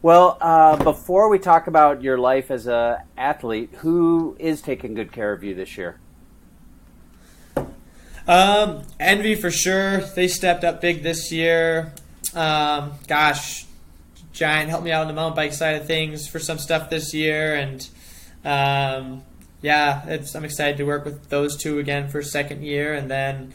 well, 0.03 0.39
uh, 0.41 0.77
before 0.77 1.29
we 1.29 1.39
talk 1.39 1.67
about 1.67 2.03
your 2.03 2.19
life 2.19 2.51
as 2.51 2.67
a 2.67 3.03
athlete, 3.17 3.71
who 3.79 4.37
is 4.39 4.61
taking 4.63 4.95
good 4.95 5.11
care 5.11 5.33
of 5.33 5.43
you 5.43 5.55
this 5.55 5.77
year? 5.77 5.99
Um, 8.29 8.83
ENVE 8.99 9.41
for 9.41 9.51
sure. 9.51 9.99
They 9.99 10.29
stepped 10.29 10.65
up 10.65 10.81
big 10.81 11.03
this 11.03 11.33
year. 11.33 11.93
Um, 12.35 12.93
gosh, 13.07 13.66
Giant 14.37 14.69
helped 14.69 14.85
me 14.85 14.93
out 14.93 15.01
on 15.01 15.09
the 15.09 15.15
mountain 15.15 15.35
bike 15.35 15.55
side 15.55 15.77
of 15.77 15.87
things 15.87 16.29
for 16.29 16.39
some 16.39 16.59
stuff 16.59 16.91
this 16.91 17.15
year, 17.15 17.55
and 17.55 17.89
um, 18.45 19.23
yeah, 19.63 20.03
I'm 20.35 20.45
excited 20.45 20.77
to 20.77 20.85
work 20.85 21.07
with 21.07 21.31
those 21.31 21.57
two 21.57 21.79
again 21.79 22.11
for 22.11 22.21
second 22.21 22.63
year, 22.63 22.93
and 22.93 23.11
then 23.11 23.55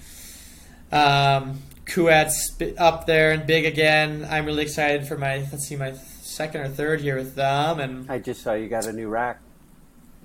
um, 0.91 1.59
Kuat's 1.85 2.59
up 2.79 3.05
there 3.05 3.31
and 3.31 3.45
big 3.45 3.65
again. 3.65 4.27
I'm 4.27 4.47
really 4.47 4.63
excited 4.63 5.07
for 5.07 5.19
my 5.19 5.45
let's 5.51 5.67
see 5.67 5.75
my 5.75 5.93
second 5.93 6.61
or 6.61 6.69
third 6.69 7.01
year 7.01 7.15
with 7.15 7.35
them, 7.35 7.79
and 7.79 8.11
I 8.11 8.17
just 8.17 8.41
saw 8.41 8.53
you 8.53 8.67
got 8.67 8.87
a 8.87 8.91
new 8.91 9.07
rack. 9.07 9.39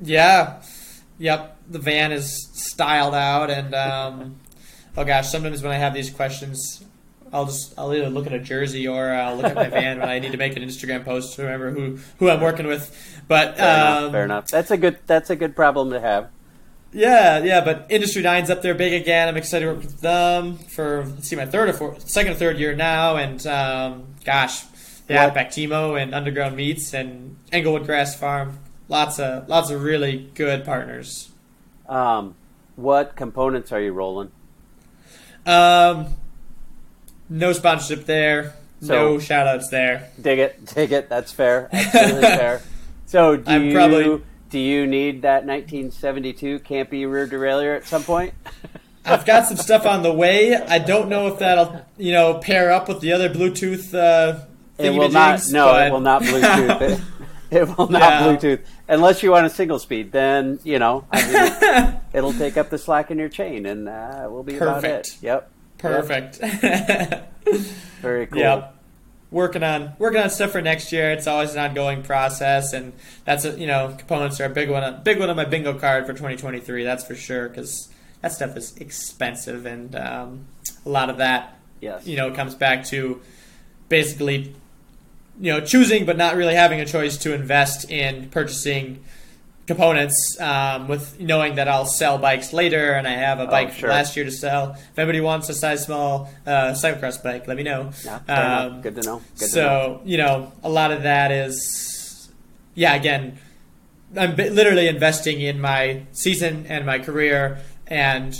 Yeah, 0.00 0.62
yep. 1.18 1.58
The 1.68 1.80
van 1.80 2.12
is 2.12 2.48
styled 2.54 3.14
out, 3.14 3.50
and 3.50 3.74
um, 3.74 4.36
oh 4.96 5.04
gosh, 5.04 5.28
sometimes 5.28 5.62
when 5.62 5.72
I 5.72 5.76
have 5.76 5.92
these 5.92 6.08
questions, 6.08 6.82
I'll 7.32 7.46
just 7.46 7.74
I'll 7.78 7.92
either 7.92 8.08
look 8.08 8.26
at 8.26 8.32
a 8.32 8.38
jersey 8.38 8.86
or 8.86 9.10
I'll 9.12 9.36
look 9.36 9.46
at 9.46 9.54
my 9.54 9.68
van 9.68 9.98
when 10.00 10.08
I 10.08 10.18
need 10.18 10.32
to 10.32 10.38
make 10.38 10.56
an 10.56 10.62
Instagram 10.62 11.04
post 11.04 11.36
to 11.36 11.42
remember 11.42 11.70
who 11.70 11.98
who 12.18 12.30
I'm 12.30 12.40
working 12.40 12.66
with. 12.66 13.22
But 13.28 13.56
fair, 13.56 13.86
um, 13.86 13.98
enough, 13.98 14.12
fair 14.12 14.24
enough. 14.24 14.46
That's 14.48 14.70
a 14.70 14.76
good 14.76 14.98
that's 15.06 15.30
a 15.30 15.36
good 15.36 15.56
problem 15.56 15.90
to 15.90 16.00
have. 16.00 16.30
Yeah, 16.92 17.38
yeah, 17.38 17.62
but 17.62 17.86
Industry 17.90 18.22
Nine's 18.22 18.48
up 18.48 18.62
there 18.62 18.74
big 18.74 18.94
again. 18.94 19.28
I'm 19.28 19.36
excited 19.36 19.66
to 19.66 19.72
work 19.72 19.82
with 19.82 20.00
them 20.00 20.56
for 20.56 21.04
let's 21.04 21.28
see 21.28 21.36
my 21.36 21.44
third 21.44 21.68
or 21.68 21.72
fourth, 21.72 22.08
second 22.08 22.32
or 22.32 22.36
third 22.36 22.58
year 22.58 22.74
now, 22.74 23.16
and 23.16 23.44
um, 23.46 24.14
gosh, 24.24 24.64
yeah, 25.08 25.30
Bactimo 25.30 26.00
and 26.00 26.14
Underground 26.14 26.56
Meats 26.56 26.94
and 26.94 27.36
Englewood 27.52 27.86
Grass 27.86 28.18
Farm. 28.18 28.60
Lots 28.88 29.18
of 29.18 29.48
lots 29.48 29.70
of 29.70 29.82
really 29.82 30.30
good 30.34 30.64
partners. 30.64 31.30
Um, 31.88 32.34
what 32.76 33.16
components 33.16 33.72
are 33.72 33.80
you 33.80 33.92
rolling? 33.92 34.30
Um, 35.44 36.08
no 37.28 37.52
sponsorship 37.52 38.06
there. 38.06 38.54
So, 38.80 38.94
no 38.94 39.18
shout 39.18 39.46
outs 39.46 39.68
there. 39.68 40.10
Dig 40.20 40.38
it, 40.38 40.64
dig 40.74 40.92
it. 40.92 41.08
That's 41.08 41.32
fair. 41.32 41.68
Absolutely 41.72 42.20
fair. 42.22 42.62
So 43.06 43.36
do 43.36 43.50
I'm 43.50 43.66
you 43.66 43.74
probably, 43.74 44.22
do 44.50 44.58
you 44.58 44.86
need 44.86 45.22
that 45.22 45.46
1972 45.46 46.60
Campy 46.60 47.10
rear 47.10 47.26
derailleur 47.26 47.76
at 47.76 47.86
some 47.86 48.02
point? 48.02 48.34
I've 49.04 49.24
got 49.24 49.46
some 49.46 49.56
stuff 49.56 49.86
on 49.86 50.02
the 50.02 50.12
way. 50.12 50.54
I 50.54 50.80
don't 50.80 51.08
know 51.08 51.28
if 51.28 51.38
that'll 51.38 51.82
you 51.96 52.12
know 52.12 52.38
pair 52.38 52.72
up 52.72 52.88
with 52.88 53.00
the 53.00 53.12
other 53.12 53.30
Bluetooth. 53.30 53.94
Uh, 53.94 54.40
it 54.78 54.90
will 54.90 55.10
not. 55.10 55.42
No, 55.50 55.66
but... 55.66 55.86
it 55.86 55.92
will 55.92 56.00
not 56.00 56.22
Bluetooth. 56.22 56.80
it, 56.80 57.00
it 57.50 57.78
will 57.78 57.88
not 57.88 58.00
yeah. 58.02 58.22
Bluetooth 58.22 58.60
unless 58.88 59.22
you 59.22 59.30
want 59.30 59.46
a 59.46 59.50
single 59.50 59.78
speed. 59.78 60.10
Then 60.10 60.58
you 60.64 60.80
know, 60.80 61.06
I 61.12 61.90
mean, 61.92 62.00
it'll 62.12 62.32
take 62.32 62.56
up 62.56 62.68
the 62.70 62.78
slack 62.78 63.12
in 63.12 63.18
your 63.18 63.28
chain, 63.28 63.64
and 63.64 63.88
uh, 63.88 64.26
will 64.28 64.42
be 64.42 64.58
Perfect. 64.58 64.84
about 64.84 65.00
it. 65.00 65.18
Yep. 65.22 65.50
Perfect. 65.78 66.40
Yep. 66.42 67.32
Very 68.00 68.26
cool. 68.26 68.38
Yep. 68.38 68.72
Working 69.30 69.62
on 69.62 69.94
working 69.98 70.20
on 70.20 70.30
stuff 70.30 70.52
for 70.52 70.62
next 70.62 70.92
year. 70.92 71.10
It's 71.10 71.26
always 71.26 71.52
an 71.52 71.58
ongoing 71.58 72.02
process, 72.02 72.72
and 72.72 72.92
that's 73.24 73.44
a, 73.44 73.58
you 73.58 73.66
know 73.66 73.94
components 73.98 74.40
are 74.40 74.44
a 74.44 74.50
big 74.50 74.70
one. 74.70 74.84
A 74.84 74.92
big 74.92 75.18
one 75.18 75.28
on 75.30 75.36
my 75.36 75.44
bingo 75.44 75.78
card 75.78 76.06
for 76.06 76.12
2023. 76.12 76.84
That's 76.84 77.04
for 77.04 77.16
sure 77.16 77.48
because 77.48 77.88
that 78.22 78.32
stuff 78.32 78.56
is 78.56 78.76
expensive, 78.76 79.66
and 79.66 79.94
um, 79.96 80.46
a 80.84 80.88
lot 80.88 81.10
of 81.10 81.18
that, 81.18 81.58
yes. 81.80 82.06
you 82.06 82.16
know, 82.16 82.32
comes 82.32 82.54
back 82.54 82.84
to 82.86 83.20
basically, 83.88 84.54
you 85.40 85.52
know, 85.52 85.60
choosing 85.60 86.06
but 86.06 86.16
not 86.16 86.36
really 86.36 86.54
having 86.54 86.80
a 86.80 86.86
choice 86.86 87.16
to 87.18 87.34
invest 87.34 87.90
in 87.90 88.28
purchasing 88.30 89.04
components 89.66 90.38
um, 90.40 90.86
with 90.88 91.18
knowing 91.20 91.56
that 91.56 91.66
I'll 91.68 91.86
sell 91.86 92.18
bikes 92.18 92.52
later 92.52 92.92
and 92.92 93.06
I 93.06 93.12
have 93.12 93.40
a 93.40 93.48
oh, 93.48 93.50
bike 93.50 93.68
oh, 93.70 93.74
sure. 93.74 93.88
last 93.88 94.16
year 94.16 94.24
to 94.24 94.30
sell. 94.30 94.72
If 94.72 94.98
anybody 94.98 95.20
wants 95.20 95.48
a 95.48 95.54
size 95.54 95.84
small 95.84 96.30
uh, 96.46 96.72
cyclocross 96.72 97.22
bike, 97.22 97.48
let 97.48 97.56
me 97.56 97.64
know. 97.64 97.90
Yeah, 98.04 98.20
um, 98.28 98.80
Good 98.80 98.94
to 98.96 99.02
know. 99.02 99.22
Good 99.38 99.48
so, 99.50 99.60
to 99.60 99.66
know. 99.66 100.00
you 100.04 100.16
know, 100.18 100.52
a 100.62 100.68
lot 100.68 100.92
of 100.92 101.02
that 101.02 101.32
is, 101.32 102.30
yeah, 102.74 102.94
again, 102.94 103.38
I'm 104.16 104.36
literally 104.36 104.86
investing 104.86 105.40
in 105.40 105.60
my 105.60 106.04
season 106.12 106.66
and 106.68 106.86
my 106.86 107.00
career 107.00 107.58
and 107.88 108.38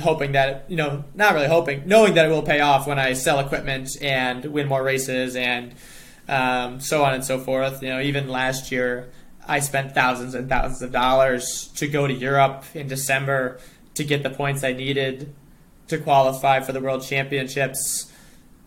hoping 0.00 0.32
that 0.32 0.64
you 0.68 0.76
know 0.76 1.04
not 1.14 1.34
really 1.34 1.48
hoping 1.48 1.86
knowing 1.86 2.14
that 2.14 2.24
it 2.24 2.30
will 2.30 2.42
pay 2.42 2.60
off 2.60 2.86
when 2.86 2.98
i 2.98 3.12
sell 3.12 3.40
equipment 3.40 3.94
and 4.00 4.46
win 4.46 4.66
more 4.66 4.82
races 4.82 5.36
and 5.36 5.74
um, 6.28 6.80
so 6.80 7.04
on 7.04 7.12
and 7.12 7.22
so 7.22 7.38
forth 7.38 7.82
you 7.82 7.90
know 7.90 8.00
even 8.00 8.26
last 8.26 8.72
year 8.72 9.10
I 9.46 9.60
spent 9.60 9.94
thousands 9.94 10.34
and 10.34 10.48
thousands 10.48 10.82
of 10.82 10.92
dollars 10.92 11.68
to 11.76 11.86
go 11.86 12.06
to 12.06 12.12
Europe 12.12 12.64
in 12.74 12.88
December 12.88 13.58
to 13.94 14.04
get 14.04 14.22
the 14.22 14.30
points 14.30 14.64
I 14.64 14.72
needed 14.72 15.32
to 15.88 15.98
qualify 15.98 16.60
for 16.60 16.72
the 16.72 16.80
World 16.80 17.02
Championships 17.02 18.12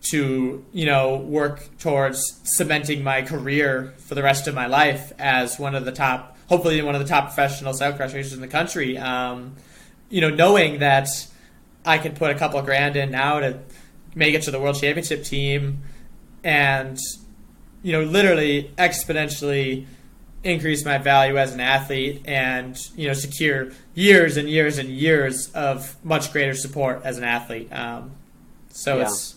to 0.02 0.64
you 0.72 0.86
know 0.86 1.16
work 1.16 1.68
towards 1.78 2.40
cementing 2.44 3.04
my 3.04 3.22
career 3.22 3.92
for 3.98 4.14
the 4.14 4.22
rest 4.22 4.46
of 4.46 4.54
my 4.54 4.66
life 4.66 5.12
as 5.18 5.58
one 5.58 5.74
of 5.74 5.84
the 5.84 5.92
top 5.92 6.38
hopefully 6.48 6.80
one 6.80 6.94
of 6.94 7.02
the 7.02 7.06
top 7.06 7.26
professional 7.26 7.74
cyclocross 7.74 8.14
racers 8.14 8.32
in 8.32 8.40
the 8.40 8.48
country. 8.48 8.96
Um, 8.96 9.56
you 10.08 10.20
know 10.20 10.30
knowing 10.30 10.78
that 10.80 11.08
I 11.84 11.98
could 11.98 12.16
put 12.16 12.30
a 12.30 12.34
couple 12.34 12.60
grand 12.62 12.96
in 12.96 13.10
now 13.10 13.40
to 13.40 13.58
make 14.14 14.34
it 14.34 14.42
to 14.42 14.50
the 14.50 14.60
World 14.60 14.76
Championship 14.76 15.24
team 15.24 15.82
and 16.42 16.98
you 17.82 17.92
know 17.92 18.02
literally 18.02 18.72
exponentially 18.78 19.86
increase 20.42 20.84
my 20.84 20.98
value 20.98 21.36
as 21.36 21.52
an 21.52 21.60
athlete 21.60 22.22
and 22.24 22.76
you 22.96 23.06
know 23.06 23.12
secure 23.12 23.70
years 23.94 24.36
and 24.36 24.48
years 24.48 24.78
and 24.78 24.88
years 24.88 25.50
of 25.52 25.96
much 26.04 26.32
greater 26.32 26.54
support 26.54 27.02
as 27.04 27.18
an 27.18 27.24
athlete. 27.24 27.72
Um, 27.72 28.12
so 28.70 28.96
yeah. 28.96 29.02
it's 29.04 29.36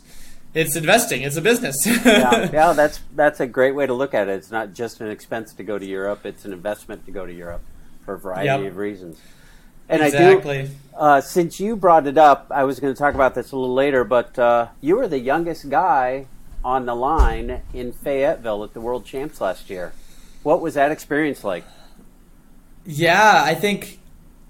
it's 0.53 0.75
investing. 0.75 1.23
It's 1.23 1.35
a 1.35 1.41
business. 1.41 1.75
yeah, 1.85 2.49
yeah, 2.51 2.73
that's 2.73 3.01
that's 3.15 3.39
a 3.39 3.47
great 3.47 3.75
way 3.75 3.85
to 3.85 3.93
look 3.93 4.13
at 4.13 4.27
it. 4.27 4.33
It's 4.33 4.51
not 4.51 4.73
just 4.73 5.01
an 5.01 5.09
expense 5.09 5.53
to 5.55 5.63
go 5.63 5.77
to 5.77 5.85
Europe; 5.85 6.25
it's 6.25 6.45
an 6.45 6.53
investment 6.53 7.05
to 7.05 7.11
go 7.11 7.25
to 7.25 7.33
Europe 7.33 7.63
for 8.05 8.15
a 8.15 8.19
variety 8.19 8.45
yep. 8.45 8.71
of 8.71 8.77
reasons. 8.77 9.19
And 9.89 10.01
exactly. 10.01 10.59
I 10.59 10.63
do. 10.63 10.71
Uh, 10.95 11.21
since 11.21 11.59
you 11.59 11.75
brought 11.75 12.07
it 12.07 12.17
up, 12.17 12.47
I 12.49 12.63
was 12.63 12.79
going 12.79 12.93
to 12.93 12.97
talk 12.97 13.15
about 13.15 13.35
this 13.35 13.51
a 13.51 13.57
little 13.57 13.73
later, 13.73 14.03
but 14.03 14.37
uh, 14.39 14.67
you 14.79 14.95
were 14.95 15.07
the 15.07 15.19
youngest 15.19 15.69
guy 15.69 16.27
on 16.63 16.85
the 16.85 16.95
line 16.95 17.61
in 17.73 17.91
Fayetteville 17.91 18.63
at 18.63 18.73
the 18.73 18.79
World 18.79 19.05
Champs 19.05 19.41
last 19.41 19.69
year. 19.69 19.91
What 20.43 20.61
was 20.61 20.73
that 20.75 20.91
experience 20.91 21.43
like? 21.43 21.63
Yeah, 22.85 23.41
I 23.43 23.55
think 23.55 23.99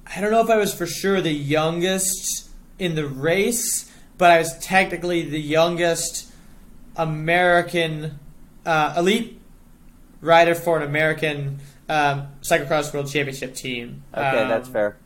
I 0.06 0.22
don't 0.22 0.32
know 0.32 0.42
if 0.42 0.50
I 0.50 0.58
was 0.58 0.74
for 0.74 0.86
sure 0.86 1.22
the 1.22 1.32
youngest 1.32 2.50
in 2.80 2.96
the 2.96 3.08
race, 3.08 3.92
but 4.18 4.32
I 4.32 4.40
was 4.40 4.58
technically 4.60 5.22
the 5.22 5.40
youngest 5.40 6.32
American 6.96 8.20
uh, 8.66 8.96
elite 8.98 9.40
rider 10.22 10.56
for 10.56 10.78
an 10.78 10.84
American 10.84 11.60
um, 11.90 12.28
cyclocross 12.42 12.94
world 12.94 13.10
championship 13.10 13.56
team. 13.56 14.04
Okay, 14.14 14.42
um, 14.42 14.50
that's 14.50 14.70
fair. 14.70 14.98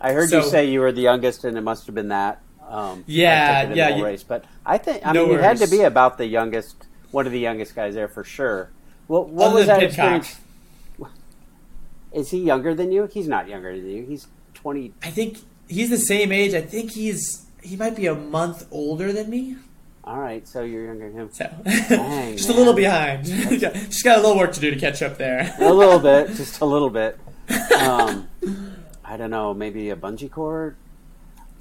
I 0.00 0.12
heard 0.12 0.28
so, 0.28 0.38
you 0.38 0.48
say 0.48 0.70
you 0.70 0.80
were 0.80 0.92
the 0.92 1.02
youngest, 1.02 1.44
and 1.44 1.56
it 1.58 1.62
must 1.62 1.86
have 1.86 1.94
been 1.94 2.08
that. 2.08 2.40
Um, 2.68 3.04
yeah, 3.06 3.72
yeah. 3.72 3.96
You, 3.96 4.04
race, 4.04 4.22
but 4.22 4.44
I 4.64 4.78
think 4.78 5.04
I 5.06 5.12
no 5.12 5.24
mean 5.24 5.32
you 5.32 5.38
had 5.38 5.56
to 5.58 5.66
be 5.68 5.82
about 5.82 6.18
the 6.18 6.26
youngest, 6.26 6.86
one 7.10 7.26
of 7.26 7.32
the 7.32 7.40
youngest 7.40 7.74
guys 7.74 7.94
there 7.94 8.08
for 8.08 8.22
sure. 8.22 8.70
What, 9.08 9.30
what 9.30 9.52
was 9.54 9.66
that 9.66 9.82
experience? 9.82 10.36
Is 12.12 12.30
he 12.30 12.38
younger 12.42 12.74
than 12.74 12.92
you? 12.92 13.06
He's 13.06 13.28
not 13.28 13.48
younger 13.48 13.76
than 13.76 13.88
you. 13.90 14.04
He's 14.06 14.28
twenty. 14.54 14.92
I 15.02 15.10
think 15.10 15.38
he's 15.68 15.90
the 15.90 15.98
same 15.98 16.32
age. 16.32 16.54
I 16.54 16.62
think 16.62 16.92
he's 16.92 17.46
he 17.62 17.76
might 17.76 17.96
be 17.96 18.06
a 18.06 18.14
month 18.14 18.66
older 18.70 19.12
than 19.12 19.28
me. 19.28 19.56
All 20.04 20.18
right, 20.18 20.46
so 20.48 20.62
you're 20.62 20.86
younger 20.86 21.10
than 21.10 21.20
him. 21.20 21.28
So 21.32 21.44
Dang, 21.64 22.36
just 22.36 22.48
man. 22.48 22.56
a 22.56 22.60
little 22.60 22.72
behind. 22.74 23.24
just 23.26 24.04
got 24.04 24.18
a 24.18 24.22
little 24.22 24.38
work 24.38 24.52
to 24.52 24.60
do 24.60 24.70
to 24.70 24.78
catch 24.80 25.02
up 25.02 25.18
there. 25.18 25.54
a 25.58 25.72
little 25.72 25.98
bit, 25.98 26.28
just 26.34 26.60
a 26.60 26.64
little 26.64 26.90
bit. 26.90 27.18
Um, 27.78 28.28
I 29.04 29.16
don't 29.16 29.30
know, 29.30 29.54
maybe 29.54 29.88
a 29.88 29.96
bungee 29.96 30.30
cord. 30.30 30.76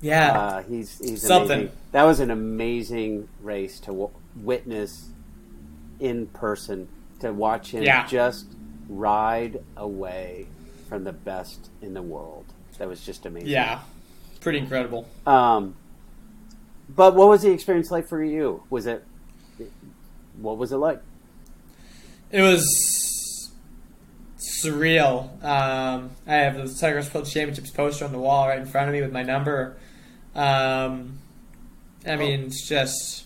Yeah, 0.02 0.38
uh, 0.38 0.64
he's 0.64 0.98
he's 1.00 1.22
something. 1.22 1.60
Amazing. 1.60 1.78
That 1.94 2.04
was 2.04 2.20
an 2.20 2.32
amazing 2.32 3.30
race 3.42 3.80
to 3.82 3.88
w- 3.88 4.10
witness 4.36 5.10
in 6.00 6.28
person 6.28 6.90
to 7.20 7.32
watch 7.32 7.72
him 7.72 7.84
yeah. 7.84 8.06
just 8.08 8.48
ride 8.90 9.64
away 9.76 10.48
from 10.88 11.04
the 11.04 11.14
best 11.14 11.70
in 11.82 11.94
the 11.94 12.02
world. 12.02 12.46
that 12.78 12.88
was 12.88 13.06
just 13.06 13.26
amazing. 13.26 13.50
Yeah, 13.50 13.80
pretty 14.42 14.60
incredible. 14.60 15.08
Um, 15.26 15.76
but 16.90 17.16
what 17.16 17.28
was 17.28 17.42
the 17.42 17.52
experience 17.52 17.92
like 17.92 18.08
for 18.08 18.24
you? 18.24 18.64
Was 18.70 18.86
it 18.86 19.04
what 20.38 20.58
was 20.58 20.72
it 20.72 20.78
like? 20.78 21.02
It 22.32 22.42
was 22.42 23.52
surreal. 24.38 25.44
Um, 25.44 26.12
I 26.26 26.36
have 26.36 26.56
the 26.56 26.74
Tigers 26.74 27.14
World 27.14 27.28
Championships 27.28 27.72
poster 27.72 28.06
on 28.06 28.12
the 28.12 28.20
wall 28.20 28.48
right 28.48 28.60
in 28.60 28.66
front 28.66 28.90
of 28.90 28.94
me 28.94 29.02
with 29.02 29.12
my 29.12 29.24
number. 29.24 29.78
Um, 30.36 31.20
I 32.06 32.16
mean, 32.16 32.42
it's 32.42 32.68
just 32.68 33.26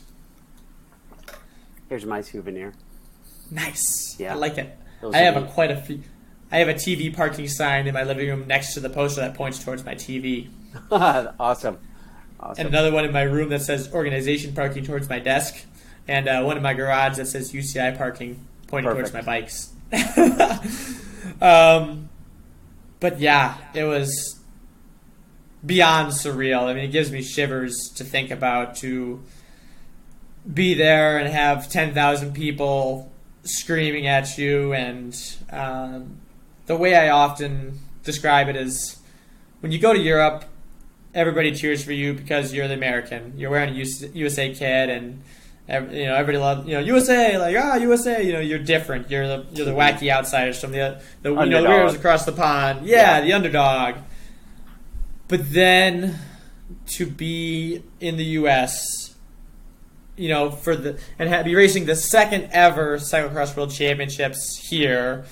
Here's 1.91 2.05
my 2.05 2.21
souvenir. 2.21 2.71
Nice. 3.51 4.15
Yeah. 4.19 4.33
I 4.33 4.35
like 4.35 4.57
it. 4.57 4.77
Those 5.01 5.13
I 5.13 5.19
have 5.19 5.37
a 5.37 5.45
quite 5.47 5.71
a 5.71 5.77
few. 5.77 6.01
I 6.51 6.57
have 6.57 6.67
a 6.67 6.73
TV 6.73 7.15
parking 7.15 7.47
sign 7.47 7.87
in 7.87 7.93
my 7.93 8.03
living 8.03 8.27
room 8.27 8.45
next 8.47 8.73
to 8.73 8.79
the 8.79 8.89
poster 8.89 9.21
that 9.21 9.35
points 9.35 9.63
towards 9.63 9.85
my 9.85 9.95
TV, 9.95 10.49
awesome. 10.91 11.77
Awesome. 12.39 12.65
and 12.65 12.67
another 12.67 12.91
one 12.91 13.05
in 13.05 13.11
my 13.11 13.21
room 13.21 13.49
that 13.49 13.61
says 13.61 13.93
organization 13.93 14.53
parking 14.53 14.83
towards 14.83 15.07
my 15.07 15.19
desk, 15.19 15.63
and 16.07 16.27
uh, 16.27 16.41
one 16.41 16.57
in 16.57 16.63
my 16.63 16.73
garage 16.73 17.17
that 17.17 17.27
says 17.27 17.53
UCI 17.53 17.97
parking 17.97 18.45
pointing 18.67 18.91
towards 18.91 19.13
my 19.13 19.21
bikes. 19.21 19.71
um, 21.41 22.09
but 22.99 23.19
yeah, 23.19 23.57
it 23.73 23.83
was 23.83 24.39
beyond 25.65 26.13
surreal. 26.13 26.63
I 26.63 26.73
mean, 26.73 26.85
it 26.85 26.91
gives 26.91 27.11
me 27.11 27.21
shivers 27.21 27.91
to 27.95 28.03
think 28.03 28.31
about 28.31 28.75
to 28.77 29.21
be 30.51 30.73
there 30.73 31.19
and 31.19 31.31
have 31.31 31.69
10,000 31.69 32.33
people 32.33 33.10
screaming 33.43 34.07
at 34.07 34.37
you. 34.37 34.73
And 34.73 35.17
um, 35.49 36.17
the 36.65 36.75
way 36.75 36.95
I 36.95 37.09
often 37.09 37.79
describe 38.03 38.49
it 38.49 38.55
is 38.55 38.99
when 39.61 39.71
you 39.71 39.79
go 39.79 39.93
to 39.93 39.99
Europe, 39.99 40.45
everybody 41.13 41.53
cheers 41.53 41.83
for 41.83 41.91
you 41.91 42.13
because 42.13 42.53
you're 42.53 42.67
the 42.67 42.73
American. 42.73 43.33
You're 43.37 43.51
wearing 43.51 43.69
a 43.69 43.83
USA 44.13 44.53
kit 44.53 44.89
and. 44.89 45.21
You 45.69 46.05
know, 46.05 46.15
everybody 46.15 46.37
loves 46.37 46.67
you 46.67 46.73
know 46.73 46.79
USA, 46.81 47.37
like 47.37 47.55
ah 47.57 47.75
USA. 47.77 48.21
You 48.21 48.33
know, 48.33 48.39
you're 48.41 48.59
different. 48.59 49.09
You're 49.09 49.25
the 49.25 49.45
you're 49.53 49.65
the 49.65 49.71
wacky 49.71 50.11
outsiders 50.11 50.59
from 50.59 50.71
the 50.73 51.01
the 51.21 51.29
you 51.29 51.35
know 51.45 51.61
the 51.61 51.67
weirdos 51.69 51.95
across 51.95 52.25
the 52.25 52.33
pond. 52.33 52.85
Yeah, 52.85 53.19
Yeah. 53.19 53.21
the 53.21 53.31
underdog. 53.33 53.95
But 55.29 55.53
then 55.53 56.17
to 56.87 57.05
be 57.05 57.83
in 58.01 58.17
the 58.17 58.25
U.S., 58.41 59.00
you 60.21 60.29
know, 60.29 60.51
for 60.51 60.75
the 60.75 60.99
and 61.17 61.43
be 61.43 61.55
racing 61.55 61.85
the 61.85 61.95
second 61.95 62.49
ever 62.51 62.97
cyclocross 62.97 63.57
world 63.57 63.71
championships 63.71 64.55
here. 64.55 65.25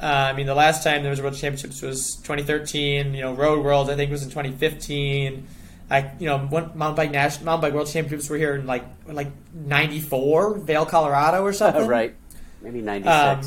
Uh, 0.00 0.06
I 0.06 0.32
mean, 0.32 0.46
the 0.46 0.54
last 0.54 0.82
time 0.82 1.02
there 1.02 1.10
was 1.10 1.20
a 1.20 1.22
world 1.22 1.36
championships 1.36 1.80
was 1.80 2.16
2013. 2.24 3.14
You 3.14 3.20
know, 3.20 3.34
Road 3.34 3.64
world 3.64 3.88
I 3.88 3.94
think 3.94 4.10
was 4.10 4.24
in 4.24 4.30
2015. 4.30 5.46
I 5.88 6.10
you 6.18 6.26
know 6.26 6.38
one 6.38 6.76
mountain 6.76 6.96
bike 6.96 7.12
national 7.12 7.44
mountain 7.44 7.68
bike 7.68 7.74
world 7.74 7.86
championships 7.86 8.28
were 8.28 8.36
here 8.36 8.56
in 8.56 8.66
like 8.66 8.84
like 9.06 9.28
'94, 9.54 10.58
Vail, 10.58 10.86
Colorado, 10.86 11.44
or 11.44 11.52
something 11.52 11.86
right. 11.86 12.14
Maybe 12.60 12.80
96. 12.80 13.08
um, 13.08 13.42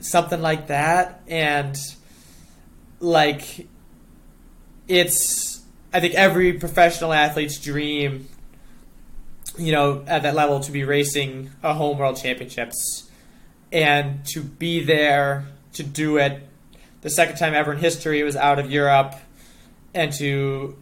something 0.00 0.40
like 0.40 0.68
that, 0.68 1.20
and 1.28 1.76
like 3.00 3.66
it's 4.88 5.62
I 5.92 6.00
think 6.00 6.14
every 6.14 6.54
professional 6.54 7.12
athlete's 7.12 7.58
dream, 7.58 8.28
you 9.58 9.72
know, 9.72 10.04
at 10.06 10.22
that 10.22 10.34
level 10.34 10.60
to 10.60 10.72
be 10.72 10.84
racing 10.84 11.50
a 11.62 11.74
home 11.74 11.98
world 11.98 12.16
championships 12.16 13.10
and 13.72 14.24
to 14.26 14.42
be 14.42 14.82
there 14.82 15.46
to 15.74 15.82
do 15.82 16.18
it 16.18 16.46
the 17.02 17.10
second 17.10 17.36
time 17.36 17.54
ever 17.54 17.72
in 17.72 17.78
history 17.78 18.20
it 18.20 18.24
was 18.24 18.36
out 18.36 18.58
of 18.58 18.70
Europe 18.70 19.14
and 19.94 20.12
to 20.12 20.76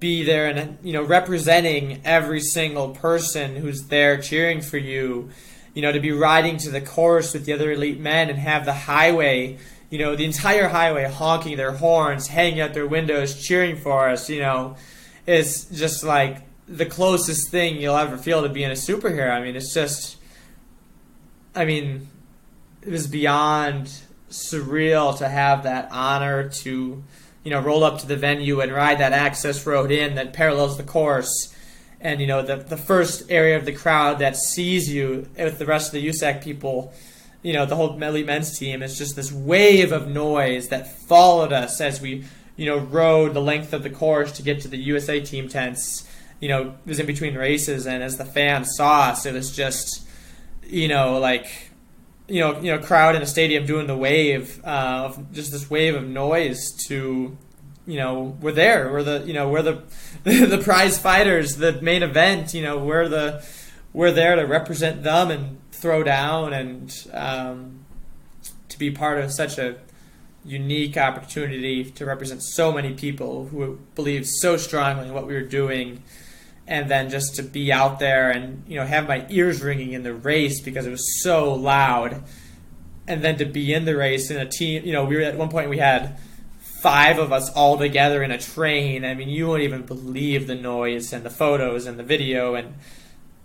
be 0.00 0.22
there 0.22 0.48
and 0.48 0.78
you 0.82 0.92
know 0.92 1.02
representing 1.02 2.00
every 2.04 2.40
single 2.40 2.90
person 2.90 3.56
who's 3.56 3.86
there 3.86 4.20
cheering 4.20 4.60
for 4.60 4.76
you 4.76 5.30
you 5.72 5.80
know 5.80 5.92
to 5.92 6.00
be 6.00 6.12
riding 6.12 6.58
to 6.58 6.70
the 6.70 6.80
course 6.80 7.32
with 7.32 7.46
the 7.46 7.52
other 7.52 7.72
elite 7.72 7.98
men 7.98 8.28
and 8.28 8.38
have 8.38 8.64
the 8.64 8.72
highway 8.72 9.56
you 9.88 9.98
know 9.98 10.14
the 10.14 10.24
entire 10.24 10.68
highway 10.68 11.04
honking 11.04 11.56
their 11.56 11.72
horns 11.72 12.26
hanging 12.26 12.60
out 12.60 12.74
their 12.74 12.86
windows 12.86 13.42
cheering 13.42 13.76
for 13.76 14.08
us 14.08 14.28
you 14.28 14.40
know 14.40 14.76
is 15.26 15.64
just 15.66 16.04
like 16.04 16.42
the 16.66 16.86
closest 16.86 17.50
thing 17.50 17.76
you'll 17.76 17.96
ever 17.96 18.16
feel 18.16 18.42
to 18.42 18.48
being 18.48 18.70
a 18.70 18.74
superhero. 18.74 19.30
I 19.30 19.42
mean 19.42 19.56
it's 19.56 19.74
just 19.74 20.16
i 21.54 21.64
mean 21.64 22.08
it 22.82 22.90
was 22.90 23.06
beyond 23.06 23.92
surreal 24.30 25.16
to 25.18 25.28
have 25.28 25.62
that 25.62 25.88
honor 25.92 26.48
to 26.48 27.02
you 27.44 27.50
know 27.50 27.60
roll 27.60 27.84
up 27.84 28.00
to 28.00 28.06
the 28.06 28.16
venue 28.16 28.60
and 28.60 28.72
ride 28.72 28.98
that 28.98 29.12
access 29.12 29.66
road 29.66 29.90
in 29.90 30.14
that 30.16 30.32
parallels 30.32 30.76
the 30.76 30.82
course. 30.82 31.54
And 32.00 32.20
you 32.20 32.26
know 32.26 32.42
the 32.42 32.56
the 32.56 32.76
first 32.76 33.30
area 33.30 33.56
of 33.56 33.64
the 33.64 33.72
crowd 33.72 34.18
that 34.18 34.36
sees 34.36 34.92
you 34.92 35.28
with 35.36 35.58
the 35.58 35.66
rest 35.66 35.88
of 35.88 36.00
the 36.00 36.08
USAC 36.08 36.42
people 36.42 36.92
you 37.42 37.52
know 37.52 37.66
the 37.66 37.76
whole 37.76 38.02
elite 38.02 38.26
men's 38.26 38.58
team 38.58 38.82
is 38.82 38.98
just 38.98 39.14
this 39.14 39.30
wave 39.30 39.92
of 39.92 40.08
noise 40.08 40.68
that 40.68 40.98
followed 41.06 41.52
us 41.52 41.80
as 41.80 42.00
we 42.00 42.24
you 42.56 42.66
know 42.66 42.78
rode 42.78 43.34
the 43.34 43.40
length 43.40 43.72
of 43.72 43.82
the 43.82 43.90
course 43.90 44.32
to 44.32 44.42
get 44.42 44.60
to 44.62 44.68
the 44.68 44.78
USA 44.78 45.20
team 45.20 45.48
tents 45.48 46.08
you 46.44 46.48
know 46.48 46.74
was 46.84 46.98
in 46.98 47.06
between 47.06 47.34
races 47.34 47.86
and 47.86 48.02
as 48.02 48.18
the 48.18 48.24
fans 48.24 48.68
saw 48.76 49.10
us 49.10 49.24
it 49.24 49.34
was 49.34 49.50
just 49.50 50.06
you 50.66 50.88
know 50.88 51.18
like 51.18 51.46
you 52.28 52.40
know, 52.40 52.58
you 52.60 52.70
know, 52.74 52.78
crowd 52.78 53.16
in 53.16 53.22
a 53.22 53.26
stadium 53.26 53.66
doing 53.66 53.86
the 53.86 53.96
wave, 53.96 54.60
uh, 54.64 55.04
of 55.06 55.32
just 55.32 55.52
this 55.52 55.68
wave 55.68 55.94
of 55.94 56.04
noise 56.04 56.72
to, 56.88 57.36
you 57.86 57.96
know, 57.96 58.36
we're 58.40 58.52
there. 58.52 58.90
We're 58.90 59.02
the, 59.02 59.24
you 59.26 59.34
know, 59.34 59.50
we're 59.50 59.62
the, 59.62 59.82
the 60.24 60.60
prize 60.62 60.98
fighters, 60.98 61.56
the 61.56 61.80
main 61.82 62.02
event. 62.02 62.54
You 62.54 62.62
know, 62.62 62.78
we're 62.78 63.08
the, 63.08 63.44
we're 63.92 64.10
there 64.10 64.36
to 64.36 64.42
represent 64.42 65.02
them 65.02 65.30
and 65.30 65.58
throw 65.70 66.02
down 66.02 66.54
and 66.54 67.06
um, 67.12 67.84
to 68.70 68.78
be 68.78 68.90
part 68.90 69.18
of 69.18 69.30
such 69.30 69.58
a 69.58 69.76
unique 70.46 70.96
opportunity 70.96 71.90
to 71.90 72.06
represent 72.06 72.42
so 72.42 72.72
many 72.72 72.94
people 72.94 73.48
who 73.48 73.78
believe 73.94 74.26
so 74.26 74.56
strongly 74.56 75.08
in 75.08 75.14
what 75.14 75.26
we 75.26 75.34
were 75.34 75.40
doing 75.40 76.02
and 76.66 76.90
then 76.90 77.10
just 77.10 77.34
to 77.36 77.42
be 77.42 77.72
out 77.72 77.98
there 77.98 78.30
and 78.30 78.62
you 78.66 78.76
know 78.76 78.86
have 78.86 79.06
my 79.06 79.26
ears 79.28 79.62
ringing 79.62 79.92
in 79.92 80.02
the 80.02 80.14
race 80.14 80.60
because 80.60 80.86
it 80.86 80.90
was 80.90 81.22
so 81.22 81.52
loud 81.54 82.22
and 83.06 83.22
then 83.22 83.36
to 83.36 83.44
be 83.44 83.72
in 83.74 83.84
the 83.84 83.96
race 83.96 84.30
in 84.30 84.36
a 84.38 84.48
team 84.48 84.84
you 84.84 84.92
know 84.92 85.04
we 85.04 85.16
were 85.16 85.22
at 85.22 85.36
one 85.36 85.48
point 85.50 85.68
we 85.68 85.78
had 85.78 86.18
five 86.80 87.18
of 87.18 87.32
us 87.32 87.50
all 87.52 87.76
together 87.78 88.22
in 88.22 88.30
a 88.30 88.38
train 88.38 89.04
i 89.04 89.14
mean 89.14 89.28
you 89.28 89.46
won't 89.46 89.62
even 89.62 89.82
believe 89.82 90.46
the 90.46 90.54
noise 90.54 91.12
and 91.12 91.24
the 91.24 91.30
photos 91.30 91.86
and 91.86 91.98
the 91.98 92.02
video 92.02 92.54
and 92.54 92.74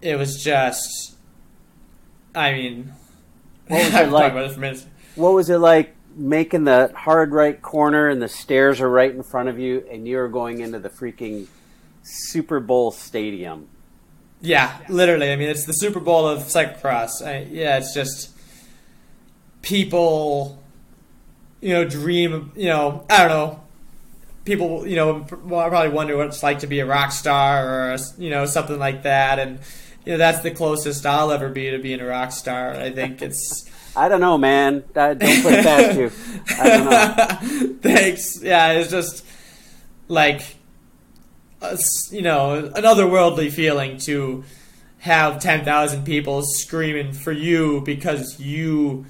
it 0.01 0.15
was 0.17 0.41
just 0.41 1.15
i 2.35 2.53
mean 2.53 2.93
What 3.67 3.83
was 3.85 3.93
it 3.95 4.09
like? 4.09 4.31
about 4.31 4.45
it 4.45 4.51
for 4.53 4.59
minutes. 4.59 4.85
what 5.15 5.33
was 5.33 5.49
it 5.49 5.57
like 5.57 5.95
making 6.15 6.63
the 6.65 6.91
hard 6.95 7.31
right 7.31 7.61
corner 7.61 8.09
and 8.09 8.21
the 8.21 8.27
stairs 8.27 8.81
are 8.81 8.89
right 8.89 9.11
in 9.13 9.23
front 9.23 9.47
of 9.47 9.57
you 9.59 9.85
and 9.91 10.07
you're 10.07 10.27
going 10.27 10.59
into 10.59 10.79
the 10.79 10.89
freaking 10.89 11.47
Super 12.03 12.59
Bowl 12.59 12.91
stadium? 12.91 13.67
Yeah, 14.41 14.77
literally. 14.87 15.31
I 15.31 15.35
mean, 15.35 15.49
it's 15.49 15.65
the 15.65 15.73
Super 15.73 15.99
Bowl 15.99 16.27
of 16.27 16.39
cyclocross. 16.43 17.25
I, 17.25 17.47
yeah, 17.51 17.77
it's 17.77 17.93
just 17.93 18.31
people, 19.61 20.61
you 21.61 21.73
know, 21.73 21.83
dream. 21.83 22.51
You 22.55 22.67
know, 22.67 23.05
I 23.09 23.17
don't 23.19 23.29
know. 23.29 23.63
People, 24.45 24.87
you 24.87 24.95
know, 24.95 25.25
will 25.43 25.69
probably 25.69 25.89
wonder 25.89 26.15
what 26.15 26.27
it's 26.27 26.41
like 26.41 26.59
to 26.59 26.67
be 26.67 26.79
a 26.79 26.85
rock 26.85 27.11
star 27.11 27.93
or 27.93 27.97
you 28.17 28.29
know 28.29 28.45
something 28.45 28.79
like 28.79 29.03
that, 29.03 29.39
and 29.39 29.59
you 30.05 30.13
know 30.13 30.17
that's 30.17 30.41
the 30.41 30.51
closest 30.51 31.05
I'll 31.05 31.31
ever 31.31 31.49
be 31.49 31.69
to 31.71 31.77
being 31.77 31.99
a 31.99 32.05
rock 32.05 32.31
star. 32.31 32.73
I 32.73 32.91
think 32.91 33.21
it's. 33.21 33.69
I 33.95 34.07
don't 34.07 34.21
know, 34.21 34.37
man. 34.37 34.85
Uh, 34.95 35.15
don't 35.15 35.43
put 35.43 35.53
it 35.53 35.65
past 35.65 35.97
you. 35.97 36.11
I 36.57 36.69
don't 36.69 36.85
know. 36.85 37.73
Thanks. 37.81 38.41
Yeah, 38.41 38.73
it's 38.73 38.91
just 38.91 39.25
like 40.07 40.41
a 41.61 41.77
you 42.11 42.21
know 42.21 42.71
an 42.75 42.83
otherworldly 42.83 43.51
feeling 43.51 43.97
to 43.99 44.43
have 44.99 45.41
ten 45.41 45.65
thousand 45.65 46.05
people 46.05 46.41
screaming 46.43 47.13
for 47.13 47.31
you 47.31 47.81
because 47.81 48.39
you 48.39 49.05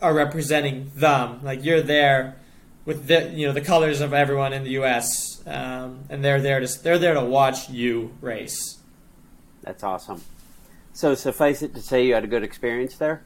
are 0.00 0.14
representing 0.14 0.90
them. 0.94 1.40
Like 1.42 1.64
you're 1.64 1.82
there 1.82 2.36
with 2.84 3.06
the 3.06 3.30
you 3.34 3.46
know 3.46 3.52
the 3.52 3.60
colors 3.60 4.00
of 4.00 4.12
everyone 4.12 4.52
in 4.52 4.64
the 4.64 4.70
U.S. 4.70 5.42
Um, 5.46 6.04
and 6.08 6.24
they're 6.24 6.40
there 6.40 6.60
to 6.60 6.82
they're 6.82 6.98
there 6.98 7.14
to 7.14 7.24
watch 7.24 7.70
you 7.70 8.12
race. 8.20 8.78
That's 9.62 9.82
awesome. 9.82 10.22
So 10.92 11.14
suffice 11.14 11.62
it 11.62 11.74
to 11.74 11.80
say, 11.82 12.06
you 12.06 12.14
had 12.14 12.22
a 12.22 12.28
good 12.28 12.44
experience 12.44 12.96
there. 12.96 13.24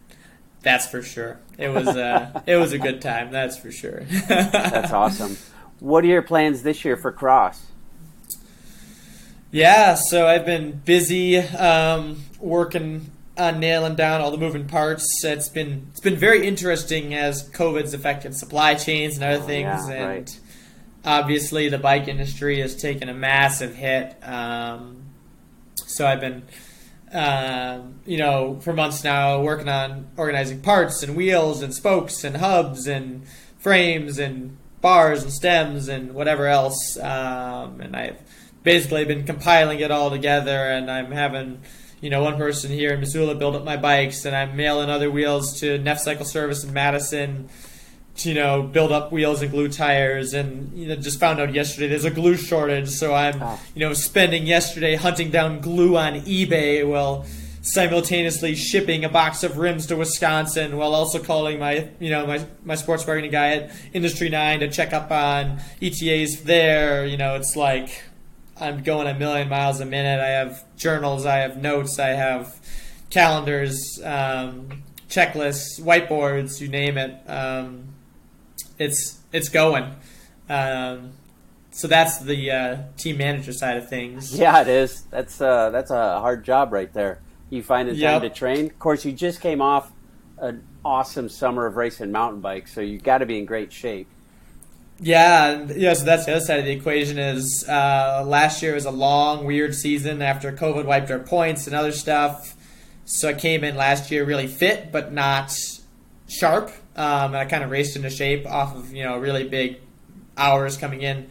That's 0.63 0.89
for 0.89 1.03
sure. 1.03 1.39
It 1.59 1.69
was 1.69 1.89
uh, 1.89 2.43
it 2.47 2.57
was 2.57 2.73
a 2.73 2.79
good 2.79 3.01
time. 3.01 3.31
That's 3.31 3.59
for 3.59 3.71
sure. 3.71 4.01
That's 4.29 4.93
awesome. 4.93 5.37
What 5.81 6.03
are 6.05 6.09
your 6.09 6.23
plans 6.23 6.63
this 6.63 6.85
year 6.85 6.97
for 6.97 7.13
cross? 7.13 7.68
Yeah, 9.51 9.95
so 9.95 10.27
I've 10.27 10.45
been 10.45 10.73
busy 10.85 11.39
um, 11.39 12.23
working 12.39 13.11
on 13.37 13.61
nailing 13.61 13.95
down 13.95 14.21
all 14.21 14.31
the 14.31 14.37
moving 14.39 14.67
parts. 14.67 15.07
It's 15.25 15.49
been 15.49 15.87
it's 15.91 16.01
been 16.01 16.17
very 16.17 16.47
interesting 16.47 17.15
as 17.15 17.49
COVID's 17.51 17.95
affected 17.95 18.35
supply 18.35 18.75
chains 18.75 19.15
and 19.15 19.25
other 19.25 19.43
Oh, 19.43 19.47
things, 19.47 19.89
yeah, 19.89 19.93
and 19.95 20.07
right. 20.09 20.41
obviously 21.05 21.69
the 21.69 21.79
bike 21.79 22.09
industry 22.09 22.61
has 22.61 22.77
taken 22.77 23.09
a 23.09 23.15
massive 23.15 23.75
hit. 23.75 24.17
Um, 24.23 25.05
so 25.77 26.07
I've 26.07 26.21
been, 26.21 26.43
um, 27.13 28.01
you 28.05 28.19
know, 28.19 28.59
for 28.61 28.75
months 28.75 29.03
now 29.03 29.41
working 29.41 29.69
on 29.69 30.09
organizing 30.19 30.61
parts 30.61 31.03
and 31.03 31.17
wheels 31.17 31.63
and 31.63 31.73
spokes 31.75 32.23
and 32.23 32.37
hubs 32.37 32.87
and 32.87 33.27
frames 33.59 34.19
and 34.19 34.59
bars 34.83 35.23
and 35.23 35.33
stems 35.33 35.89
and 35.89 36.13
whatever 36.15 36.47
else. 36.49 36.99
Um, 36.99 37.81
and 37.81 37.97
I've 37.97 38.19
basically 38.63 39.05
been 39.05 39.25
compiling 39.25 39.81
it 39.81 39.91
all 39.91 40.11
together, 40.11 40.71
and 40.71 40.91
I'm 40.91 41.13
having. 41.13 41.61
You 42.01 42.11
know, 42.11 42.23
one 42.23 42.37
person 42.37 42.71
here 42.71 42.95
in 42.95 43.01
Missoula 43.01 43.35
build 43.35 43.57
up 43.57 43.65
my 43.65 43.77
bikes, 43.77 44.25
and 44.25 44.37
I'm 44.37 44.55
mailing 44.57 44.89
other 44.89 45.11
wheels 45.11 45.59
to 45.59 45.79
Neff 45.79 45.99
Cycle 45.99 46.25
Service 46.25 46.63
in 46.63 46.73
Madison 46.73 47.49
to, 48.19 48.29
you 48.29 48.35
know, 48.35 48.63
build 48.63 48.93
up 48.93 49.11
wheels 49.13 49.43
and 49.43 49.51
glue 49.51 49.69
tires, 49.69 50.35
and 50.35 50.77
you 50.77 50.89
know, 50.89 50.97
just 50.97 51.19
found 51.19 51.41
out 51.41 51.55
yesterday 51.55 51.89
there's 51.89 52.05
a 52.05 52.11
glue 52.11 52.37
shortage. 52.37 52.89
So 52.89 53.15
I'm, 53.15 53.43
oh. 53.43 53.59
you 53.75 53.81
know, 53.81 53.93
spending 53.95 54.47
yesterday 54.47 54.95
hunting 54.95 55.31
down 55.31 55.61
glue 55.61 55.97
on 55.97 56.15
eBay 56.21 56.87
while 56.87 57.27
simultaneously 57.63 58.55
shipping 58.55 59.05
a 59.05 59.09
box 59.09 59.43
of 59.43 59.59
rims 59.59 59.87
to 59.87 59.97
Wisconsin, 59.97 60.77
while 60.77 60.95
also 60.95 61.23
calling 61.23 61.59
my, 61.59 61.89
you 62.01 62.11
know, 62.11 62.27
my 62.27 62.45
my 62.65 62.75
sports 62.75 63.05
bargaining 63.05 63.31
guy 63.31 63.57
at 63.57 63.73
Industry 63.93 64.29
Nine 64.29 64.61
to 64.61 64.71
check 64.71 64.93
up 64.93 65.11
on 65.11 65.61
ETAs 65.81 66.43
there. 66.43 67.07
You 67.07 67.17
know, 67.17 67.37
it's 67.37 67.57
like 67.57 68.03
I'm 68.61 68.83
going 68.83 69.07
a 69.07 69.15
million 69.15 69.49
miles 69.49 69.81
a 69.81 69.87
minute. 69.87 70.21
I 70.21 70.29
have 70.29 70.65
journals, 70.77 71.27
I 71.27 71.37
have 71.37 71.57
notes, 71.57 71.99
I 71.99 72.09
have 72.09 72.59
calendars, 73.11 74.01
um, 74.05 74.83
checklists, 75.09 75.81
whiteboards, 75.81 76.61
you 76.61 76.69
name 76.69 76.99
it. 76.99 77.19
Um, 77.29 77.95
it's 78.79 79.19
it's 79.33 79.49
going. 79.49 79.95
Um, 80.49 81.13
so 81.71 81.87
that's 81.87 82.19
the 82.21 82.51
uh, 82.51 82.77
team 82.97 83.19
manager 83.19 83.53
side 83.53 83.77
of 83.77 83.89
things. 83.89 84.37
Yeah, 84.37 84.61
it 84.63 84.69
is. 84.69 85.03
That's 85.11 85.41
uh, 85.41 85.71
that's 85.71 85.91
a 85.91 86.21
hard 86.21 86.45
job 86.45 86.73
right 86.73 86.93
there. 86.93 87.21
You 87.51 87.63
find 87.63 87.89
the 87.89 88.01
time 88.01 88.23
to 88.23 88.31
train. 88.31 88.67
Of 88.67 88.79
course, 88.79 89.05
you 89.05 89.13
just 89.13 89.41
came 89.41 89.63
off 89.63 89.91
an 90.39 90.65
awesome 90.85 91.29
summer 91.29 91.67
of 91.67 91.77
racing 91.77 92.13
mountain 92.13 92.41
bikes, 92.41 92.75
so 92.75 92.81
you've 92.81 93.03
got 93.03 93.19
to 93.19 93.27
be 93.27 93.39
in 93.39 93.45
great 93.45 93.73
shape. 93.73 94.09
Yeah, 95.01 95.67
yeah. 95.77 95.95
So 95.95 96.05
that's 96.05 96.27
the 96.27 96.33
other 96.37 96.45
side 96.45 96.59
of 96.59 96.65
the 96.65 96.73
equation. 96.73 97.19
Is 97.19 97.65
uh, 97.69 98.25
last 98.27 98.63
year 98.63 98.75
was 98.75 98.85
a 98.85 98.91
long, 98.91 99.45
weird 99.45 99.75
season 99.75 100.23
after 100.23 100.53
COVID 100.53 100.87
wiped 100.87 101.11
our 101.11 101.21
points 101.21 101.67
and 101.67 101.77
other 101.77 101.93
stuff. 101.93 102.57
So 103.05 103.29
I 103.29 103.35
came 103.35 103.63
in 103.65 103.77
last 103.77 104.11
year 104.11 104.25
really 104.25 104.49
fit, 104.49 104.91
but 104.91 105.13
not 105.13 105.57
sharp. 106.29 106.71
Um, 106.97 107.33
and 107.33 107.37
I 107.37 107.45
kind 107.45 107.63
of 107.63 107.71
raced 107.71 107.97
into 107.97 108.11
shape 108.11 108.47
off 108.47 108.75
of 108.75 108.93
you 108.93 109.05
know 109.05 109.19
really 109.19 109.49
big 109.49 109.79
hours 110.37 110.77
coming 110.77 111.03
in. 111.03 111.31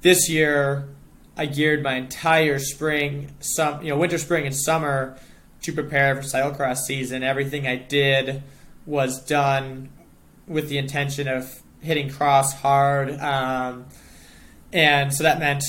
This 0.00 0.28
year, 0.28 0.88
I 1.36 1.46
geared 1.46 1.82
my 1.82 1.94
entire 1.94 2.58
spring, 2.58 3.34
some 3.38 3.80
you 3.82 3.90
know 3.90 3.96
winter, 3.96 4.18
spring, 4.18 4.44
and 4.44 4.56
summer 4.56 5.16
to 5.62 5.72
prepare 5.72 6.16
for 6.16 6.22
cyclocross 6.22 6.78
season. 6.78 7.22
Everything 7.22 7.66
I 7.66 7.76
did 7.76 8.42
was 8.86 9.24
done 9.24 9.90
with 10.46 10.68
the 10.68 10.78
intention 10.78 11.28
of 11.28 11.62
hitting 11.84 12.10
cross 12.10 12.54
hard, 12.54 13.18
um, 13.20 13.86
and 14.72 15.14
so 15.14 15.22
that 15.22 15.38
meant 15.38 15.62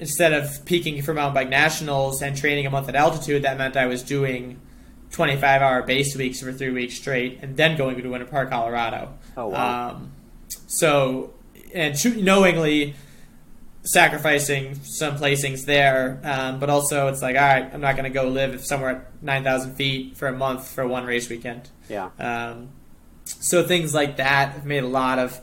instead 0.00 0.32
of 0.32 0.64
peaking 0.64 1.00
for 1.02 1.14
mountain 1.14 1.34
bike 1.34 1.48
nationals 1.48 2.22
and 2.22 2.36
training 2.36 2.66
a 2.66 2.70
month 2.70 2.88
at 2.88 2.96
altitude, 2.96 3.42
that 3.42 3.58
meant 3.58 3.76
I 3.76 3.86
was 3.86 4.02
doing 4.02 4.60
25 5.12 5.62
hour 5.62 5.82
base 5.82 6.16
weeks 6.16 6.40
for 6.40 6.52
three 6.52 6.70
weeks 6.70 6.94
straight 6.94 7.38
and 7.42 7.56
then 7.56 7.76
going 7.76 8.00
to 8.00 8.08
Winter 8.08 8.26
Park, 8.26 8.50
Colorado. 8.50 9.12
Oh, 9.36 9.48
wow. 9.48 9.90
Um, 9.90 10.12
so, 10.66 11.34
and 11.74 12.24
knowingly 12.24 12.94
sacrificing 13.82 14.74
some 14.82 15.16
placings 15.16 15.64
there, 15.64 16.20
um, 16.24 16.60
but 16.60 16.70
also 16.70 17.08
it's 17.08 17.22
like, 17.22 17.36
all 17.36 17.42
right, 17.42 17.70
I'm 17.72 17.80
not 17.80 17.96
going 17.96 18.04
to 18.04 18.10
go 18.10 18.28
live 18.28 18.64
somewhere 18.64 18.90
at 18.90 19.22
9,000 19.22 19.74
feet 19.74 20.16
for 20.16 20.28
a 20.28 20.32
month 20.32 20.68
for 20.68 20.86
one 20.86 21.04
race 21.04 21.28
weekend. 21.28 21.68
Yeah. 21.88 22.10
Um, 22.18 22.70
so 23.40 23.62
things 23.66 23.94
like 23.94 24.16
that 24.16 24.52
have 24.52 24.66
made 24.66 24.82
a 24.82 24.88
lot 24.88 25.18
of 25.18 25.38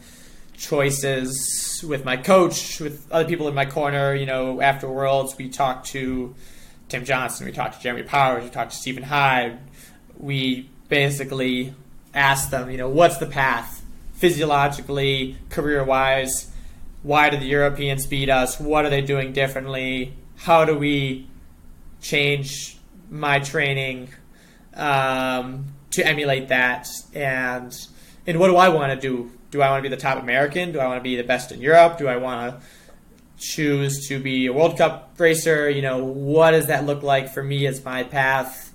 choices 0.58 1.84
with 1.88 2.04
my 2.04 2.18
coach, 2.18 2.80
with 2.80 3.10
other 3.12 3.28
people 3.28 3.48
in 3.48 3.54
my 3.54 3.66
corner. 3.66 4.14
You 4.14 4.26
know, 4.26 4.62
after 4.62 4.90
Worlds, 4.90 5.38
we 5.38 5.50
talked 5.50 5.88
to 5.88 6.36
Tim 6.90 7.06
Johnson, 7.06 7.46
we 7.46 7.52
talked 7.52 7.76
to 7.76 7.82
Jeremy 7.82 8.04
Powers, 8.04 8.44
we 8.44 8.50
talked 8.50 8.72
to 8.72 8.78
Stephen 8.78 9.04
Hyde. 9.04 9.60
We 10.18 10.70
basically 10.90 11.74
asked 12.14 12.52
them, 12.52 12.70
you 12.72 12.78
know, 12.78 12.90
what's 12.90 13.18
the 13.18 13.26
path 13.28 13.84
physiologically, 14.14 15.38
career 15.50 15.84
wise? 15.84 16.52
Why 17.04 17.30
do 17.30 17.38
the 17.38 17.46
Europeans 17.46 18.08
beat 18.08 18.30
us? 18.30 18.60
What 18.60 18.86
are 18.86 18.90
they 18.90 19.02
doing 19.02 19.32
differently? 19.32 20.14
How 20.38 20.66
do 20.66 20.78
we 20.78 21.28
change 22.02 22.78
my 23.10 23.40
training 23.40 24.10
um, 24.74 25.66
to 25.98 26.08
emulate 26.08 26.48
that? 26.48 26.88
And 27.14 27.76
and 28.26 28.40
what 28.40 28.48
do 28.48 28.56
I 28.56 28.70
want 28.70 29.00
to 29.00 29.00
do? 29.00 29.32
Do 29.52 29.62
I 29.62 29.70
want 29.70 29.84
to 29.84 29.90
be 29.90 29.96
the 29.96 30.02
top 30.02 30.22
American? 30.22 30.72
Do 30.72 30.80
I 30.80 30.88
want 30.88 31.00
to 31.00 31.04
be 31.04 31.16
the 31.16 31.24
best 31.24 31.52
in 31.52 31.62
Europe? 31.62 31.98
Do 31.98 32.08
I 32.08 32.18
want 32.18 32.60
to 32.60 32.68
choose 33.40 34.08
to 34.08 34.20
be 34.20 34.48
a 34.48 34.54
World 34.54 34.78
Cup 34.78 35.14
racer? 35.18 35.70
You 35.70 35.82
know, 35.82 36.04
what 36.04 36.52
does 36.52 36.68
that 36.68 36.86
look 36.86 37.04
like 37.04 37.34
for 37.34 37.44
me 37.44 37.66
as 37.68 37.84
my 37.84 38.04
path? 38.04 38.74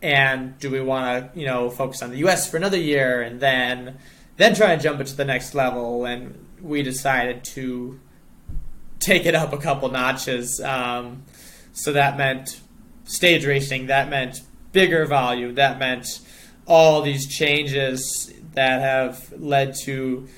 And 0.00 0.58
do 0.58 0.70
we 0.70 0.80
want 0.80 1.32
to, 1.34 1.40
you 1.40 1.46
know, 1.46 1.70
focus 1.70 2.02
on 2.02 2.10
the 2.10 2.18
U.S. 2.18 2.50
for 2.50 2.56
another 2.56 2.76
year 2.76 3.22
and 3.22 3.40
then 3.40 3.98
then 4.36 4.54
try 4.54 4.72
and 4.72 4.82
jump 4.82 5.00
it 5.00 5.06
to 5.08 5.16
the 5.16 5.24
next 5.24 5.54
level? 5.54 6.04
And 6.04 6.46
we 6.60 6.82
decided 6.82 7.44
to 7.44 8.00
take 8.98 9.26
it 9.26 9.34
up 9.34 9.52
a 9.52 9.58
couple 9.58 9.90
notches. 9.90 10.60
Um, 10.60 11.24
so 11.72 11.92
that 11.92 12.16
meant 12.16 12.60
stage 13.04 13.44
racing. 13.44 13.86
That 13.86 14.08
meant 14.08 14.42
bigger 14.72 15.06
volume. 15.06 15.54
That 15.56 15.78
meant 15.78 16.20
all 16.66 17.02
these 17.02 17.26
changes 17.26 18.32
that 18.54 18.80
have 18.80 19.32
led 19.40 19.74
to 19.84 20.28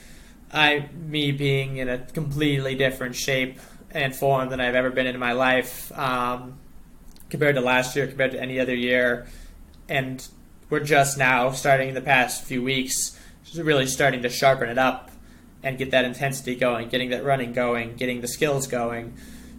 I 0.55 0.89
me 0.95 1.33
being 1.33 1.79
in 1.79 1.89
a 1.89 1.99
completely 1.99 2.77
different 2.77 3.17
shape 3.17 3.59
and 3.91 4.15
form 4.15 4.49
than 4.51 4.61
I've 4.61 4.77
ever 4.77 4.91
been 4.91 5.09
in 5.09 5.19
my 5.19 5.33
life 5.33 5.91
um, 5.99 6.59
compared 7.29 7.57
to 7.57 7.61
last 7.61 7.97
year, 7.97 8.07
compared 8.07 8.31
to 8.33 8.41
any 8.41 8.61
other 8.61 8.75
year, 8.75 9.27
and 9.89 10.27
we're 10.71 10.81
just 10.81 11.19
now 11.19 11.51
starting 11.51 11.93
the 11.95 12.01
past 12.01 12.45
few 12.45 12.63
weeks, 12.63 13.19
really 13.57 13.87
starting 13.87 14.23
to 14.23 14.29
sharpen 14.29 14.69
it 14.69 14.79
up 14.79 15.11
and 15.65 15.77
get 15.77 15.91
that 15.91 16.05
intensity 16.05 16.55
going, 16.55 16.89
getting 16.89 17.11
that 17.11 17.25
running 17.25 17.53
going, 17.53 17.97
getting 17.97 18.21
the 18.21 18.29
skills 18.29 18.67
going. 18.67 19.15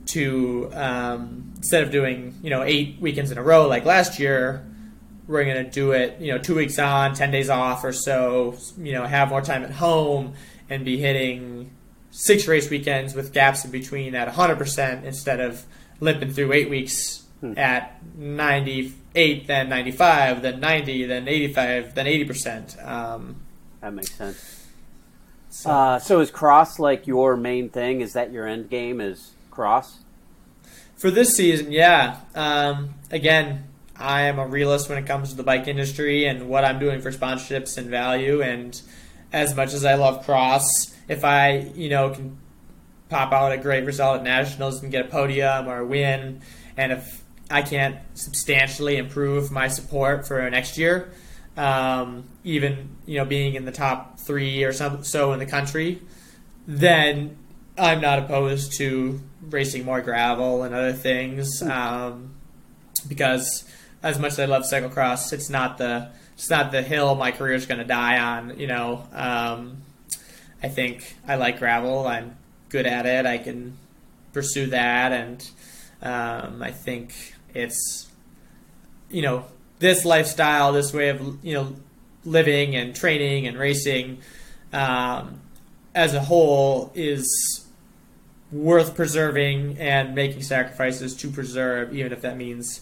To 0.09 0.70
um, 0.74 1.53
instead 1.57 1.82
of 1.82 1.89
doing 1.89 2.36
you 2.43 2.51
know 2.51 2.61
eight 2.61 2.97
weekends 3.01 3.32
in 3.32 3.39
a 3.39 3.43
row 3.43 3.68
like 3.68 3.86
last 3.86 4.20
year, 4.20 4.63
we're 5.28 5.43
going 5.43 5.63
to 5.63 5.69
do 5.69 5.91
it 5.91 6.19
you 6.19 6.32
know 6.32 6.38
two 6.38 6.55
weeks 6.55 6.78
on, 6.80 7.13
ten 7.13 7.32
days 7.32 7.49
off 7.49 7.84
or 7.84 7.93
so. 7.93 8.57
You 8.78 8.93
know, 8.93 9.05
have 9.05 9.30
more 9.30 9.41
time 9.41 9.63
at 9.63 9.71
home 9.71 10.34
and 10.69 10.86
be 10.86 10.97
hitting 10.97 11.71
six 12.15 12.47
race 12.47 12.69
weekends 12.69 13.13
with 13.13 13.34
gaps 13.34 13.65
in 13.65 13.71
between 13.71 14.15
at 14.15 14.34
100% 14.34 15.03
instead 15.03 15.41
of 15.41 15.65
limping 15.99 16.32
through 16.32 16.53
eight 16.53 16.69
weeks 16.69 17.26
hmm. 17.41 17.57
at 17.57 18.01
98, 18.15 19.47
then 19.47 19.69
95, 19.69 20.41
then 20.41 20.59
90, 20.61 21.05
then 21.05 21.28
85, 21.28 21.93
then 21.93 22.05
80%. 22.05 22.88
Um, 22.88 23.41
that 23.82 23.93
makes 23.93 24.11
sense. 24.11 24.67
So, 25.49 25.69
uh, 25.69 25.99
so 25.99 26.21
is 26.21 26.32
cross 26.32 26.80
like 26.80 27.05
your 27.05 27.36
main 27.36 27.69
thing? 27.69 28.01
Is 28.01 28.13
that 28.13 28.32
your 28.32 28.47
end 28.47 28.69
game? 28.69 28.99
Is 28.99 29.32
cross? 29.51 29.99
For 30.95 31.11
this 31.11 31.36
season, 31.36 31.71
yeah. 31.71 32.19
Um, 32.34 32.95
again, 33.11 33.65
I 33.97 34.23
am 34.23 34.39
a 34.39 34.47
realist 34.47 34.89
when 34.89 34.97
it 34.97 35.05
comes 35.07 35.29
to 35.29 35.35
the 35.35 35.43
bike 35.43 35.67
industry 35.67 36.25
and 36.25 36.49
what 36.49 36.65
I'm 36.65 36.79
doing 36.79 37.01
for 37.01 37.11
sponsorships 37.11 37.77
and 37.77 37.89
value. 37.89 38.41
And 38.41 38.79
as 39.31 39.55
much 39.55 39.73
as 39.73 39.85
I 39.85 39.95
love 39.95 40.25
cross, 40.25 40.93
if 41.07 41.23
I, 41.23 41.71
you 41.75 41.89
know, 41.89 42.09
can 42.09 42.37
pop 43.09 43.31
out 43.31 43.51
a 43.51 43.57
great 43.57 43.85
result 43.85 44.17
at 44.17 44.23
nationals 44.23 44.81
and 44.81 44.91
get 44.91 45.05
a 45.05 45.09
podium 45.09 45.67
or 45.67 45.79
a 45.79 45.85
win, 45.85 46.41
and 46.75 46.91
if 46.91 47.23
I 47.49 47.61
can't 47.61 47.97
substantially 48.15 48.97
improve 48.97 49.51
my 49.51 49.67
support 49.67 50.27
for 50.27 50.49
next 50.49 50.77
year, 50.77 51.11
um, 51.57 52.27
even 52.43 52.97
you 53.05 53.17
know 53.17 53.25
being 53.25 53.55
in 53.55 53.65
the 53.65 53.71
top 53.71 54.19
three 54.19 54.63
or 54.63 54.73
some, 54.73 55.03
so 55.03 55.31
in 55.33 55.39
the 55.39 55.45
country, 55.45 56.01
then 56.67 57.37
I'm 57.77 58.01
not 58.01 58.19
opposed 58.19 58.77
to 58.77 59.21
racing 59.41 59.85
more 59.85 60.01
gravel 60.01 60.63
and 60.63 60.73
other 60.73 60.93
things 60.93 61.61
um, 61.61 62.35
because 63.07 63.64
as 64.06 64.20
much 64.20 64.34
as 64.34 64.39
I 64.39 64.45
love 64.45 64.64
cyclocross, 64.64 65.34
it's 65.34 65.49
not 65.49 65.80
the 65.80 66.12
it's 66.36 66.49
not 66.49 66.72
the 66.72 66.84
hill 66.84 67.16
my 67.16 67.32
career 67.32 67.56
is 67.56 67.66
going 67.66 67.80
to 67.80 67.86
die 67.86 68.20
on. 68.20 68.60
You 68.60 68.68
know, 68.68 69.03
um, 69.12 69.82
I 70.62 70.70
think 70.70 71.16
I 71.28 71.36
like 71.36 71.58
gravel. 71.58 72.06
I'm 72.06 72.38
good 72.70 72.86
at 72.86 73.08
it. 73.08 73.26
I 73.26 73.39
can 73.39 73.76
pursue 74.32 74.68
that, 74.68 75.12
and 75.12 75.49
um, 76.03 76.62
I 76.62 76.70
think 76.70 77.34
it's 77.56 78.08
you 79.10 79.24
know 79.24 79.45
this 79.80 80.06
lifestyle, 80.06 80.72
this 80.72 80.93
way 80.93 81.10
of 81.10 81.43
you 81.43 81.56
know 81.56 81.76
living 82.24 82.76
and 82.76 82.95
training 82.95 83.47
and 83.47 83.58
racing 83.58 84.20
um, 84.72 85.41
as 85.95 86.14
a 86.14 86.22
whole 86.22 86.91
is 86.93 87.66
worth 88.51 88.95
preserving 88.95 89.80
and 89.80 90.14
making 90.14 90.43
sacrifices 90.43 91.16
to 91.16 91.32
preserve, 91.32 91.91
even 91.95 92.14
if 92.14 92.22
that 92.22 92.38
means 92.38 92.82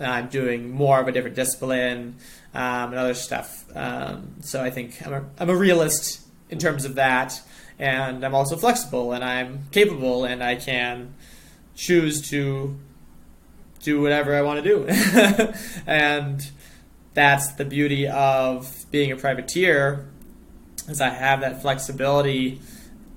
I'm 0.00 0.28
doing 0.28 0.70
more 0.70 1.00
of 1.00 1.08
a 1.08 1.12
different 1.12 1.36
discipline 1.36 2.16
um, 2.54 2.90
and 2.90 2.94
other 2.94 3.14
stuff. 3.14 3.64
Um, 3.74 4.36
so 4.40 4.62
I 4.62 4.70
think 4.70 5.04
I'm 5.06 5.12
a, 5.12 5.24
I'm 5.38 5.50
a 5.50 5.56
realist 5.56 6.20
in 6.50 6.58
terms 6.58 6.84
of 6.84 6.94
that, 6.94 7.40
and 7.78 8.24
I'm 8.24 8.34
also 8.34 8.56
flexible 8.56 9.12
and 9.12 9.22
I'm 9.24 9.64
capable 9.70 10.24
and 10.24 10.42
I 10.42 10.56
can 10.56 11.14
choose 11.74 12.28
to 12.30 12.78
do 13.82 14.00
whatever 14.00 14.34
I 14.34 14.42
want 14.42 14.62
to 14.64 14.68
do, 14.68 14.86
and 15.86 16.50
that's 17.14 17.52
the 17.52 17.64
beauty 17.64 18.08
of 18.08 18.86
being 18.90 19.12
a 19.12 19.16
privateer, 19.16 20.08
is 20.88 21.00
I 21.00 21.10
have 21.10 21.40
that 21.40 21.62
flexibility. 21.62 22.60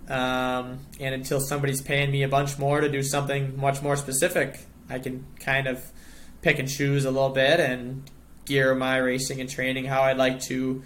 Um, 0.08 0.80
and 1.00 1.16
until 1.16 1.40
somebody's 1.40 1.82
paying 1.82 2.12
me 2.12 2.24
a 2.24 2.28
bunch 2.28 2.60
more 2.60 2.82
to 2.82 2.90
do 2.90 3.02
something 3.02 3.60
much 3.60 3.82
more 3.82 3.96
specific, 3.96 4.60
I 4.90 5.00
can 5.00 5.26
kind 5.40 5.68
of 5.68 5.92
pick 6.42 6.60
and 6.60 6.70
choose 6.70 7.06
a 7.06 7.12
little 7.12 7.30
bit 7.30 7.60
and 7.60 8.10
gear 8.46 8.74
my 8.76 8.98
racing 8.98 9.40
and 9.40 9.50
training 9.50 9.86
how 9.86 10.02
I'd 10.02 10.18
like 10.18 10.40
to 10.42 10.82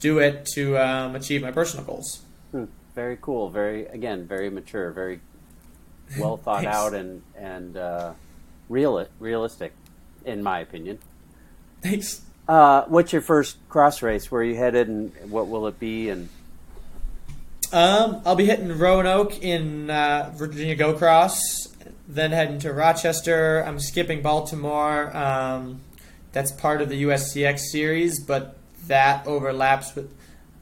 do 0.00 0.18
it 0.18 0.46
to 0.54 0.78
um, 0.78 1.16
achieve 1.16 1.42
my 1.42 1.50
personal 1.50 1.84
goals. 1.84 2.22
Hmm. 2.52 2.64
Very 2.94 3.18
cool. 3.20 3.50
Very 3.50 3.86
again, 3.86 4.26
very 4.26 4.50
mature. 4.50 4.90
Very 4.90 5.20
well 6.18 6.36
thought 6.36 6.64
out 6.64 6.94
and 6.94 7.22
and 7.36 7.76
uh, 7.76 8.12
real 8.68 9.06
realistic, 9.18 9.72
in 10.24 10.42
my 10.42 10.60
opinion. 10.60 10.98
Thanks. 11.82 12.22
Uh, 12.48 12.84
what's 12.86 13.12
your 13.12 13.22
first 13.22 13.56
cross 13.68 14.00
race? 14.00 14.30
Where 14.30 14.40
are 14.40 14.44
you 14.44 14.56
headed, 14.56 14.88
and 14.88 15.30
what 15.30 15.48
will 15.48 15.66
it 15.66 15.78
be? 15.78 16.08
And 16.08 16.28
um, 17.72 18.22
I'll 18.24 18.36
be 18.36 18.46
hitting 18.46 18.78
Roanoke 18.78 19.42
in 19.42 19.90
uh, 19.90 20.32
Virginia 20.34 20.74
Go 20.74 20.94
Cross, 20.94 21.68
then 22.08 22.32
heading 22.32 22.58
to 22.60 22.72
Rochester. 22.72 23.62
I'm 23.64 23.78
skipping 23.78 24.22
Baltimore. 24.22 25.14
Um, 25.14 25.82
that's 26.32 26.50
part 26.50 26.80
of 26.80 26.88
the 26.88 27.02
USCX 27.04 27.58
series, 27.70 28.18
but 28.24 28.56
that 28.86 29.26
overlaps 29.26 29.94
with, 29.94 30.12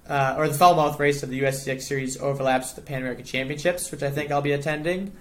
uh, 0.09 0.35
or 0.37 0.49
the 0.49 0.55
Falmouth 0.55 0.99
race 0.99 1.23
of 1.23 1.31
the 1.31 1.41
USCX 1.43 1.83
series 1.83 2.21
overlaps 2.21 2.75
with 2.75 2.85
the 2.85 2.89
Pan 2.89 3.03
American 3.03 3.25
Championships, 3.25 3.93
which 3.93 4.03
I 4.03 4.11
think 4.11 4.33
I'll 4.33 4.43
be 4.43 4.53
attending. 4.53 5.13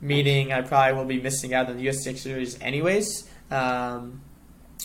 Meaning, 0.00 0.52
I 0.52 0.62
probably 0.62 0.98
will 0.98 1.04
be 1.04 1.20
missing 1.20 1.54
out 1.54 1.68
on 1.68 1.76
the 1.76 1.86
USCX 1.86 2.18
series 2.18 2.60
anyways. 2.60 3.28
Um, 3.52 4.20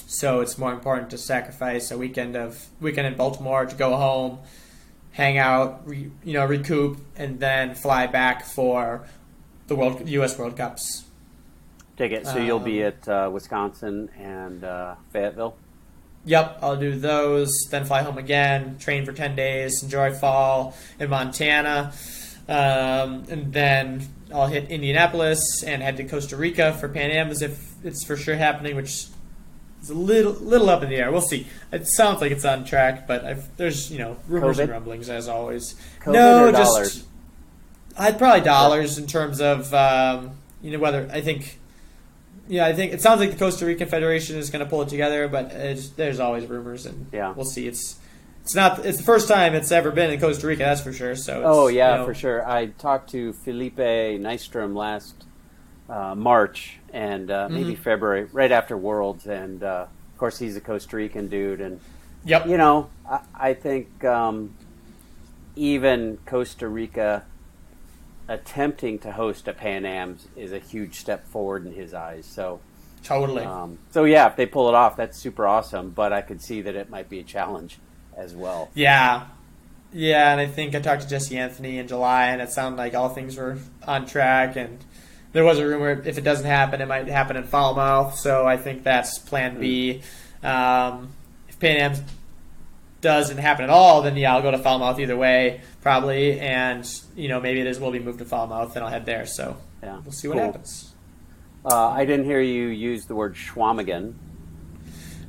so 0.06 0.42
it's 0.42 0.60
more 0.60 0.72
important 0.72 1.10
to 1.10 1.18
sacrifice 1.18 1.90
a 1.90 1.98
weekend 1.98 2.36
of 2.36 2.68
weekend 2.80 3.08
in 3.08 3.16
Baltimore 3.16 3.66
to 3.66 3.76
go 3.76 3.96
home, 3.96 4.38
hang 5.14 5.40
out, 5.40 5.88
re, 5.88 6.12
you 6.24 6.34
know, 6.34 6.46
recoup, 6.46 7.00
and 7.16 7.40
then 7.40 7.74
fly 7.74 8.06
back 8.06 8.46
for 8.46 9.08
the 9.68 9.76
World 9.76 10.08
U.S. 10.08 10.38
World 10.38 10.58
Cups. 10.58 11.06
Take 11.98 12.12
it. 12.12 12.26
So 12.26 12.38
um, 12.38 12.46
you'll 12.46 12.60
be 12.60 12.84
um, 12.84 12.88
at 12.88 13.08
uh, 13.08 13.30
Wisconsin 13.32 14.10
and 14.18 14.64
uh, 14.64 14.96
Fayetteville. 15.12 15.58
Yep, 16.26 16.60
I'll 16.62 16.76
do 16.76 16.96
those. 17.00 17.52
Then 17.72 17.86
fly 17.86 18.02
home 18.02 18.18
again, 18.18 18.78
train 18.80 19.06
for 19.06 19.14
ten 19.14 19.36
days, 19.36 19.82
enjoy 19.82 20.14
fall 20.14 20.76
in 21.00 21.10
Montana, 21.10 21.94
um, 22.48 23.26
and 23.30 23.54
then 23.54 24.08
I'll 24.34 24.48
hit 24.48 24.70
Indianapolis 24.70 25.64
and 25.64 25.82
head 25.82 25.98
to 25.98 26.04
Costa 26.04 26.36
Rica 26.36 26.74
for 26.74 26.90
Pan 26.90 27.12
Am 27.12 27.30
as 27.30 27.42
if 27.42 27.74
it's 27.84 28.04
for 28.04 28.18
sure 28.18 28.36
happening, 28.36 28.76
which 28.76 29.08
is 29.82 29.90
a 29.90 29.94
little 29.94 30.34
little 30.34 30.70
up 30.70 30.84
in 30.84 30.90
the 30.90 30.98
air. 30.98 31.12
We'll 31.12 31.22
see. 31.22 31.48
It 31.72 31.88
sounds 31.88 32.22
like 32.22 32.32
it's 32.32 32.46
on 32.46 32.66
track, 32.66 33.08
but 33.08 33.24
I've, 33.24 33.56
there's 33.58 33.90
you 33.90 34.00
know 34.00 34.18
rumors 34.28 34.58
COVID? 34.58 34.64
and 34.64 34.72
rumblings 34.72 35.10
as 35.10 35.28
always. 35.28 35.76
COVID 36.02 36.14
no, 36.14 36.52
just 36.52 36.74
dollars? 36.74 37.08
I'd 37.98 38.18
probably 38.18 38.42
dollars 38.42 38.98
in 38.98 39.08
terms 39.08 39.42
of 39.42 39.74
um, 39.74 40.32
you 40.62 40.72
know 40.72 40.80
whether 40.80 41.10
I 41.12 41.22
think. 41.22 41.60
Yeah, 42.50 42.66
I 42.66 42.72
think 42.72 42.94
it 42.94 43.02
sounds 43.02 43.20
like 43.20 43.32
the 43.32 43.38
Costa 43.38 43.66
Rican 43.66 43.90
Federation 43.90 44.38
is 44.38 44.50
going 44.50 44.64
to 44.64 44.70
pull 44.70 44.82
it 44.82 44.88
together, 44.88 45.28
but 45.28 45.52
there's 45.98 46.20
always 46.22 46.46
rumors, 46.46 46.86
and 46.86 47.08
yeah. 47.12 47.34
we'll 47.34 47.44
see. 47.44 47.68
It's 47.68 48.00
it's 48.48 48.56
not 48.56 48.86
it's 48.86 49.00
the 49.00 49.04
first 49.04 49.28
time 49.28 49.54
it's 49.56 49.74
ever 49.74 49.92
been 49.92 50.10
in 50.10 50.22
Costa 50.22 50.48
Rica, 50.48 50.64
that's 50.64 50.80
for 50.80 50.94
sure. 50.94 51.18
So 51.18 51.42
oh 51.46 51.68
yeah, 51.68 51.92
you 51.92 51.98
know, 51.98 52.06
for 52.06 52.14
sure. 52.14 52.48
I 52.48 52.68
talked 52.68 53.10
to 53.10 53.34
Felipe 53.34 53.76
Nystrom 53.76 54.74
last 54.74 55.26
uh, 55.90 56.16
March 56.16 56.80
and 56.94 57.30
uh, 57.30 57.50
maybe 57.50 57.74
mm-hmm. 57.74 57.84
February, 57.84 58.24
right 58.32 58.54
after 58.54 58.78
Worlds, 58.78 59.28
and 59.28 59.62
uh, 59.62 59.88
of 60.14 60.18
course 60.18 60.40
he's 60.40 60.56
a 60.56 60.62
Costa 60.62 60.96
Rican 60.96 61.28
dude, 61.28 61.60
and 61.60 61.82
yep. 62.24 62.48
you 62.48 62.56
know 62.56 62.90
I, 63.06 63.20
I 63.36 63.54
think 63.54 64.06
um, 64.06 64.56
even 65.58 66.18
Costa 66.26 66.70
Rica 66.70 67.26
attempting 68.28 69.00
to 69.00 69.12
host 69.12 69.48
a 69.48 69.54
Pan 69.54 69.86
Am's 69.86 70.28
is 70.36 70.52
a 70.52 70.60
huge 70.60 70.96
step 70.96 71.28
forward 71.28 71.66
in 71.66 71.74
his 71.74 71.94
eyes. 71.94 72.26
So 72.26 72.60
totally. 73.04 73.44
Um, 73.44 73.80
so 73.92 74.04
yeah, 74.04 74.28
if 74.28 74.36
they 74.36 74.46
pull 74.46 74.70
it 74.70 74.76
off, 74.76 74.98
that's 74.98 75.18
super 75.18 75.48
awesome. 75.48 75.92
But 75.92 76.14
I 76.14 76.22
could 76.22 76.42
see 76.42 76.62
that 76.62 76.76
it 76.76 76.90
might 76.90 77.10
be 77.10 77.20
a 77.20 77.24
challenge 77.24 77.80
as 78.16 78.36
well. 78.36 78.70
Yeah, 78.74 79.28
yeah, 79.94 80.32
and 80.32 80.42
I 80.42 80.48
think 80.48 80.76
I 80.76 80.80
talked 80.80 81.04
to 81.04 81.08
Jesse 81.08 81.38
Anthony 81.38 81.78
in 81.78 81.88
July, 81.88 82.26
and 82.26 82.42
it 82.42 82.52
sounded 82.52 82.78
like 82.78 82.94
all 82.94 83.10
things 83.10 83.38
were 83.38 83.58
on 83.86 84.06
track. 84.06 84.56
And 84.56 84.80
there 85.32 85.44
was 85.44 85.60
a 85.60 85.68
rumor 85.68 86.02
if 86.06 86.18
it 86.18 86.24
doesn't 86.24 86.46
happen, 86.46 86.82
it 86.82 86.88
might 86.88 87.08
happen 87.08 87.38
in 87.38 87.44
Falmouth. 87.44 88.16
So 88.16 88.46
I 88.46 88.58
think 88.58 88.84
that's 88.84 89.18
Plan 89.20 89.60
B. 89.60 90.02
Um, 90.44 91.10
if 91.48 91.60
Pan 91.60 91.78
Am 91.78 91.94
doesn't 93.02 93.38
happen 93.38 93.64
at 93.64 93.70
all, 93.70 94.02
then 94.02 94.18
yeah, 94.18 94.36
I'll 94.36 94.42
go 94.42 94.52
to 94.52 94.58
Falmouth 94.58 95.00
either 95.00 95.16
way, 95.16 95.62
probably. 95.82 96.40
And 96.40 96.88
you 97.16 97.28
know, 97.28 97.40
maybe 97.40 97.62
it 97.62 97.68
is 97.68 97.80
will 97.80 97.92
be 97.92 98.00
moved 98.00 98.20
to 98.20 98.26
Falmouth, 98.26 98.76
and 98.76 98.84
I'll 98.84 98.92
head 98.92 99.06
there. 99.06 99.26
So 99.26 99.58
yeah, 99.84 100.00
we'll 100.04 100.12
see 100.12 100.28
what 100.28 100.36
cool. 100.38 100.46
happens. 100.46 100.94
Uh, 101.66 101.90
I 101.90 102.06
didn't 102.06 102.26
hear 102.26 102.40
you 102.40 102.68
use 102.68 103.06
the 103.06 103.16
word 103.16 103.36
Chequamegon. 103.36 104.14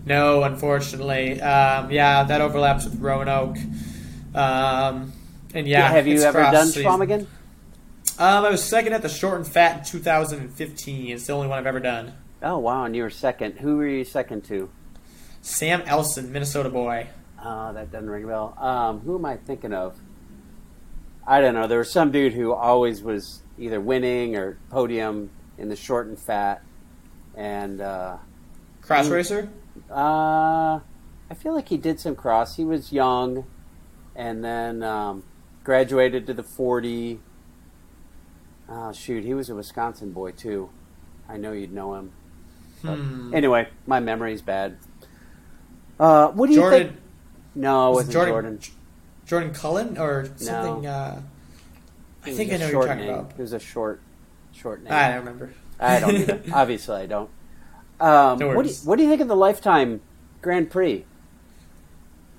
No, 0.06 0.42
unfortunately. 0.44 1.40
Um, 1.40 1.90
yeah, 1.90 2.24
that 2.24 2.40
overlaps 2.40 2.84
with 2.84 3.00
Roanoke. 3.00 3.56
Um, 4.34 5.12
and 5.52 5.66
yeah, 5.66 5.90
have 5.90 6.06
you 6.06 6.22
ever 6.22 6.40
done 6.40 6.68
Chequamegon? 6.68 7.26
Um, 8.18 8.44
I 8.44 8.50
was 8.50 8.62
second 8.64 8.94
at 8.94 9.02
the 9.02 9.08
short 9.08 9.36
and 9.36 9.46
fat 9.46 9.78
in 9.78 9.84
2015. 9.84 11.14
It's 11.14 11.26
the 11.26 11.32
only 11.32 11.46
one 11.46 11.58
I've 11.58 11.66
ever 11.66 11.80
done. 11.80 12.14
Oh 12.42 12.58
wow! 12.58 12.84
And 12.84 12.94
you 12.94 13.02
were 13.02 13.10
second. 13.10 13.58
Who 13.58 13.76
were 13.76 13.86
you 13.86 14.04
second 14.04 14.44
to? 14.44 14.70
Sam 15.40 15.82
Elson, 15.82 16.32
Minnesota 16.32 16.68
boy. 16.68 17.08
Oh, 17.44 17.72
that 17.72 17.92
doesn't 17.92 18.10
ring 18.10 18.24
a 18.24 18.26
bell. 18.26 18.56
Um, 18.58 19.00
who 19.00 19.16
am 19.16 19.24
I 19.24 19.36
thinking 19.36 19.72
of? 19.72 19.96
I 21.26 21.40
don't 21.40 21.54
know. 21.54 21.66
There 21.66 21.78
was 21.78 21.90
some 21.90 22.10
dude 22.10 22.32
who 22.32 22.52
always 22.52 23.02
was 23.02 23.42
either 23.58 23.80
winning 23.80 24.34
or 24.34 24.58
podium 24.70 25.30
in 25.56 25.68
the 25.68 25.76
short 25.76 26.06
and 26.06 26.18
fat, 26.18 26.62
and 27.36 27.80
uh, 27.80 28.16
cross 28.80 29.06
he, 29.06 29.12
racer. 29.12 29.48
Uh, 29.90 30.80
I 31.30 31.34
feel 31.36 31.54
like 31.54 31.68
he 31.68 31.76
did 31.76 32.00
some 32.00 32.16
cross. 32.16 32.56
He 32.56 32.64
was 32.64 32.92
young, 32.92 33.44
and 34.16 34.42
then 34.42 34.82
um, 34.82 35.22
graduated 35.64 36.26
to 36.26 36.34
the 36.34 36.42
forty. 36.42 37.20
Oh 38.68 38.92
shoot, 38.92 39.24
he 39.24 39.34
was 39.34 39.48
a 39.50 39.54
Wisconsin 39.54 40.12
boy 40.12 40.32
too. 40.32 40.70
I 41.28 41.36
know 41.36 41.52
you'd 41.52 41.72
know 41.72 41.94
him. 41.94 42.12
Hmm. 42.82 43.34
Anyway, 43.34 43.68
my 43.86 44.00
memory's 44.00 44.40
bad. 44.40 44.78
Uh, 46.00 46.28
what 46.28 46.48
do 46.48 46.54
you 46.54 46.70
think? 46.70 46.92
No, 47.58 47.90
it 47.90 47.94
wasn't 47.94 48.12
Jordan. 48.12 48.34
Jordan, 48.34 48.60
Jordan 49.26 49.52
Cullen 49.52 49.98
or 49.98 50.26
something. 50.36 50.82
No. 50.82 50.88
Uh, 50.88 51.20
I 52.24 52.30
think 52.30 52.52
I 52.52 52.56
know 52.56 52.66
what 52.66 52.72
you're 52.72 52.86
talking 52.86 53.04
name. 53.04 53.14
about. 53.14 53.32
It 53.32 53.38
was 53.38 53.52
a 53.52 53.58
short, 53.58 54.00
short 54.52 54.84
name. 54.84 54.92
I 54.92 55.08
don't 55.08 55.18
remember. 55.18 55.52
I 55.80 55.98
don't 55.98 56.16
either. 56.16 56.40
Obviously, 56.52 56.96
I 56.96 57.06
don't. 57.06 57.30
Um, 58.00 58.38
no 58.38 58.54
what, 58.54 58.64
do 58.64 58.70
you, 58.70 58.76
what 58.84 58.96
do 58.96 59.02
you 59.02 59.08
think 59.08 59.20
of 59.20 59.26
the 59.26 59.34
Lifetime 59.34 60.00
Grand 60.40 60.70
Prix? 60.70 61.04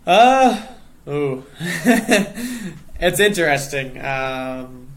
Uh, 0.07 0.65
ooh, 1.05 1.43
it's 1.59 3.19
interesting. 3.19 3.99
Um, 3.99 4.87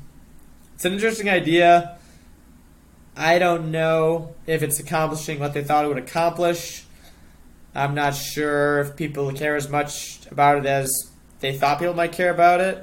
it's 0.77 0.85
an 0.85 0.93
interesting 0.93 1.29
idea. 1.29 1.99
I 3.17 3.41
don't 3.41 3.73
know 3.73 4.37
if 4.47 4.63
it's 4.63 4.79
accomplishing 4.79 5.41
what 5.41 5.53
they 5.53 5.65
thought 5.65 5.85
it 5.85 5.89
would 5.89 5.99
accomplish. 5.99 6.85
I'm 7.75 7.95
not 7.95 8.15
sure 8.15 8.81
if 8.81 8.97
people 8.97 9.33
care 9.33 9.57
as 9.57 9.69
much 9.69 10.21
about 10.31 10.59
it 10.59 10.67
as 10.67 11.11
they 11.41 11.57
thought 11.57 11.79
people 11.79 11.95
might 11.95 12.13
care 12.13 12.31
about 12.31 12.61
it. 12.61 12.77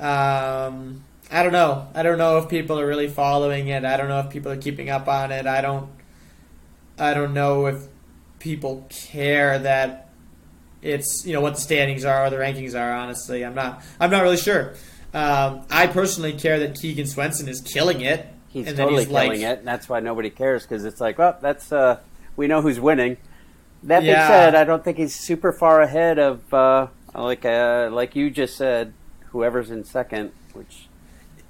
Um, 0.00 1.04
I 1.30 1.42
don't 1.42 1.52
know. 1.52 1.88
I 1.94 2.02
don't 2.02 2.18
know 2.18 2.38
if 2.38 2.48
people 2.48 2.80
are 2.80 2.86
really 2.86 3.08
following 3.08 3.68
it. 3.68 3.84
I 3.84 3.96
don't 3.96 4.08
know 4.08 4.20
if 4.20 4.30
people 4.30 4.50
are 4.50 4.56
keeping 4.56 4.90
up 4.90 5.08
on 5.08 5.30
it. 5.32 5.46
I 5.46 5.60
don't. 5.60 5.90
I 6.98 7.14
don't 7.14 7.32
know 7.32 7.66
if 7.66 7.86
people 8.38 8.86
care 8.90 9.58
that 9.58 10.08
it's 10.82 11.24
you 11.24 11.32
know 11.32 11.40
what 11.40 11.54
the 11.54 11.60
standings 11.60 12.04
are 12.04 12.26
or 12.26 12.30
the 12.30 12.36
rankings 12.36 12.78
are. 12.78 12.92
Honestly, 12.92 13.44
I'm 13.44 13.54
not. 13.54 13.82
I'm 14.00 14.10
not 14.10 14.22
really 14.22 14.36
sure. 14.36 14.74
Um, 15.14 15.64
I 15.70 15.86
personally 15.86 16.32
care 16.32 16.58
that 16.60 16.78
Keegan 16.80 17.06
Swenson 17.06 17.48
is 17.48 17.60
killing 17.60 18.00
it. 18.00 18.26
He's 18.48 18.66
totally 18.66 19.04
he's 19.04 19.06
killing 19.06 19.28
like, 19.28 19.40
it, 19.40 19.58
and 19.60 19.68
that's 19.68 19.88
why 19.88 20.00
nobody 20.00 20.30
cares 20.30 20.62
because 20.62 20.84
it's 20.84 21.00
like, 21.00 21.18
well, 21.18 21.36
that's 21.40 21.72
uh, 21.72 22.00
we 22.36 22.46
know 22.46 22.62
who's 22.62 22.80
winning. 22.80 23.16
That 23.84 24.00
being 24.00 24.12
yeah. 24.12 24.28
said, 24.28 24.54
I 24.54 24.64
don't 24.64 24.82
think 24.82 24.98
he's 24.98 25.14
super 25.14 25.52
far 25.52 25.80
ahead 25.80 26.18
of 26.18 26.52
uh, 26.52 26.88
like 27.14 27.44
uh, 27.44 27.90
like 27.92 28.16
you 28.16 28.30
just 28.30 28.56
said, 28.56 28.92
whoever's 29.30 29.70
in 29.70 29.84
second, 29.84 30.32
which 30.52 30.88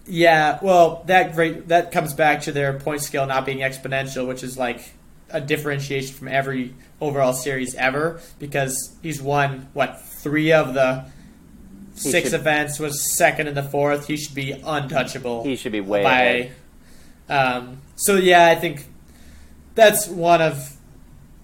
Yeah, 0.06 0.58
well, 0.62 1.02
that 1.06 1.34
great 1.34 1.68
that 1.68 1.90
comes 1.92 2.12
back 2.14 2.42
to 2.42 2.52
their 2.52 2.78
point 2.78 3.00
scale 3.00 3.26
not 3.26 3.46
being 3.46 3.58
exponential, 3.58 4.26
which 4.28 4.42
is 4.42 4.58
like 4.58 4.92
a 5.30 5.40
differentiation 5.40 6.14
from 6.14 6.28
every 6.28 6.74
overall 7.00 7.32
series 7.32 7.74
ever 7.74 8.20
because 8.38 8.96
he's 9.02 9.20
won 9.22 9.68
what 9.72 10.00
three 10.02 10.52
of 10.52 10.74
the 10.74 11.04
He 11.94 12.00
six 12.10 12.30
should- 12.30 12.40
events 12.40 12.78
was 12.78 13.14
second 13.16 13.46
in 13.48 13.54
the 13.54 13.62
fourth. 13.62 14.06
He 14.06 14.16
should 14.16 14.34
be 14.34 14.52
untouchable. 14.52 15.44
He 15.44 15.56
should 15.56 15.72
be 15.72 15.80
way 15.80 16.02
by. 16.02 16.20
ahead. 16.20 16.52
Um, 17.30 17.78
so 17.96 18.16
yeah, 18.16 18.46
I 18.48 18.54
think 18.54 18.86
that's 19.74 20.08
one 20.08 20.40
of 20.42 20.77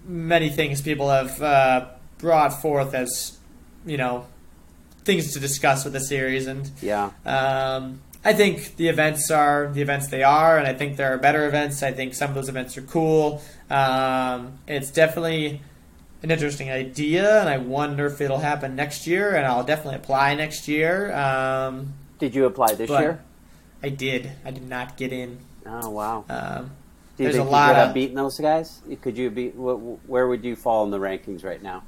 many 0.07 0.49
things 0.49 0.81
people 0.81 1.09
have 1.09 1.41
uh, 1.41 1.85
brought 2.17 2.61
forth 2.61 2.93
as 2.93 3.37
you 3.85 3.97
know 3.97 4.25
things 5.03 5.33
to 5.33 5.39
discuss 5.39 5.83
with 5.83 5.93
the 5.93 5.99
series, 5.99 6.47
and 6.47 6.69
Yeah. 6.81 7.11
um, 7.25 8.01
I 8.23 8.33
think 8.33 8.75
the 8.77 8.87
events 8.87 9.29
are 9.29 9.69
the 9.71 9.81
events 9.81 10.07
they 10.07 10.23
are, 10.23 10.57
and 10.57 10.65
I 10.67 10.73
think 10.73 10.97
there 10.97 11.13
are 11.13 11.17
better 11.17 11.47
events. 11.47 11.83
I 11.83 11.91
think 11.91 12.15
some 12.15 12.29
of 12.29 12.35
those 12.35 12.49
events 12.49 12.75
are 12.77 12.81
cool. 12.81 13.41
Um, 13.69 14.57
it's 14.67 14.89
definitely 14.89 15.61
an 16.23 16.31
interesting 16.31 16.71
idea, 16.71 17.39
and 17.39 17.47
I 17.47 17.59
wonder 17.59 18.07
if 18.07 18.19
it'll 18.21 18.39
happen 18.39 18.75
next 18.75 19.05
year, 19.05 19.35
and 19.35 19.45
I'll 19.45 19.63
definitely 19.63 19.97
apply 19.97 20.33
next 20.33 20.67
year. 20.67 21.13
Um, 21.13 21.93
Did 22.17 22.33
you 22.33 22.45
apply 22.45 22.73
this 22.73 22.89
year? 22.89 23.21
I 23.83 23.89
did. 23.89 24.31
I 24.43 24.49
did 24.49 24.67
not 24.67 24.97
get 24.97 25.13
in. 25.13 25.37
Oh 25.67 25.91
wow. 25.91 26.25
Um, 26.29 26.71
Do 27.17 27.23
you 27.23 27.29
there's 27.29 27.35
think 27.37 27.47
a 27.47 27.51
lot 27.51 27.69
you 27.69 27.75
have 27.75 27.87
of- 27.89 27.93
beaten 27.93 28.15
those 28.15 28.37
guys? 28.39 28.81
Could 29.01 29.17
you 29.17 29.29
wh- 29.29 30.09
Where 30.09 30.27
would 30.27 30.43
you 30.43 30.55
fall 30.55 30.83
in 30.83 30.91
the 30.91 30.99
rankings 30.99 31.43
right 31.43 31.61
now? 31.61 31.83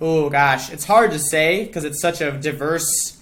Oh 0.00 0.30
gosh, 0.30 0.70
it's 0.72 0.84
hard 0.84 1.10
to 1.10 1.18
say 1.18 1.64
because 1.64 1.84
it's 1.84 2.00
such 2.00 2.20
a 2.20 2.30
diverse. 2.32 3.18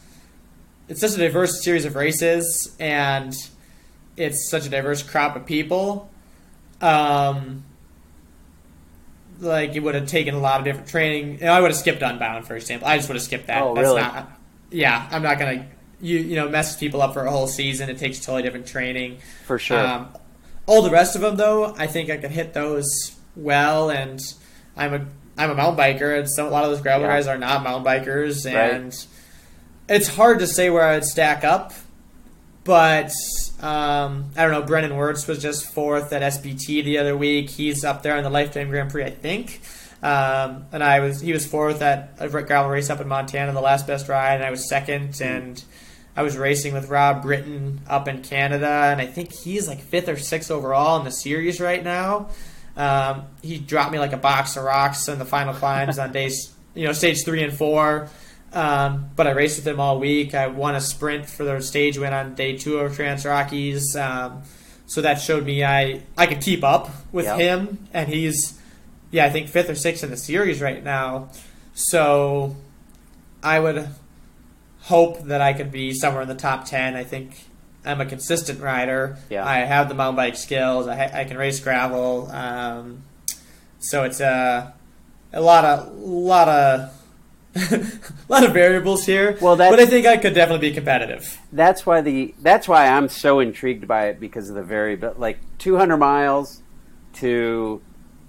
It's 0.89 1.01
such 1.01 1.15
a 1.15 1.17
diverse 1.19 1.63
series 1.65 1.85
of 1.85 1.97
races, 1.97 2.75
and 2.79 3.35
it's 4.17 4.49
such 4.51 4.67
a 4.67 4.69
diverse 4.69 5.03
crop 5.03 5.35
of 5.37 5.45
people. 5.45 6.09
Um, 6.81 7.65
like 9.41 9.75
it 9.77 9.81
would 9.81 9.95
have 9.95 10.07
taken 10.07 10.35
a 10.35 10.39
lot 10.41 10.61
of 10.61 10.65
different 10.65 10.89
training. 10.89 11.39
You 11.41 11.47
know, 11.47 11.53
I 11.53 11.61
would 11.61 11.71
have 11.71 11.79
skipped 11.79 12.03
Unbound, 12.03 12.47
for 12.47 12.57
example. 12.57 12.89
I 12.89 12.97
just 12.97 13.09
would 13.09 13.17
have 13.17 13.23
skipped 13.25 13.47
that. 13.49 13.63
Oh, 13.63 13.75
That's 13.75 13.87
really? 13.87 14.01
Not, 14.03 14.31
yeah, 14.71 15.09
I'm 15.11 15.23
not 15.23 15.39
gonna 15.39 15.67
you 16.01 16.19
you 16.19 16.37
know 16.37 16.49
mess 16.49 16.77
people 16.77 17.03
up 17.03 17.15
for 17.15 17.25
a 17.25 17.31
whole 17.31 17.49
season. 17.49 17.89
It 17.89 17.99
takes 17.99 18.19
totally 18.21 18.43
different 18.43 18.67
training. 18.67 19.19
For 19.47 19.59
sure. 19.59 19.79
Um, 19.79 20.09
all 20.69 20.83
the 20.83 20.91
rest 20.91 21.17
of 21.17 21.23
them, 21.23 21.37
though, 21.37 21.75
I 21.77 21.87
think 21.89 22.11
I 22.11 22.17
could 22.19 22.31
hit 22.31 22.53
those 22.55 23.17
well, 23.35 23.91
and 23.91 24.21
I'm 24.77 24.95
a 24.95 25.07
I'm 25.37 25.51
a 25.51 25.55
mountain 25.55 25.79
biker, 25.85 26.19
and 26.19 26.29
some, 26.31 26.47
a 26.47 26.51
lot 26.51 26.65
of 26.65 26.71
those 26.71 26.81
gravel 26.81 27.07
Yeah. 27.07 27.15
guys 27.17 27.27
are 27.27 27.39
not 27.39 27.63
mountain 27.63 27.85
bikers, 27.85 28.45
Right. 28.45 28.73
and 28.75 29.07
it's 29.89 30.09
hard 30.09 30.39
to 30.41 30.47
say 30.47 30.69
where 30.71 30.83
I'd 30.85 31.05
stack 31.05 31.45
up. 31.45 31.73
But 32.65 33.13
um, 33.61 34.31
I 34.37 34.43
don't 34.43 34.51
know. 34.51 34.63
Brennan 34.63 34.97
Wertz 34.97 35.27
was 35.27 35.41
just 35.41 35.73
fourth 35.73 36.13
at 36.13 36.23
SBT 36.23 36.85
the 36.85 36.99
other 36.99 37.17
week. 37.17 37.49
He's 37.51 37.83
up 37.85 38.03
there 38.03 38.17
in 38.17 38.25
the 38.25 38.31
Lifetime 38.31 38.69
Grand 38.69 38.91
Prix, 38.91 39.05
I 39.05 39.11
think. 39.11 39.61
Um, 40.03 40.67
and 40.73 40.85
I 40.85 41.01
was 41.01 41.21
he 41.21 41.33
was 41.33 41.47
fourth 41.47 41.81
at 41.83 42.15
a 42.19 42.29
gravel 42.29 42.71
race 42.71 42.91
up 42.91 43.01
in 43.01 43.09
Montana, 43.09 43.53
the 43.53 43.61
last 43.61 43.87
best 43.87 44.09
ride, 44.09 44.35
and 44.35 44.45
I 44.45 44.51
was 44.51 44.69
second. 44.69 45.21
And 45.23 45.63
I 46.19 46.23
was 46.23 46.37
racing 46.37 46.75
with 46.75 46.89
Rob 46.89 47.23
Britton 47.23 47.81
up 47.89 48.09
in 48.09 48.23
Canada, 48.25 48.67
and 48.69 49.01
I 49.01 49.07
think 49.07 49.31
he's 49.33 49.69
like 49.69 49.79
fifth 49.81 50.09
or 50.09 50.17
sixth 50.17 50.51
overall 50.51 50.99
in 50.99 51.05
the 51.05 51.13
series 51.13 51.61
right 51.61 51.83
now. 51.85 52.31
Um, 52.77 53.27
he 53.41 53.59
dropped 53.59 53.93
me 53.93 54.01
like 54.01 54.13
a 54.13 54.17
box 54.17 54.57
of 54.57 54.65
rocks 54.65 55.07
in 55.07 55.21
the 55.21 55.25
final 55.25 55.55
climbs 55.55 55.97
on 55.97 56.11
days, 56.11 56.53
you 56.75 56.87
know, 56.89 56.93
stage 56.93 57.25
three 57.25 57.45
and 57.45 57.53
four. 57.53 58.09
Um, 58.53 59.11
but 59.15 59.29
I 59.29 59.31
raced 59.31 59.59
with 59.59 59.69
him 59.69 59.79
all 59.79 60.01
week. 60.01 60.35
I 60.35 60.49
won 60.49 60.75
a 60.75 60.81
sprint 60.81 61.29
for 61.29 61.45
the 61.45 61.61
stage 61.61 61.99
win 61.99 62.13
on 62.13 62.35
day 62.35 62.57
two 62.57 62.79
of 62.79 62.91
TransRockies. 62.97 63.95
Um, 63.95 64.43
so 64.87 65.03
that 65.03 65.21
showed 65.21 65.45
me 65.47 65.63
I, 65.63 66.03
I 66.17 66.27
could 66.27 66.41
keep 66.41 66.65
up 66.65 66.91
with 67.13 67.27
Yep. 67.27 67.39
him, 67.39 67.87
and 67.95 68.09
he's, 68.09 68.59
yeah, 69.13 69.25
I 69.25 69.31
think 69.31 69.49
fifth 69.51 69.71
or 69.71 69.77
sixth 69.77 70.03
in 70.03 70.11
the 70.11 70.17
series 70.17 70.61
right 70.61 70.83
now. 70.83 71.29
So 71.75 72.57
I 73.41 73.61
would 73.61 73.89
hope 74.89 75.25
that 75.25 75.41
I 75.41 75.53
could 75.53 75.71
be 75.71 75.93
somewhere 75.93 76.23
in 76.23 76.29
the 76.29 76.35
top 76.35 76.65
10. 76.65 76.97
I 76.97 77.05
think 77.05 77.45
I'm 77.85 78.01
a 78.01 78.07
consistent 78.07 78.61
rider. 78.61 79.19
Yeah. 79.29 79.47
I 79.47 79.59
have 79.59 79.89
the 79.89 79.95
mountain 79.95 80.17
bike 80.17 80.37
skills. 80.37 80.87
I, 80.89 80.97
ha- 80.97 81.19
I 81.19 81.25
can 81.25 81.37
race 81.37 81.61
gravel. 81.61 82.31
Um, 82.31 83.05
so 83.79 84.05
it's 84.05 84.21
a, 84.21 84.75
a 85.33 85.41
lot 85.41 85.65
of, 85.65 85.95
lot 85.95 86.49
of, 86.49 86.95
a 87.73 87.91
lot 88.29 88.45
of 88.45 88.53
variables 88.53 89.05
here. 89.05 89.37
Well, 89.41 89.57
but 89.57 89.79
I 89.79 89.87
think 89.87 90.07
I 90.07 90.17
could 90.17 90.35
definitely 90.35 90.71
be 90.71 90.75
competitive. 90.75 91.39
that's 91.53 91.85
why 91.85 92.01
the 92.03 92.35
that's 92.41 92.69
why 92.69 92.87
I'm 92.87 93.09
so 93.09 93.41
intrigued 93.41 93.89
by 93.89 94.09
it 94.09 94.21
because 94.21 94.49
of 94.49 94.55
the 94.55 94.63
very 94.63 94.97
but 94.97 95.19
like 95.19 95.39
200 95.59 95.97
miles 95.97 96.63
to 97.15 97.83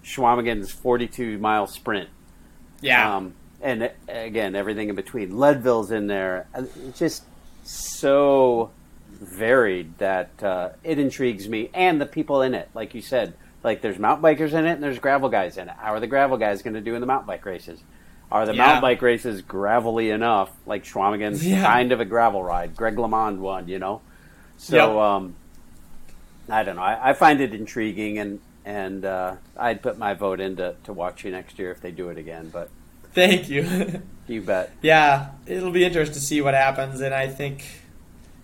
Chequamegon's 0.04 0.72
42 0.72 1.38
mile 1.38 1.68
sprint. 1.68 2.10
Yeah. 2.82 3.18
Um, 3.18 3.36
and 3.62 3.92
again, 4.08 4.56
everything 4.56 4.90
in 4.90 4.96
between. 4.96 5.38
Leadville's 5.38 5.92
in 5.92 6.08
there. 6.08 6.48
Uh, 6.54 6.64
It's 6.88 7.00
just 7.00 7.24
so 7.64 8.72
varied 9.10 9.98
that 9.98 10.30
uh, 10.44 10.70
it 10.84 11.00
intrigues 11.00 11.48
me, 11.48 11.70
and 11.74 12.00
the 12.00 12.06
people 12.06 12.42
in 12.42 12.54
it. 12.54 12.70
Like 12.74 12.94
you 12.96 13.02
said, 13.02 13.34
like 13.64 13.82
there's 13.82 14.00
mountain 14.00 14.24
bikers 14.24 14.54
in 14.54 14.66
it, 14.66 14.72
and 14.74 14.84
there's 14.84 15.00
gravel 15.00 15.30
guys 15.30 15.58
in 15.58 15.68
it. 15.70 15.76
How 15.78 15.94
are 15.94 16.00
the 16.00 16.08
gravel 16.08 16.38
guys 16.38 16.62
going 16.62 16.74
to 16.76 16.82
do 16.82 16.96
in 16.96 17.02
the 17.02 17.08
mountain 17.08 17.28
bike 17.28 17.46
races? 17.46 17.82
Are 18.32 18.46
the 18.46 18.54
Yeah. 18.54 18.66
mountain 18.66 18.82
bike 18.82 19.02
races 19.02 19.42
gravelly 19.42 20.12
enough? 20.12 20.52
Like 20.66 20.84
Chequamegon's 20.84 21.46
Yeah. 21.46 21.64
kind 21.64 21.92
of 21.92 22.00
a 22.00 22.06
gravel 22.06 22.44
ride. 22.44 22.76
Greg 22.76 22.96
LeMond 22.96 23.40
won, 23.40 23.68
you 23.68 23.80
know. 23.80 24.02
So 24.58 24.76
Yep. 24.76 24.90
um, 24.90 25.36
I 26.50 26.64
don't 26.64 26.76
know. 26.76 26.82
I, 26.82 27.10
I 27.10 27.14
find 27.14 27.42
it 27.42 27.54
intriguing, 27.54 28.18
and 28.20 28.40
and 28.66 29.04
uh, 29.04 29.36
I'd 29.58 29.82
put 29.82 29.98
my 29.98 30.14
vote 30.14 30.40
into 30.40 30.76
to 30.84 30.94
watch 30.94 31.24
you 31.26 31.32
next 31.32 31.58
year 31.60 31.72
if 31.72 31.82
they 31.82 31.92
do 31.92 32.10
it 32.10 32.18
again. 32.18 32.50
But 32.54 32.70
Thank 33.14 33.50
you. 33.50 34.02
you 34.28 34.42
bet. 34.42 34.72
yeah, 34.82 35.32
it'll 35.46 35.72
be 35.72 35.84
interesting 35.84 36.14
to 36.14 36.20
see 36.20 36.42
what 36.42 36.54
happens, 36.54 37.02
and 37.02 37.14
I 37.14 37.28
think 37.28 37.66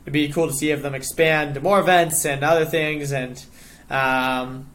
it'd 0.04 0.14
be 0.14 0.30
cool 0.30 0.48
to 0.48 0.54
see 0.54 0.72
if 0.72 0.82
them 0.82 0.96
expand 0.96 1.56
to 1.56 1.62
more 1.62 1.80
events 1.80 2.26
and 2.26 2.44
other 2.44 2.66
things. 2.66 3.12
And 3.12 3.44
um, 3.90 4.68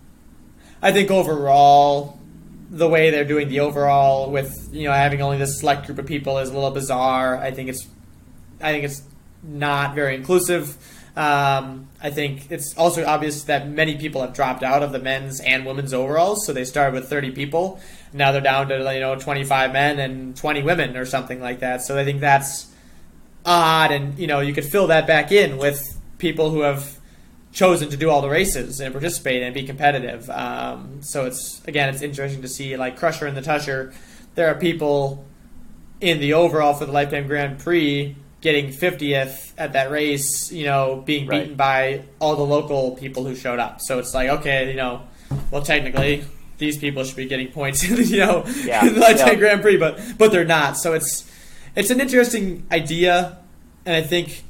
I 0.83 0.93
think 0.93 1.11
overall, 1.11 2.19
the 2.71 2.89
way 2.89 3.11
they're 3.11 3.25
doing 3.25 3.49
the 3.49 3.61
overall 3.61 4.31
with 4.31 4.69
you 4.73 4.85
know 4.85 4.93
having 4.93 5.21
only 5.23 5.39
this 5.39 5.59
select 5.59 5.87
group 5.87 5.99
of 5.99 6.07
people 6.07 6.39
is 6.39 6.51
a 6.51 6.55
little 6.55 6.71
bizarre. 6.71 7.37
I 7.37 7.51
think 7.51 7.69
it's, 7.69 7.87
I 8.61 8.73
think 8.73 8.85
it's 8.85 9.03
not 9.43 9.95
very 9.95 10.15
inclusive. 10.15 10.77
Um, 11.17 11.89
I 12.01 12.11
think 12.11 12.51
it's 12.51 12.77
also 12.77 13.05
obvious 13.05 13.45
that 13.45 13.69
many 13.69 13.97
people 13.97 14.21
have 14.21 14.33
dropped 14.33 14.63
out 14.63 14.83
of 14.83 14.93
the 14.93 14.99
men's 14.99 15.41
and 15.41 15.67
women's 15.67 15.93
overalls. 15.93 16.47
So 16.47 16.53
they 16.53 16.65
started 16.65 16.95
with 16.95 17.11
30 17.11 17.33
people. 17.33 17.81
Now 18.13 18.33
they're 18.33 18.41
down 18.41 18.69
to 18.69 18.79
you 18.95 19.01
know 19.01 19.17
25 19.17 19.73
men 19.73 19.99
and 19.99 20.37
20 20.37 20.63
women 20.63 20.97
or 20.97 21.05
something 21.05 21.41
like 21.41 21.61
that. 21.61 21.83
So 21.83 21.99
I 21.99 22.05
think 22.05 22.21
that's 22.21 22.73
odd, 23.45 23.91
and 23.91 24.19
you 24.19 24.27
know 24.27 24.41
you 24.41 24.53
could 24.53 24.65
fill 24.65 24.89
that 24.89 25.07
back 25.07 25.33
in 25.33 25.59
with 25.59 25.99
people 26.19 26.51
who 26.51 26.61
have 26.61 26.99
chosen 27.53 27.91
to 27.91 27.97
do 27.97 28.09
all 28.09 28.23
the 28.23 28.29
races 28.29 28.81
and 28.81 28.93
participate 28.93 29.43
and 29.43 29.53
be 29.53 29.65
competitive. 29.65 30.31
Um, 30.31 31.03
so 31.03 31.27
it's 31.27 31.63
again, 31.67 31.89
it's 31.89 32.03
interesting 32.03 32.43
to 32.43 32.49
see 32.49 32.77
like 32.77 32.97
Crusher 32.97 33.27
and 33.27 33.37
the 33.37 33.43
Tushar. 33.43 33.93
There 34.37 34.49
are 34.49 34.55
people 34.55 35.25
in 36.01 36.21
the 36.21 36.35
overall 36.35 36.75
for 36.75 36.87
the 36.87 36.93
Lifetime 36.93 37.27
Grand 37.27 37.59
Prix 37.59 38.17
getting 38.41 38.69
50th 38.69 39.53
at 39.59 39.75
that 39.75 39.91
race, 39.91 40.51
you 40.51 40.65
know, 40.65 41.03
being 41.05 41.27
Right. 41.27 41.43
beaten 41.43 41.57
by 41.57 42.03
all 42.21 42.37
the 42.37 42.43
local 42.45 42.93
people 42.93 43.25
who 43.25 43.35
showed 43.37 43.59
up. 43.59 43.81
So 43.81 43.99
it's 43.99 44.15
like, 44.15 44.31
okay, 44.31 44.71
you 44.71 44.77
know, 44.77 45.03
well, 45.51 45.63
technically, 45.63 46.25
these 46.59 46.79
people 46.79 47.05
should 47.05 47.17
be 47.17 47.27
getting 47.27 47.49
points, 47.49 47.83
you 48.11 48.19
know, 48.19 48.45
Yeah. 48.65 48.85
in 48.87 48.95
the 48.95 49.01
Lifetime 49.01 49.29
Yeah. 49.29 49.35
Grand 49.35 49.63
Prix, 49.63 49.77
but 49.77 50.01
but 50.19 50.33
they're 50.33 50.45
not. 50.45 50.77
So 50.79 50.95
it's 50.95 51.31
it's 51.77 51.91
an 51.91 52.01
interesting 52.01 52.67
idea, 52.73 53.39
and 53.87 53.95
I 53.95 54.03
think 54.03 54.43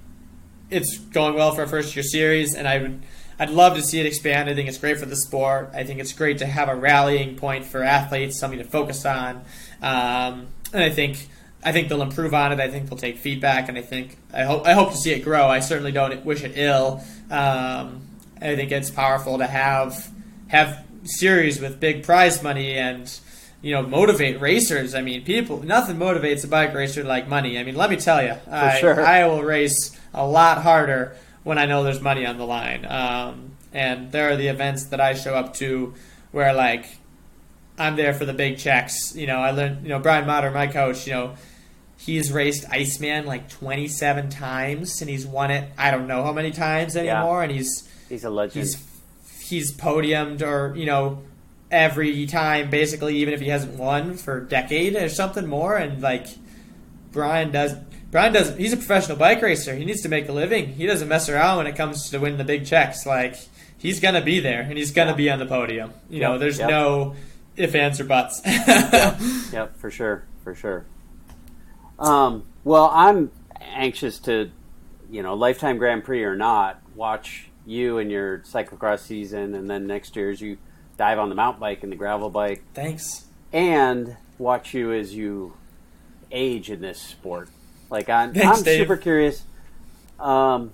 it's 0.71 0.99
going 0.99 1.35
well 1.35 1.53
for 1.53 1.63
a 1.65 1.69
first 1.69 1.95
year 1.97 2.03
series, 2.03 2.55
and 2.55 2.67
I 2.69 2.79
would. 2.79 3.03
I'd 3.39 3.49
love 3.51 3.75
to 3.77 3.83
see 3.83 3.99
it 3.99 4.05
expand. 4.05 4.51
I 4.51 4.55
think 4.55 4.69
it's 4.69 4.77
great 4.77 4.99
for 4.99 5.07
the 5.07 5.17
sport. 5.17 5.71
I 5.75 5.83
think 5.83 5.99
it's 5.99 6.13
great 6.13 6.39
to 6.39 6.47
have 6.47 6.69
a 6.69 6.75
rallying 6.77 7.37
point 7.37 7.65
for 7.65 7.83
athletes, 7.83 8.39
something 8.39 8.59
to 8.59 8.67
focus 8.67 9.07
on. 9.07 9.37
Um, 9.81 10.49
and 10.75 10.83
I 10.85 10.91
think 10.91 11.27
I 11.63 11.73
think 11.73 11.89
they'll 11.89 12.03
improve 12.03 12.33
on 12.33 12.53
it. 12.53 12.61
I 12.61 12.69
think 12.69 12.89
they'll 12.89 12.99
take 12.99 13.19
feedback, 13.19 13.69
and 13.69 13.77
I 13.77 13.83
think 13.83 14.17
I 14.33 14.45
hope 14.45 14.67
I 14.67 14.73
hope 14.73 14.93
to 14.93 14.97
see 14.97 15.13
it 15.13 15.21
grow. 15.21 15.47
I 15.47 15.61
certainly 15.61 15.93
don't 15.93 16.25
wish 16.25 16.43
it 16.43 16.53
ill. 16.57 17.03
Um, 17.31 18.03
I 18.41 18.57
think 18.57 18.73
it's 18.73 18.91
powerful 18.91 19.39
to 19.39 19.47
have 19.47 20.11
have 20.49 20.85
series 21.05 21.61
with 21.61 21.81
big 21.81 22.03
prize 22.03 22.43
money 22.43 22.75
and 22.75 23.19
you 23.63 23.73
know 23.73 23.83
motivate 23.83 24.41
racers. 24.41 24.95
I 24.95 25.03
mean, 25.03 25.23
people 25.25 25.63
nothing 25.63 25.97
motivates 25.97 26.45
a 26.45 26.49
bike 26.49 26.75
racer 26.75 27.05
like 27.05 27.29
money. 27.29 27.59
I 27.59 27.65
mean, 27.65 27.77
let 27.77 27.91
me 27.91 27.97
tell 27.97 28.23
you, 28.23 28.37
I, 28.51 28.79
sure. 28.79 29.05
I 29.05 29.27
will 29.27 29.43
race 29.43 29.99
a 30.15 30.27
lot 30.27 30.63
harder 30.63 31.17
when 31.43 31.59
I 31.59 31.67
know 31.67 31.85
there's 31.85 32.01
money 32.01 32.27
on 32.27 32.39
the 32.39 32.47
line. 32.47 32.87
Um, 32.87 33.51
and 33.73 34.11
there 34.13 34.31
are 34.31 34.37
the 34.37 34.49
events 34.49 34.85
that 34.87 35.01
I 35.01 35.15
show 35.15 35.35
up 35.35 35.55
to 35.55 35.95
where 36.33 36.53
like 36.55 36.87
I'm 37.79 37.97
there 37.97 38.13
for 38.13 38.25
the 38.25 38.35
big 38.35 38.59
checks. 38.59 39.15
You 39.15 39.27
know, 39.27 39.39
I 39.39 39.51
learned. 39.53 39.83
You 39.83 39.91
know, 39.91 39.99
Brian 39.99 40.27
Matter, 40.27 40.51
my 40.51 40.67
coach. 40.67 41.07
You 41.07 41.13
know, 41.15 41.35
He's 42.01 42.33
raced 42.33 42.65
Iceman 42.71 43.27
like 43.27 43.51
27 43.51 44.31
times, 44.31 45.03
and 45.03 45.11
he's 45.11 45.27
won 45.27 45.51
it. 45.51 45.71
I 45.77 45.91
don't 45.91 46.07
know 46.07 46.23
how 46.23 46.33
many 46.33 46.51
times 46.51 46.97
anymore. 46.97 47.41
Yeah. 47.41 47.43
And 47.43 47.53
he's 47.53 47.89
he's 48.09 48.25
a 48.25 48.31
legend. 48.31 48.65
He's 48.65 48.91
he's 49.41 49.73
podiumed 49.73 50.41
or 50.43 50.75
you 50.77 50.87
know 50.87 51.23
every 51.71 52.27
time 52.27 52.71
basically, 52.71 53.17
even 53.19 53.35
if 53.35 53.41
he 53.41 53.49
hasn't 53.49 53.79
won 53.79 54.15
for 54.15 54.39
a 54.39 54.49
decade 54.49 54.97
or 54.97 55.11
something 55.11 55.47
more. 55.47 55.77
And 55.77 56.01
like 56.01 56.27
Brian 57.13 57.53
does, 57.53 57.75
Brian 58.11 58.33
does. 58.33 58.57
He's 58.57 58.73
a 58.73 58.79
professional 58.79 59.19
bike 59.19 59.43
racer. 59.43 59.75
He 59.75 59.85
needs 59.85 60.01
to 60.01 60.09
make 60.09 60.27
a 60.29 60.33
living. 60.33 60.75
He 60.75 60.87
doesn't 60.87 61.07
mess 61.09 61.29
around 61.29 61.59
when 61.59 61.67
it 61.67 61.77
comes 61.77 62.09
to 62.11 62.19
winning 62.19 62.39
the 62.39 62.45
big 62.45 62.65
checks. 62.65 63.05
Like 63.05 63.37
he's 63.77 64.01
gonna 64.01 64.23
be 64.23 64.41
there 64.41 64.63
and 64.63 64.79
he's 64.79 64.91
gonna 64.91 65.11
yeah. 65.11 65.17
be 65.17 65.31
on 65.31 65.39
the 65.39 65.47
podium. 65.47 65.93
You 66.09 66.21
yep. 66.21 66.31
know, 66.31 66.39
there's 66.39 66.59
yep. 66.59 66.71
no 66.71 67.15
if, 67.57 67.75
ands, 67.75 68.01
or 68.01 68.05
buts. 68.05 68.41
yep. 68.47 69.21
yep, 69.53 69.77
for 69.77 69.91
sure, 69.91 70.25
for 70.43 70.55
sure. 70.55 70.87
Um, 72.01 72.45
well, 72.65 72.91
I'm 72.93 73.31
anxious 73.61 74.19
to, 74.21 74.51
you 75.11 75.23
know, 75.23 75.35
lifetime 75.35 75.79
Grand 75.79 76.05
Prix 76.05 76.25
or 76.25 76.35
not, 76.35 76.81
watch 76.95 77.49
you 77.67 77.99
and 77.99 78.11
your 78.11 78.39
cyclocross 78.41 79.01
season, 79.01 79.55
and 79.55 79.71
then 79.71 79.87
next 79.87 80.17
year 80.17 80.31
as 80.31 80.41
you 80.41 80.59
dive 80.97 81.19
on 81.19 81.29
the 81.29 81.35
mountain 81.35 81.61
bike 81.61 81.83
and 81.83 81.93
the 81.93 81.97
gravel 81.97 82.31
bike. 82.31 82.63
Thanks. 82.75 83.27
And 83.53 84.17
watch 84.39 84.75
you 84.75 84.93
as 84.93 85.15
you 85.15 85.55
age 86.33 86.71
in 86.71 86.81
this 86.81 87.01
sport. 87.01 87.49
Like 87.91 88.09
I'm, 88.09 88.33
Thanks, 88.35 88.59
I'm 88.59 88.65
super 88.65 88.97
curious. 88.97 89.45
Um, 90.19 90.73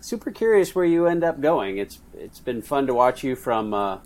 super 0.00 0.30
curious 0.30 0.74
where 0.74 0.84
you 0.84 1.06
end 1.06 1.24
up 1.24 1.40
going. 1.40 1.78
It's 1.78 1.98
it's 2.16 2.40
been 2.40 2.62
fun 2.62 2.86
to 2.86 2.94
watch 2.94 3.22
you 3.22 3.36
from. 3.36 3.74
Uh, 3.74 3.98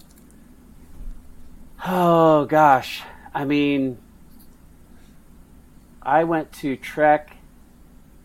oh 1.87 2.45
gosh, 2.47 3.03
I 3.35 3.45
mean, 3.45 3.99
I 6.05 6.25
went 6.25 6.53
to 6.55 6.77
Trek. 6.77 7.37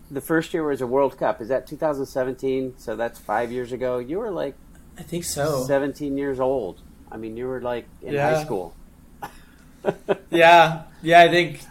The 0.10 0.22
first 0.22 0.54
year 0.54 0.64
was 0.64 0.82
a 0.82 0.88
World 0.88 1.18
Cup. 1.18 1.42
Is 1.42 1.50
that 1.50 1.68
2017? 1.68 2.76
So 2.78 2.96
that's 2.96 3.20
five 3.20 3.52
years 3.52 3.72
ago. 3.72 4.00
You 4.00 4.20
were 4.20 4.32
like, 4.32 4.56
I 4.98 5.04
think 5.04 5.26
so, 5.26 5.64
17 5.66 6.18
years 6.18 6.40
old. 6.40 6.82
I 7.12 7.18
mean, 7.18 7.38
you 7.38 7.48
were 7.48 7.62
like 7.62 7.88
in 8.02 8.14
yeah. 8.14 8.36
high 8.36 8.44
school. 8.44 8.76
yeah, 10.30 10.84
yeah. 11.02 11.22
I 11.22 11.30
think 11.30 11.62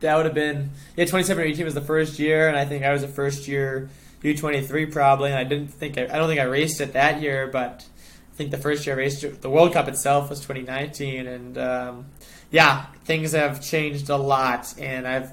that 0.00 0.16
would 0.16 0.26
have 0.26 0.34
been 0.34 0.70
yeah. 0.96 1.04
2017 1.04 1.52
18 1.52 1.64
was 1.64 1.74
the 1.74 1.80
first 1.80 2.18
year, 2.18 2.48
and 2.48 2.56
I 2.56 2.64
think 2.64 2.84
I 2.84 2.92
was 2.92 3.02
the 3.02 3.08
first 3.08 3.48
year 3.48 3.88
U23 4.22 4.92
probably. 4.92 5.30
And 5.30 5.38
I 5.38 5.44
didn't 5.44 5.68
think 5.68 5.98
I, 5.98 6.04
I 6.04 6.18
don't 6.18 6.28
think 6.28 6.40
I 6.40 6.44
raced 6.44 6.80
it 6.80 6.92
that 6.92 7.22
year, 7.22 7.46
but 7.46 7.84
I 8.32 8.36
think 8.36 8.50
the 8.50 8.58
first 8.58 8.86
year 8.86 8.94
I 8.94 8.98
raced 8.98 9.40
the 9.40 9.50
World 9.50 9.72
Cup 9.72 9.88
itself 9.88 10.28
was 10.28 10.40
2019, 10.40 11.26
and 11.26 11.58
um, 11.58 12.06
yeah, 12.50 12.86
things 13.04 13.32
have 13.32 13.62
changed 13.62 14.10
a 14.10 14.16
lot, 14.16 14.74
and 14.78 15.08
I've 15.08 15.30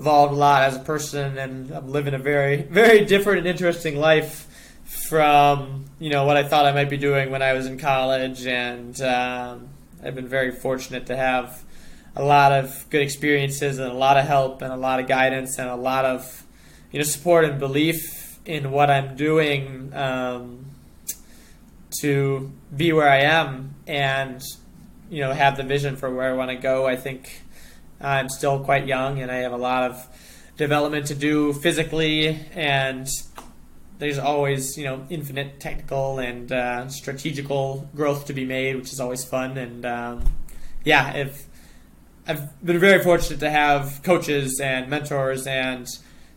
evolved 0.00 0.32
a 0.32 0.36
lot 0.36 0.62
as 0.62 0.76
a 0.76 0.80
person, 0.80 1.36
and 1.36 1.70
I'm 1.70 1.88
living 1.88 2.14
a 2.14 2.18
very 2.18 2.62
very 2.62 3.04
different 3.04 3.40
and 3.40 3.46
interesting 3.46 3.96
life 3.96 4.46
from 4.84 5.84
you 5.98 6.10
know 6.10 6.24
what 6.24 6.36
I 6.36 6.42
thought 6.42 6.64
I 6.64 6.72
might 6.72 6.90
be 6.90 6.96
doing 6.96 7.30
when 7.30 7.42
I 7.42 7.52
was 7.52 7.66
in 7.66 7.78
college, 7.78 8.46
and 8.46 9.00
um, 9.02 9.68
I've 10.02 10.14
been 10.14 10.26
very 10.28 10.50
fortunate 10.50 11.06
to 11.06 11.16
have 11.16 11.62
a 12.16 12.24
lot 12.24 12.50
of 12.50 12.86
good 12.90 13.02
experiences 13.02 13.78
and 13.78 13.92
a 13.92 13.94
lot 13.94 14.16
of 14.16 14.26
help 14.26 14.62
and 14.62 14.72
a 14.72 14.76
lot 14.76 14.98
of 14.98 15.06
guidance 15.06 15.58
and 15.58 15.68
a 15.68 15.76
lot 15.76 16.04
of 16.04 16.44
you 16.90 16.98
know 16.98 17.04
support 17.04 17.44
and 17.44 17.60
belief 17.60 18.38
in 18.46 18.72
what 18.72 18.90
I'm 18.90 19.16
doing 19.16 19.92
um, 19.94 20.64
to 22.00 22.50
be 22.74 22.92
where 22.92 23.08
I 23.08 23.20
am 23.20 23.74
and 23.86 24.42
you 25.10 25.20
know 25.20 25.32
have 25.34 25.58
the 25.58 25.62
vision 25.62 25.96
for 25.96 26.10
where 26.10 26.30
I 26.30 26.32
want 26.32 26.50
to 26.50 26.56
go. 26.56 26.86
I 26.86 26.96
think 26.96 27.42
I'm 28.00 28.28
still 28.28 28.60
quite 28.60 28.86
young 28.86 29.20
and 29.20 29.30
I 29.30 29.36
have 29.36 29.52
a 29.52 29.58
lot 29.58 29.90
of 29.90 30.06
development 30.56 31.06
to 31.06 31.14
do 31.14 31.52
physically 31.52 32.38
and 32.54 33.08
there's 34.00 34.18
always 34.18 34.76
you 34.76 34.84
know 34.84 35.06
infinite 35.10 35.60
technical 35.60 36.18
and 36.18 36.50
uh, 36.50 36.88
strategical 36.88 37.88
growth 37.94 38.26
to 38.26 38.32
be 38.32 38.44
made, 38.44 38.74
which 38.74 38.92
is 38.92 38.98
always 38.98 39.24
fun. 39.24 39.56
And 39.56 39.86
um, 39.86 40.24
yeah, 40.84 41.12
if 41.12 41.46
I've 42.26 42.64
been 42.64 42.78
very 42.80 43.04
fortunate 43.04 43.40
to 43.40 43.50
have 43.50 44.00
coaches 44.02 44.58
and 44.58 44.88
mentors 44.88 45.46
and 45.46 45.86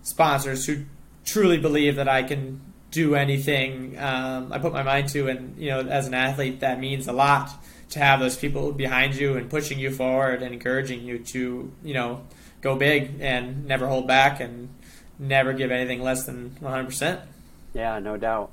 sponsors 0.03 0.66
who 0.66 0.84
truly 1.26 1.57
believe 1.57 1.95
that 1.95 2.09
I 2.09 2.24
can 2.24 2.61
do 2.91 3.16
anything 3.16 3.97
um, 3.97 4.53
I 4.53 4.59
put 4.59 4.72
my 4.72 4.84
mind 4.84 5.09
to, 5.09 5.28
and 5.28 5.57
you 5.57 5.70
know, 5.70 5.80
as 5.80 6.05
an 6.05 6.14
athlete, 6.14 6.59
that 6.59 6.80
means 6.80 7.07
a 7.07 7.14
lot 7.14 7.49
to 7.94 8.00
have 8.00 8.20
those 8.20 8.38
people 8.38 8.72
behind 8.72 9.16
you 9.16 9.38
and 9.38 9.50
pushing 9.50 9.80
you 9.80 9.91
forward 9.91 10.41
and 10.41 10.54
encouraging 10.54 11.04
you 11.04 11.20
to, 11.20 11.72
you 11.84 11.94
know, 11.94 12.24
go 12.62 12.76
big 12.76 13.20
and 13.22 13.66
never 13.66 13.88
hold 13.88 14.08
back 14.08 14.39
and 14.39 14.70
never 15.18 15.54
give 15.54 15.72
anything 15.72 16.02
less 16.02 16.26
than 16.26 16.52
100%. 16.62 17.22
Yeah, 17.74 18.00
no 18.00 18.18
doubt. 18.18 18.52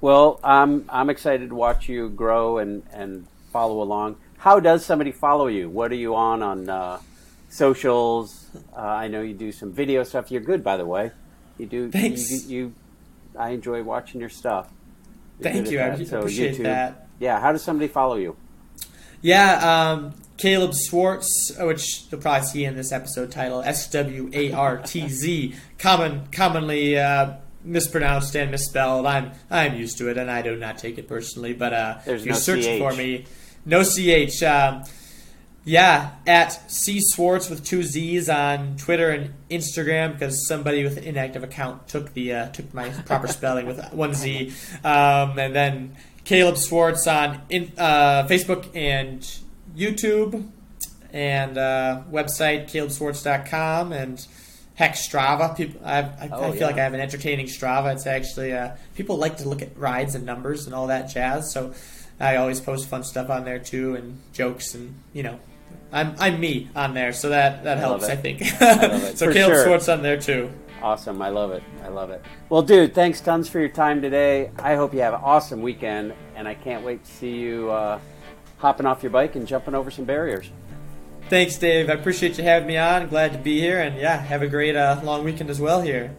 Well, 0.00 0.38
I'm 0.44 0.84
I'm 0.90 1.08
excited 1.08 1.48
to 1.48 1.54
watch 1.54 1.88
you 1.88 2.10
grow 2.10 2.58
and 2.58 2.82
and 2.92 3.26
follow 3.50 3.80
along 3.80 4.16
how 4.44 4.60
does 4.60 4.84
somebody 4.84 5.10
follow 5.10 5.46
you? 5.46 5.70
What 5.70 5.90
are 5.90 5.94
you 5.94 6.14
on 6.14 6.42
on 6.42 6.68
uh, 6.68 7.00
socials? 7.48 8.44
Uh, 8.76 8.80
I 8.80 9.08
know 9.08 9.22
you 9.22 9.32
do 9.32 9.52
some 9.52 9.72
video 9.72 10.04
stuff. 10.04 10.30
You're 10.30 10.42
good, 10.42 10.62
by 10.62 10.76
the 10.76 10.84
way. 10.84 11.12
You 11.56 11.64
do. 11.64 11.90
Thanks. 11.90 12.30
You, 12.30 12.36
you, 12.36 12.64
you 12.64 12.74
I 13.38 13.50
enjoy 13.50 13.82
watching 13.82 14.20
your 14.20 14.28
stuff. 14.28 14.70
You're 15.40 15.50
Thank 15.50 15.70
you. 15.70 15.80
I 15.80 16.04
so 16.04 16.18
appreciate 16.18 16.56
YouTube, 16.56 16.64
that. 16.64 17.08
Yeah. 17.18 17.40
How 17.40 17.52
does 17.52 17.64
somebody 17.64 17.88
follow 17.88 18.16
you? 18.16 18.36
Yeah. 19.24 19.92
Um, 19.92 20.12
Caleb 20.36 20.74
Swartz, 20.74 21.50
which 21.58 22.04
you'll 22.10 22.20
probably 22.20 22.46
see 22.46 22.64
in 22.66 22.76
this 22.76 22.92
episode 22.92 23.30
title, 23.30 23.62
S 23.62 23.88
W 23.90 24.30
A 24.34 24.52
R 24.52 24.78
T 24.78 25.08
Z, 25.08 25.54
common, 25.78 26.26
commonly 26.30 26.98
uh, 26.98 27.36
mispronounced 27.64 28.36
and 28.36 28.50
misspelled. 28.50 29.06
I'm 29.06 29.32
I'm 29.50 29.76
used 29.76 29.96
to 29.98 30.10
it, 30.10 30.18
and 30.18 30.30
I 30.30 30.42
do 30.42 30.56
not 30.56 30.76
take 30.76 30.98
it 30.98 31.08
personally. 31.08 31.54
But 31.54 31.72
uh, 31.72 31.98
if 32.04 32.26
you're 32.26 32.34
no 32.34 32.38
searching 32.38 32.78
CH. 32.78 32.82
for 32.82 32.92
me, 32.92 33.24
no 33.64 33.82
ch. 33.82 34.42
Um, 34.42 34.84
yeah, 35.64 36.10
at 36.26 36.70
C 36.70 37.00
Swartz 37.00 37.48
with 37.48 37.64
two 37.64 37.82
Z's 37.82 38.28
on 38.28 38.76
Twitter 38.76 39.08
and 39.08 39.32
Instagram 39.48 40.12
because 40.12 40.46
somebody 40.46 40.84
with 40.84 40.98
an 40.98 41.04
inactive 41.04 41.42
account 41.42 41.88
took 41.88 42.12
the 42.12 42.34
uh, 42.34 42.48
took 42.48 42.74
my 42.74 42.90
proper 42.90 43.28
spelling 43.28 43.66
with 43.66 43.82
one 43.94 44.12
Z, 44.12 44.52
um, 44.84 45.38
and 45.38 45.54
then 45.54 45.96
Caleb 46.24 46.56
Swartz 46.56 47.06
on 47.06 47.42
in, 47.50 47.72
uh, 47.78 48.26
Facebook 48.28 48.74
and 48.74 49.20
YouTube, 49.76 50.48
and 51.12 51.56
uh, 51.58 52.02
website 52.10 52.64
calebswartz.com 52.64 53.92
and 53.92 54.26
heck 54.74 54.94
Strava. 54.94 55.56
People, 55.56 55.80
I, 55.84 55.98
I, 56.00 56.28
oh, 56.32 56.44
I 56.44 56.50
feel 56.50 56.60
yeah. 56.60 56.66
like 56.66 56.76
I 56.76 56.84
have 56.84 56.94
an 56.94 57.00
entertaining 57.00 57.46
Strava. 57.46 57.92
It's 57.94 58.06
actually 58.06 58.52
uh, 58.52 58.76
people 58.94 59.16
like 59.16 59.38
to 59.38 59.48
look 59.48 59.62
at 59.62 59.76
rides 59.78 60.14
and 60.14 60.24
numbers 60.24 60.66
and 60.66 60.74
all 60.74 60.88
that 60.88 61.10
jazz. 61.10 61.52
So 61.52 61.74
I 62.18 62.36
always 62.36 62.60
post 62.60 62.88
fun 62.88 63.04
stuff 63.04 63.30
on 63.30 63.44
there 63.44 63.58
too, 63.58 63.94
and 63.94 64.18
jokes, 64.32 64.74
and 64.74 64.94
you 65.12 65.22
know, 65.22 65.38
I'm 65.92 66.14
I'm 66.18 66.40
me 66.40 66.68
on 66.74 66.94
there, 66.94 67.12
so 67.12 67.28
that 67.30 67.64
that 67.64 67.78
helps. 67.78 68.04
I, 68.04 68.16
think. 68.16 68.42
I 68.42 68.98
so 69.14 69.32
Caleb 69.32 69.54
sure. 69.54 69.64
Swartz 69.64 69.88
on 69.88 70.02
there 70.02 70.20
too. 70.20 70.50
Awesome, 70.84 71.22
I 71.22 71.30
love 71.30 71.50
it. 71.50 71.62
I 71.82 71.88
love 71.88 72.10
it. 72.10 72.22
Well, 72.50 72.60
dude, 72.60 72.94
thanks 72.94 73.18
tons 73.22 73.48
for 73.48 73.58
your 73.58 73.70
time 73.70 74.02
today. 74.02 74.50
I 74.58 74.74
hope 74.74 74.92
you 74.92 75.00
have 75.00 75.14
an 75.14 75.20
awesome 75.24 75.62
weekend, 75.62 76.12
and 76.36 76.46
I 76.46 76.52
can't 76.52 76.84
wait 76.84 77.02
to 77.02 77.10
see 77.10 77.38
you 77.38 77.70
uh, 77.70 77.98
hopping 78.58 78.84
off 78.84 79.02
your 79.02 79.08
bike 79.08 79.34
and 79.34 79.46
jumping 79.46 79.74
over 79.74 79.90
some 79.90 80.04
barriers. 80.04 80.50
Thanks, 81.30 81.56
Dave. 81.56 81.88
I 81.88 81.94
appreciate 81.94 82.36
you 82.36 82.44
having 82.44 82.68
me 82.68 82.76
on. 82.76 83.08
Glad 83.08 83.32
to 83.32 83.38
be 83.38 83.58
here, 83.58 83.80
and 83.80 83.98
yeah, 83.98 84.18
have 84.18 84.42
a 84.42 84.46
great 84.46 84.76
uh, 84.76 85.00
long 85.02 85.24
weekend 85.24 85.48
as 85.48 85.58
well 85.58 85.80
here. 85.80 86.14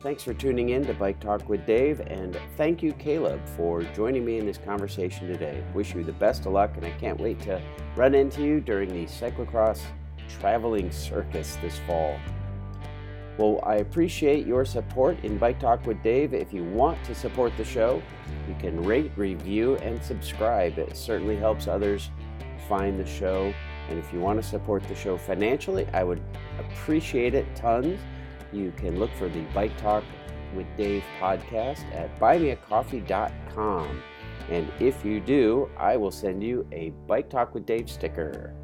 Thanks 0.00 0.22
for 0.22 0.34
tuning 0.34 0.68
in 0.68 0.84
to 0.84 0.92
Bike 0.92 1.18
Talk 1.18 1.48
with 1.48 1.64
Dave, 1.64 2.00
and 2.00 2.38
thank 2.58 2.82
you, 2.82 2.92
Caleb, 2.92 3.40
for 3.56 3.84
joining 3.94 4.22
me 4.22 4.36
in 4.36 4.44
this 4.44 4.58
conversation 4.58 5.28
today. 5.28 5.64
Wish 5.72 5.94
you 5.94 6.04
the 6.04 6.12
best 6.12 6.44
of 6.44 6.52
luck, 6.52 6.76
and 6.76 6.84
I 6.84 6.90
can't 7.00 7.18
wait 7.18 7.40
to 7.44 7.58
run 7.96 8.14
into 8.14 8.42
you 8.42 8.60
during 8.60 8.90
the 8.90 9.06
cyclocross 9.06 9.80
traveling 10.28 10.92
circus 10.92 11.56
this 11.62 11.78
fall. 11.86 12.18
Well, 13.38 13.60
I 13.62 13.76
appreciate 13.76 14.46
your 14.46 14.64
support 14.64 15.24
in 15.24 15.38
Bike 15.38 15.58
Talk 15.58 15.86
with 15.86 16.02
Dave. 16.02 16.34
If 16.34 16.52
you 16.52 16.64
want 16.64 17.02
to 17.04 17.14
support 17.14 17.56
the 17.56 17.64
show, 17.64 18.02
you 18.46 18.54
can 18.58 18.82
rate, 18.82 19.10
review, 19.16 19.76
and 19.76 20.02
subscribe. 20.04 20.78
It 20.78 20.96
certainly 20.96 21.36
helps 21.36 21.66
others 21.66 22.10
find 22.68 23.00
the 23.00 23.06
show. 23.06 23.54
And 23.88 23.98
if 23.98 24.12
you 24.12 24.20
want 24.20 24.40
to 24.40 24.46
support 24.46 24.86
the 24.86 24.94
show 24.94 25.16
financially, 25.16 25.86
I 25.94 26.04
would 26.04 26.22
appreciate 26.58 27.34
it 27.34 27.46
tons 27.56 27.98
you 28.52 28.72
can 28.76 28.98
look 28.98 29.12
for 29.14 29.28
the 29.28 29.40
Bike 29.54 29.76
Talk 29.78 30.04
with 30.54 30.66
Dave 30.76 31.02
podcast 31.18 31.84
at 31.94 32.18
buymeacoffee.com. 32.20 34.02
And 34.50 34.70
if 34.80 35.04
you 35.04 35.20
do, 35.20 35.70
I 35.78 35.96
will 35.96 36.10
send 36.10 36.42
you 36.42 36.66
a 36.72 36.90
Bike 37.06 37.30
Talk 37.30 37.54
with 37.54 37.64
Dave 37.64 37.90
sticker. 37.90 38.54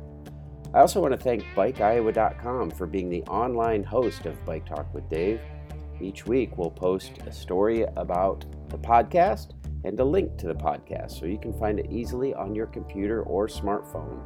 I 0.74 0.80
also 0.80 1.00
want 1.00 1.12
to 1.12 1.18
thank 1.18 1.44
BikeIowa.com 1.56 2.72
for 2.72 2.86
being 2.86 3.08
the 3.08 3.22
online 3.22 3.82
host 3.82 4.26
of 4.26 4.44
Bike 4.44 4.66
Talk 4.66 4.92
with 4.92 5.08
Dave. 5.08 5.40
Each 5.98 6.26
week, 6.26 6.58
we'll 6.58 6.70
post 6.70 7.12
a 7.26 7.32
story 7.32 7.86
about 7.96 8.44
the 8.68 8.76
podcast 8.76 9.52
and 9.84 9.98
a 9.98 10.04
link 10.04 10.36
to 10.36 10.46
the 10.46 10.54
podcast 10.54 11.18
so 11.18 11.24
you 11.24 11.38
can 11.38 11.58
find 11.58 11.80
it 11.80 11.90
easily 11.90 12.34
on 12.34 12.54
your 12.54 12.66
computer 12.66 13.22
or 13.22 13.46
smartphone. 13.46 14.22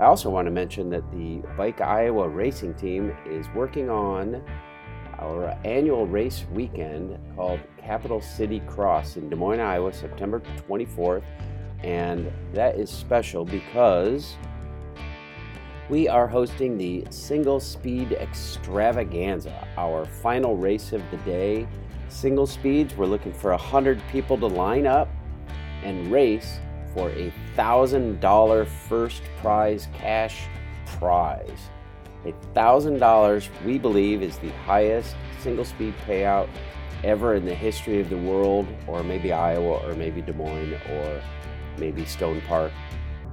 I 0.00 0.06
also 0.06 0.30
want 0.30 0.46
to 0.46 0.50
mention 0.50 0.90
that 0.90 1.08
the 1.12 1.42
Bike 1.56 1.80
Iowa 1.80 2.28
racing 2.28 2.74
team 2.74 3.16
is 3.24 3.46
working 3.54 3.88
on 3.88 4.42
our 5.20 5.56
annual 5.64 6.08
race 6.08 6.44
weekend 6.52 7.16
called 7.36 7.60
Capital 7.78 8.20
City 8.20 8.60
Cross 8.66 9.16
in 9.16 9.30
Des 9.30 9.36
Moines, 9.36 9.60
Iowa, 9.60 9.92
September 9.92 10.42
24th. 10.68 11.22
And 11.84 12.32
that 12.52 12.76
is 12.76 12.90
special 12.90 13.44
because 13.44 14.36
we 15.88 16.08
are 16.08 16.28
hosting 16.28 16.78
the 16.78 17.04
Single 17.10 17.60
Speed 17.60 18.12
Extravaganza, 18.12 19.66
our 19.76 20.04
final 20.04 20.56
race 20.56 20.92
of 20.92 21.02
the 21.10 21.16
day. 21.18 21.66
Single 22.08 22.46
speeds, 22.46 22.96
we're 22.96 23.06
looking 23.06 23.32
for 23.32 23.50
100 23.50 24.00
people 24.10 24.38
to 24.38 24.46
line 24.46 24.86
up 24.86 25.08
and 25.82 26.10
race 26.12 26.60
for 26.94 27.10
a 27.10 27.32
$1,000 27.56 28.66
first 28.88 29.22
prize 29.38 29.88
cash 29.94 30.46
prize. 30.86 31.68
A 32.24 32.32
$1,000 32.54 33.48
we 33.64 33.78
believe 33.78 34.22
is 34.22 34.38
the 34.38 34.52
highest 34.64 35.16
single 35.40 35.64
speed 35.64 35.94
payout 36.06 36.48
ever 37.02 37.34
in 37.34 37.44
the 37.44 37.54
history 37.54 38.00
of 38.00 38.08
the 38.08 38.16
world, 38.16 38.66
or 38.86 39.02
maybe 39.02 39.32
Iowa, 39.32 39.84
or 39.84 39.94
maybe 39.94 40.22
Des 40.22 40.32
Moines, 40.32 40.74
or 40.90 41.20
maybe 41.78 42.04
Stone 42.04 42.40
Park. 42.42 42.70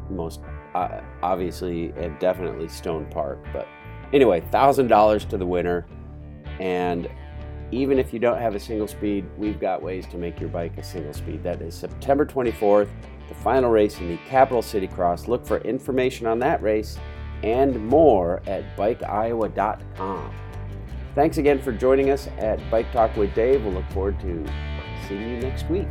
Most 0.10 0.42
uh, 0.76 1.02
obviously 1.22 1.94
and 1.98 2.18
definitely 2.20 2.68
Stone 2.68 3.08
Park. 3.12 3.40
But 3.54 3.68
anyway, 4.14 4.42
$1,000 4.42 5.30
to 5.30 5.38
the 5.38 5.46
winner. 5.46 5.86
And 6.60 7.10
even 7.72 8.00
if 8.00 8.14
you 8.14 8.20
don't 8.20 8.40
have 8.40 8.56
a 8.56 8.60
single 8.60 8.88
speed, 8.88 9.26
we've 9.38 9.60
got 9.60 9.82
ways 9.82 10.08
to 10.08 10.18
make 10.18 10.40
your 10.40 10.50
bike 10.50 10.78
a 10.78 10.84
single 10.84 11.14
speed. 11.14 11.44
That 11.44 11.62
is 11.62 11.76
September 11.76 12.26
24th, 12.26 12.90
the 13.28 13.36
final 13.36 13.70
race 13.70 14.00
in 14.00 14.10
the 14.10 14.18
Capital 14.28 14.62
City 14.62 14.88
Cross. 14.88 15.28
Look 15.28 15.46
for 15.46 15.60
information 15.60 16.26
on 16.26 16.40
that 16.40 16.62
race 16.62 16.98
and 17.44 17.86
more 17.86 18.42
at 18.48 18.76
bikeiowa.com. 18.76 20.34
Thanks 21.16 21.38
again 21.38 21.62
for 21.62 21.72
joining 21.72 22.10
us 22.12 22.28
at 22.38 22.60
Bike 22.70 22.92
Talk 22.92 23.16
with 23.16 23.34
Dave. 23.34 23.64
We'll 23.64 23.74
look 23.74 23.90
forward 23.92 24.20
to 24.22 24.46
seeing 25.08 25.30
you 25.30 25.38
next 25.38 25.70
week. 25.70 25.88